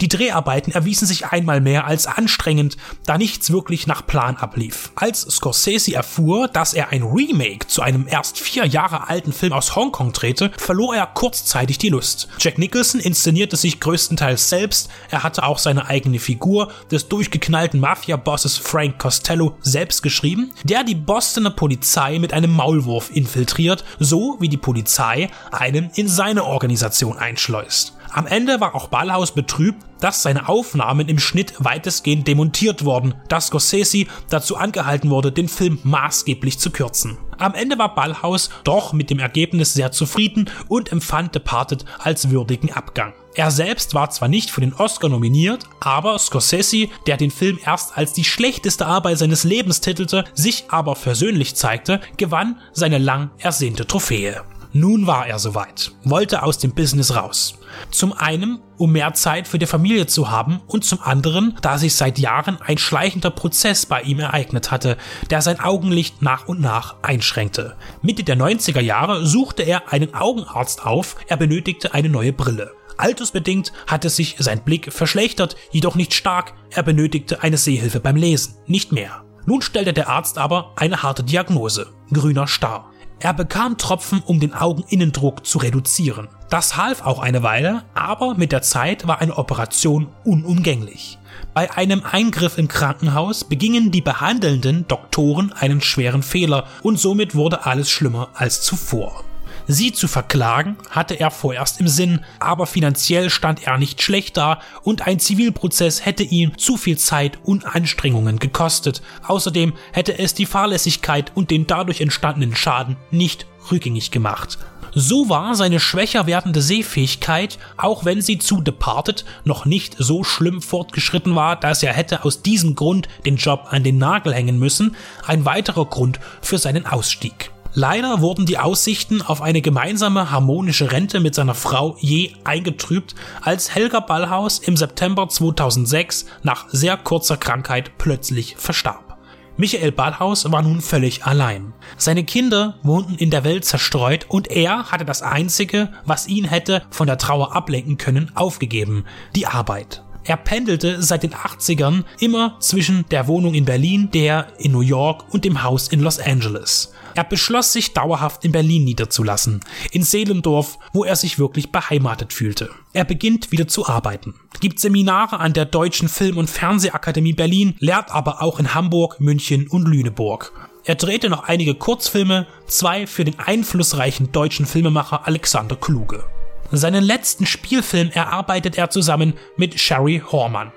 Die 0.03 0.09
Dreharbeiten 0.09 0.73
erwiesen 0.73 1.07
sich 1.07 1.27
einmal 1.27 1.61
mehr 1.61 1.87
als 1.87 2.09
anstrengend, 2.09 2.77
da 3.07 3.19
nichts 3.19 3.53
wirklich 3.53 3.87
nach 3.87 4.05
Plan 4.05 4.37
ablief. 4.37 4.91
Als 4.97 5.21
Scorsese 5.21 5.95
erfuhr, 5.95 6.49
dass 6.49 6.75
er 6.75 6.89
ein 6.89 7.05
Remake 7.05 7.69
zu 7.69 7.83
einem 7.83 8.09
erst 8.09 8.41
vier 8.41 8.67
Jahre 8.67 9.09
alten 9.09 9.33
Film 9.33 9.53
aus 9.53 9.77
Hongkong 9.77 10.13
drehte, 10.13 10.51
verlor 10.59 10.97
er 10.97 11.07
kurzzeitig 11.07 11.79
die 11.79 11.91
Lust. 11.91 12.27
Jack 12.41 12.59
Nicholson 12.59 13.01
inszenierte 13.01 13.57
sich 13.57 13.79
größtenteils 13.79 14.49
selbst, 14.49 14.91
er 15.09 15.23
hatte 15.23 15.45
auch 15.45 15.59
seine 15.59 15.87
eigene 15.87 16.19
Figur 16.19 16.73
des 16.91 17.07
durchgeknallten 17.07 17.79
Mafia-Bosses 17.79 18.59
Frank 18.59 18.99
Costello 18.99 19.57
selbst 19.61 20.03
geschrieben, 20.03 20.53
der 20.65 20.83
die 20.83 20.97
Bostoner 20.97 21.51
Polizei 21.51 22.19
mit 22.19 22.33
einem 22.33 22.51
Maulwurf 22.51 23.15
infiltriert, 23.15 23.85
so 24.01 24.37
wie 24.41 24.49
die 24.49 24.57
Polizei 24.57 25.31
einen 25.53 25.91
in 25.95 26.09
seine 26.09 26.43
Organisation 26.43 27.19
einschleust. 27.19 27.93
Am 28.11 28.27
Ende 28.27 28.61
war 28.61 28.75
auch 28.75 28.89
Ballhaus 28.89 29.33
betrübt, 29.33 29.83
dass 30.03 30.23
seine 30.23 30.49
Aufnahmen 30.49 31.09
im 31.09 31.19
Schnitt 31.19 31.55
weitestgehend 31.59 32.27
demontiert 32.27 32.85
wurden, 32.85 33.15
da 33.29 33.41
Scorsese 33.41 34.07
dazu 34.29 34.57
angehalten 34.57 35.11
wurde, 35.11 35.33
den 35.33 35.49
Film 35.49 35.79
maßgeblich 35.85 36.59
zu 36.59 36.71
kürzen. 36.71 37.19
Am 37.39 37.55
Ende 37.55 37.79
war 37.79 37.95
Ballhaus 37.95 38.51
doch 38.65 38.93
mit 38.93 39.11
dem 39.11 39.19
Ergebnis 39.19 39.75
sehr 39.75 39.93
zufrieden 39.93 40.51
und 40.69 40.93
empfand 40.93 41.35
Departed 41.35 41.85
als 41.99 42.31
würdigen 42.31 42.73
Abgang. 42.73 43.15
Er 43.35 43.51
selbst 43.51 43.95
war 43.95 44.11
zwar 44.11 44.29
nicht 44.29 44.51
für 44.51 44.61
den 44.61 44.75
Oscar 44.75 45.09
nominiert, 45.09 45.65
aber 45.81 46.19
Scorsese, 46.19 46.89
der 47.07 47.17
den 47.17 47.31
Film 47.31 47.59
erst 47.65 47.97
als 47.97 48.13
die 48.13 48.25
schlechteste 48.25 48.87
Arbeit 48.87 49.19
seines 49.19 49.45
Lebens 49.45 49.81
titelte, 49.81 50.25
sich 50.35 50.65
aber 50.69 50.97
versöhnlich 50.97 51.55
zeigte, 51.55 52.01
gewann 52.17 52.61
seine 52.73 52.99
lang 52.99 53.31
ersehnte 53.39 53.87
Trophäe. 53.87 54.43
Nun 54.75 55.07
war 55.07 55.27
er 55.27 55.39
soweit, 55.39 55.93
wollte 56.03 56.43
aus 56.43 56.57
dem 56.57 56.73
Business 56.73 57.15
raus. 57.15 57.59
Zum 57.91 58.15
einen, 58.15 58.59
um 58.79 58.93
mehr 58.93 59.13
Zeit 59.13 59.47
für 59.47 59.59
die 59.59 59.67
Familie 59.67 60.07
zu 60.07 60.31
haben 60.31 60.63
und 60.67 60.83
zum 60.85 61.01
anderen, 61.03 61.59
da 61.61 61.77
sich 61.77 61.95
seit 61.95 62.19
Jahren 62.19 62.59
ein 62.63 62.79
schleichender 62.79 63.31
Prozess 63.31 63.85
bei 63.85 64.01
ihm 64.01 64.19
ereignet 64.19 64.71
hatte, 64.71 64.97
der 65.29 65.43
sein 65.43 65.61
Augenlicht 65.61 66.23
nach 66.23 66.49
und 66.49 66.61
nach 66.61 66.97
einschränkte. 67.03 67.77
Mitte 68.01 68.25
der 68.25 68.37
90er 68.39 68.81
Jahre 68.81 69.27
suchte 69.27 69.63
er 69.63 69.93
einen 69.93 70.15
Augenarzt 70.15 70.87
auf, 70.87 71.17
er 71.27 71.37
benötigte 71.37 71.93
eine 71.93 72.09
neue 72.09 72.33
Brille. 72.33 72.73
Altersbedingt 72.97 73.73
hatte 73.87 74.09
sich 74.09 74.37
sein 74.39 74.65
Blick 74.65 74.91
verschlechtert, 74.91 75.57
jedoch 75.71 75.97
nicht 75.97 76.15
stark, 76.15 76.55
er 76.71 76.83
benötigte 76.83 77.43
eine 77.43 77.59
Sehhilfe 77.59 78.01
beim 78.01 78.17
Lesen, 78.17 78.55
nicht 78.67 78.91
mehr. 78.91 79.25
Nun 79.45 79.61
stellte 79.61 79.93
der 79.93 80.09
Arzt 80.09 80.39
aber 80.39 80.73
eine 80.77 81.03
harte 81.03 81.25
Diagnose, 81.25 81.89
grüner 82.13 82.47
Star. 82.47 82.92
Er 83.25 83.33
bekam 83.33 83.79
Tropfen, 83.79 84.21
um 84.27 84.41
den 84.41 84.53
Augeninnendruck 84.53 85.47
zu 85.47 85.59
reduzieren. 85.59 86.27
Das 86.51 86.77
half 86.77 87.03
auch 87.03 87.21
eine 87.21 87.45
Weile, 87.45 87.85
aber 87.95 88.35
mit 88.35 88.51
der 88.51 88.63
Zeit 88.63 89.07
war 89.07 89.21
eine 89.21 89.39
Operation 89.39 90.09
unumgänglich. 90.25 91.19
Bei 91.55 91.71
einem 91.71 92.03
Eingriff 92.03 92.59
im 92.59 92.67
Krankenhaus 92.67 93.45
begingen 93.45 93.93
die 93.93 94.01
behandelnden 94.01 94.89
Doktoren 94.89 95.53
einen 95.53 95.83
schweren 95.83 96.25
Fehler 96.25 96.65
und 96.83 96.99
somit 96.99 97.37
wurde 97.37 97.65
alles 97.65 97.89
schlimmer 97.91 98.31
als 98.35 98.61
zuvor. 98.63 99.23
Sie 99.67 99.93
zu 99.93 100.09
verklagen 100.09 100.77
hatte 100.91 101.15
er 101.15 101.31
vorerst 101.31 101.81
im 101.81 101.89
Sinn, 101.89 102.25
aber 102.41 102.67
finanziell 102.67 103.31
stand 103.31 103.67
er 103.67 103.79
nicht 103.79 104.03
schlecht 104.03 104.37
da 104.37 104.61
und 104.83 105.07
ein 105.07 105.21
Zivilprozess 105.21 106.05
hätte 106.05 106.23
ihn 106.23 106.57
zu 106.59 106.77
viel 106.77 106.99
Zeit 106.99 107.39
und 107.45 107.65
Anstrengungen 107.65 108.39
gekostet. 108.39 109.03
Außerdem 109.27 109.73
hätte 109.93 110.19
es 110.19 110.35
die 110.35 110.47
Fahrlässigkeit 110.47 111.33
und 111.35 111.51
den 111.51 111.67
dadurch 111.67 112.01
entstandenen 112.01 112.57
Schaden 112.57 112.97
nicht 113.11 113.47
rückgängig 113.71 114.11
gemacht. 114.11 114.59
So 114.95 115.31
war 115.31 115.55
seine 115.55 115.81
schwächer 115.81 116.27
werdende 116.27 116.61
Sehfähigkeit, 116.61 117.59
auch 117.79 118.05
wenn 118.05 118.21
sie 118.21 118.39
zu 118.39 118.61
Departed 118.61 119.25
noch 119.45 119.65
nicht 119.65 119.97
so 119.99 120.23
schlimm 120.23 120.61
fortgeschritten 120.61 121.35
war, 121.35 121.57
dass 121.57 121.83
er 121.83 121.95
hätte 121.95 122.25
aus 122.25 122.43
diesem 122.43 122.75
Grund 122.75 123.09
den 123.25 123.37
Job 123.37 123.69
an 123.71 123.85
den 123.85 123.97
Nagel 123.97 124.35
hängen 124.35 124.59
müssen, 124.59 124.95
ein 125.25 125.47
weiterer 125.47 125.87
Grund 125.87 126.21
für 126.43 126.59
seinen 126.59 126.85
Ausstieg. 126.85 127.52
Leider 127.75 128.21
wurden 128.21 128.45
die 128.45 128.59
Aussichten 128.59 129.23
auf 129.23 129.41
eine 129.41 129.63
gemeinsame 129.63 130.31
harmonische 130.31 130.93
Rente 130.93 131.21
mit 131.21 131.35
seiner 131.35 131.55
Frau 131.55 131.97
je 132.01 132.33
eingetrübt, 132.45 133.15
als 133.41 133.75
Helga 133.75 134.01
Ballhaus 134.01 134.59
im 134.59 134.77
September 134.77 135.27
2006 135.27 136.27
nach 136.43 136.67
sehr 136.69 136.99
kurzer 136.99 137.39
Krankheit 137.39 137.97
plötzlich 137.97 138.57
verstarb. 138.59 139.17
Michael 139.57 139.93
Ballhaus 139.93 140.53
war 140.53 140.61
nun 140.61 140.83
völlig 140.83 141.25
allein. 141.25 141.73
Seine 141.97 142.25
Kinder 142.25 142.75
wohnten 142.83 143.15
in 143.15 143.31
der 143.31 143.45
Welt 143.45 143.65
zerstreut 143.65 144.27
und 144.29 144.51
er 144.51 144.91
hatte 144.91 145.07
das 145.07 145.23
Einzige, 145.23 145.93
was 146.05 146.27
ihn 146.27 146.45
hätte 146.45 146.83
von 146.91 147.07
der 147.07 147.17
Trauer 147.17 147.57
ablenken 147.57 147.97
können, 147.97 148.31
aufgegeben, 148.35 149.07
die 149.35 149.47
Arbeit. 149.47 150.03
Er 150.25 150.37
pendelte 150.37 151.03
seit 151.03 151.23
den 151.23 151.33
80ern 151.33 152.05
immer 152.21 152.57
zwischen 152.61 153.07
der 153.11 153.27
Wohnung 153.27 153.55
in 153.55 153.65
Berlin, 153.65 154.11
der 154.13 154.49
in 154.59 154.73
New 154.73 154.81
York 154.81 155.25
und 155.33 155.45
dem 155.45 155.63
Haus 155.63 155.89
in 155.89 156.01
Los 156.01 156.19
Angeles. 156.19 156.93
Er 157.15 157.25
beschloss 157.25 157.73
sich 157.73 157.93
dauerhaft 157.93 158.45
in 158.45 158.53
Berlin 158.53 158.85
niederzulassen, 158.85 159.61
in 159.91 160.03
Seelendorf, 160.03 160.79
wo 160.93 161.05
er 161.05 161.17
sich 161.17 161.39
wirklich 161.39 161.73
beheimatet 161.73 162.33
fühlte. 162.33 162.71
Er 162.93 163.05
beginnt 163.05 163.53
wieder 163.53 163.69
zu 163.69 163.87
arbeiten, 163.87 164.35
gibt 164.61 164.81
Seminare 164.81 165.41
an 165.41 165.53
der 165.53 165.65
Deutschen 165.65 166.09
Film- 166.09 166.39
und 166.39 166.51
Fernsehakademie 166.51 167.33
Berlin, 167.33 167.75
lehrt 167.79 168.11
aber 168.11 168.43
auch 168.43 168.59
in 168.59 168.75
Hamburg, 168.75 169.21
München 169.21 169.69
und 169.69 169.87
Lüneburg. 169.87 170.53
Er 170.85 170.97
drehte 170.97 171.31
noch 171.31 171.45
einige 171.45 171.75
Kurzfilme, 171.75 172.47
zwei 172.67 173.07
für 173.07 173.25
den 173.25 173.39
einflussreichen 173.39 174.33
deutschen 174.33 174.67
Filmemacher 174.67 175.27
Alexander 175.27 175.77
Kluge. 175.77 176.25
Seinen 176.73 177.05
letzten 177.05 177.47
Spielfilm 177.47 178.11
erarbeitet 178.11 178.79
er 178.79 178.91
zusammen 178.91 179.35
mit 179.57 179.79
Sherry 179.79 180.23
Horman. 180.27 180.73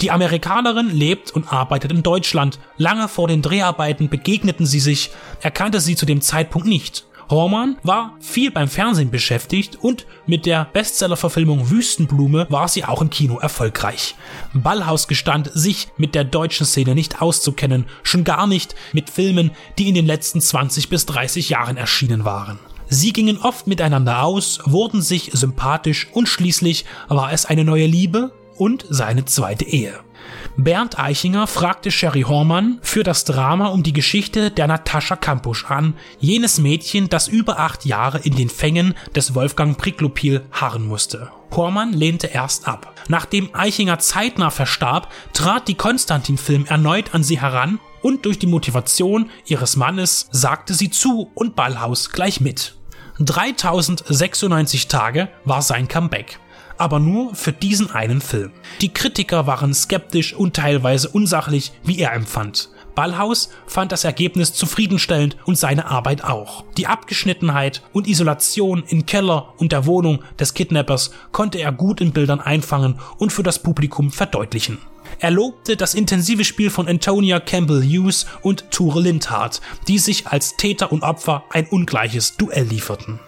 Die 0.00 0.10
Amerikanerin 0.10 0.90
lebt 0.90 1.30
und 1.30 1.52
arbeitet 1.52 1.92
in 1.92 2.02
Deutschland. 2.02 2.58
Lange 2.76 3.08
vor 3.08 3.28
den 3.28 3.42
Dreharbeiten 3.42 4.08
begegneten 4.08 4.66
sie 4.66 4.80
sich, 4.80 5.10
er 5.40 5.50
kannte 5.50 5.80
sie 5.80 5.96
zu 5.96 6.06
dem 6.06 6.20
Zeitpunkt 6.20 6.66
nicht. 6.66 7.06
Hormann 7.28 7.76
war 7.82 8.14
viel 8.20 8.50
beim 8.50 8.68
Fernsehen 8.68 9.10
beschäftigt 9.10 9.76
und 9.80 10.06
mit 10.26 10.46
der 10.46 10.66
Bestsellerverfilmung 10.72 11.70
Wüstenblume 11.70 12.46
war 12.50 12.68
sie 12.68 12.84
auch 12.84 13.02
im 13.02 13.10
Kino 13.10 13.38
erfolgreich. 13.38 14.14
Ballhaus 14.54 15.08
gestand, 15.08 15.50
sich 15.52 15.88
mit 15.96 16.14
der 16.14 16.24
deutschen 16.24 16.66
Szene 16.66 16.94
nicht 16.94 17.20
auszukennen, 17.20 17.86
schon 18.02 18.24
gar 18.24 18.46
nicht 18.46 18.74
mit 18.92 19.10
Filmen, 19.10 19.50
die 19.78 19.88
in 19.88 19.94
den 19.94 20.06
letzten 20.06 20.40
20 20.40 20.88
bis 20.88 21.06
30 21.06 21.48
Jahren 21.48 21.76
erschienen 21.76 22.24
waren. 22.24 22.58
Sie 22.88 23.12
gingen 23.12 23.38
oft 23.38 23.66
miteinander 23.66 24.22
aus, 24.22 24.60
wurden 24.64 25.02
sich 25.02 25.30
sympathisch 25.32 26.06
und 26.12 26.28
schließlich 26.28 26.84
war 27.08 27.32
es 27.32 27.44
eine 27.44 27.64
neue 27.64 27.86
Liebe 27.86 28.32
und 28.58 28.86
seine 28.88 29.24
zweite 29.24 29.64
Ehe. 29.64 30.00
Bernd 30.56 30.98
Eichinger 30.98 31.46
fragte 31.46 31.90
Sherry 31.90 32.22
Hormann 32.22 32.78
für 32.80 33.02
das 33.02 33.24
Drama 33.24 33.68
um 33.68 33.82
die 33.82 33.92
Geschichte 33.92 34.50
der 34.50 34.66
Natascha 34.66 35.16
Kampusch 35.16 35.66
an, 35.66 35.94
jenes 36.18 36.58
Mädchen, 36.58 37.08
das 37.08 37.28
über 37.28 37.60
acht 37.60 37.84
Jahre 37.84 38.18
in 38.18 38.34
den 38.34 38.48
Fängen 38.48 38.94
des 39.14 39.34
Wolfgang 39.34 39.76
Priklopil 39.76 40.46
harren 40.52 40.86
musste. 40.86 41.30
Hormann 41.54 41.92
lehnte 41.92 42.28
erst 42.28 42.66
ab. 42.66 42.92
Nachdem 43.08 43.54
Eichinger 43.54 43.98
zeitnah 43.98 44.50
verstarb, 44.50 45.12
trat 45.32 45.68
die 45.68 45.74
Konstantin-Film 45.74 46.66
erneut 46.66 47.14
an 47.14 47.22
sie 47.22 47.40
heran 47.40 47.78
und 48.02 48.24
durch 48.24 48.38
die 48.38 48.46
Motivation 48.46 49.30
ihres 49.46 49.76
Mannes 49.76 50.28
sagte 50.32 50.74
sie 50.74 50.90
zu 50.90 51.30
und 51.34 51.54
Ballhaus 51.54 52.10
gleich 52.10 52.40
mit. 52.40 52.76
3096 53.18 54.88
Tage 54.88 55.28
war 55.44 55.62
sein 55.62 55.88
Comeback 55.88 56.38
aber 56.78 56.98
nur 56.98 57.34
für 57.34 57.52
diesen 57.52 57.90
einen 57.90 58.20
Film. 58.20 58.52
Die 58.80 58.92
Kritiker 58.92 59.46
waren 59.46 59.74
skeptisch 59.74 60.34
und 60.34 60.54
teilweise 60.56 61.08
unsachlich, 61.08 61.72
wie 61.84 61.98
er 61.98 62.12
empfand. 62.12 62.70
Ballhaus 62.96 63.50
fand 63.66 63.92
das 63.92 64.04
Ergebnis 64.04 64.54
zufriedenstellend 64.54 65.36
und 65.44 65.58
seine 65.58 65.90
Arbeit 65.90 66.24
auch. 66.24 66.64
Die 66.78 66.86
Abgeschnittenheit 66.86 67.82
und 67.92 68.08
Isolation 68.08 68.82
im 68.88 69.04
Keller 69.04 69.52
und 69.58 69.72
der 69.72 69.84
Wohnung 69.84 70.24
des 70.40 70.54
Kidnappers 70.54 71.10
konnte 71.30 71.58
er 71.58 71.72
gut 71.72 72.00
in 72.00 72.12
Bildern 72.12 72.40
einfangen 72.40 72.98
und 73.18 73.32
für 73.32 73.42
das 73.42 73.62
Publikum 73.62 74.10
verdeutlichen. 74.10 74.78
Er 75.18 75.30
lobte 75.30 75.76
das 75.76 75.94
intensive 75.94 76.44
Spiel 76.44 76.70
von 76.70 76.88
Antonia 76.88 77.38
Campbell 77.38 77.82
Hughes 77.82 78.26
und 78.42 78.70
Ture 78.70 79.00
Lindhardt, 79.00 79.60
die 79.88 79.98
sich 79.98 80.26
als 80.26 80.56
Täter 80.56 80.90
und 80.90 81.02
Opfer 81.02 81.44
ein 81.50 81.66
ungleiches 81.66 82.36
Duell 82.36 82.64
lieferten. 82.64 83.20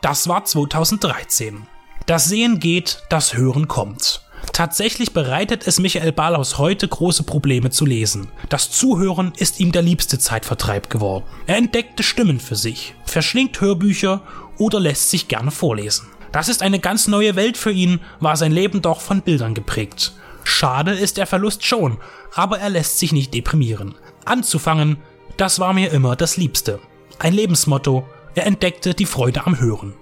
Das 0.00 0.28
war 0.28 0.44
2013. 0.44 1.66
Das 2.06 2.24
Sehen 2.24 2.58
geht, 2.58 3.02
das 3.08 3.34
Hören 3.34 3.68
kommt. 3.68 4.22
Tatsächlich 4.52 5.12
bereitet 5.12 5.66
es 5.66 5.78
Michael 5.78 6.12
Ballhaus 6.12 6.58
heute 6.58 6.88
große 6.88 7.22
Probleme 7.22 7.70
zu 7.70 7.84
lesen. 7.84 8.28
Das 8.48 8.70
Zuhören 8.70 9.32
ist 9.36 9.60
ihm 9.60 9.72
der 9.72 9.82
liebste 9.82 10.18
Zeitvertreib 10.18 10.90
geworden. 10.90 11.24
Er 11.46 11.56
entdeckte 11.56 12.02
Stimmen 12.02 12.40
für 12.40 12.56
sich, 12.56 12.94
verschlingt 13.04 13.60
Hörbücher 13.60 14.22
oder 14.56 14.80
lässt 14.80 15.10
sich 15.10 15.28
gerne 15.28 15.50
vorlesen. 15.50 16.08
Das 16.32 16.48
ist 16.48 16.62
eine 16.62 16.78
ganz 16.78 17.08
neue 17.08 17.36
Welt 17.36 17.56
für 17.56 17.70
ihn, 17.70 18.00
war 18.20 18.36
sein 18.36 18.52
Leben 18.52 18.82
doch 18.82 19.00
von 19.00 19.22
Bildern 19.22 19.54
geprägt. 19.54 20.12
Schade 20.44 20.92
ist 20.92 21.18
der 21.18 21.26
Verlust 21.26 21.64
schon, 21.64 21.98
aber 22.34 22.58
er 22.58 22.70
lässt 22.70 22.98
sich 22.98 23.12
nicht 23.12 23.34
deprimieren. 23.34 23.94
Anzufangen, 24.24 24.98
das 25.36 25.58
war 25.60 25.72
mir 25.72 25.92
immer 25.92 26.16
das 26.16 26.36
Liebste. 26.36 26.80
Ein 27.18 27.34
Lebensmotto, 27.34 28.06
er 28.34 28.46
entdeckte 28.46 28.94
die 28.94 29.06
Freude 29.06 29.46
am 29.46 29.60
Hören. 29.60 29.94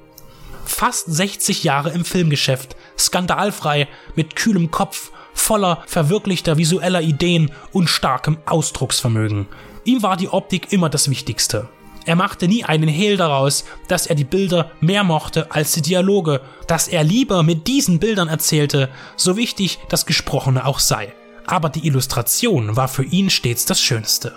Fast 0.67 1.07
60 1.07 1.65
Jahre 1.65 1.91
im 1.91 2.05
Filmgeschäft, 2.05 2.77
skandalfrei, 2.99 3.89
mit 4.15 4.37
kühlem 4.37 4.71
Kopf, 4.71 5.13
voller 5.33 5.83
verwirklichter 5.87 6.59
visueller 6.59 7.01
Ideen 7.01 7.53
und 7.73 7.89
starkem 7.89 8.39
Ausdrucksvermögen. 8.47 9.47
Ihm 9.85 10.03
war 10.03 10.17
die 10.17 10.29
Optik 10.29 10.73
immer 10.73 10.89
das 10.89 11.09
Wichtigste. 11.09 11.69
Er 12.05 12.17
machte 12.17 12.49
nie 12.49 12.65
einen 12.65 12.89
Hehl 12.89 13.17
daraus, 13.17 13.65
dass 13.89 14.07
er 14.07 14.15
die 14.15 14.25
Bilder 14.25 14.71
mehr 14.81 15.05
mochte 15.05 15.51
als 15.53 15.73
die 15.73 15.83
Dialoge, 15.83 16.41
dass 16.67 16.89
er 16.89 17.05
lieber 17.05 17.43
mit 17.43 17.67
diesen 17.67 17.99
Bildern 17.99 18.29
erzählte, 18.29 18.89
so 19.17 19.37
wichtig 19.37 19.79
das 19.89 20.07
Gesprochene 20.07 20.67
auch 20.67 20.79
sei. 20.79 21.13
Aber 21.47 21.69
die 21.69 21.87
Illustration 21.87 22.77
war 22.77 22.89
für 22.89 23.05
ihn 23.05 23.31
stets 23.31 23.65
das 23.67 23.81
Schönste. 23.81 24.35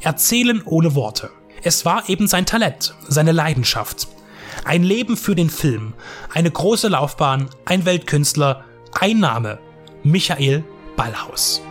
Erzählen 0.00 0.62
ohne 0.64 0.94
Worte. 0.94 1.30
Es 1.62 1.84
war 1.84 2.08
eben 2.08 2.26
sein 2.26 2.46
Talent, 2.46 2.94
seine 3.08 3.32
Leidenschaft. 3.32 4.08
Ein 4.64 4.82
Leben 4.82 5.16
für 5.16 5.34
den 5.34 5.50
Film, 5.50 5.94
eine 6.32 6.50
große 6.50 6.88
Laufbahn, 6.88 7.48
ein 7.64 7.84
Weltkünstler, 7.84 8.64
ein 9.00 9.20
Name, 9.20 9.58
Michael 10.02 10.64
Ballhaus. 10.96 11.62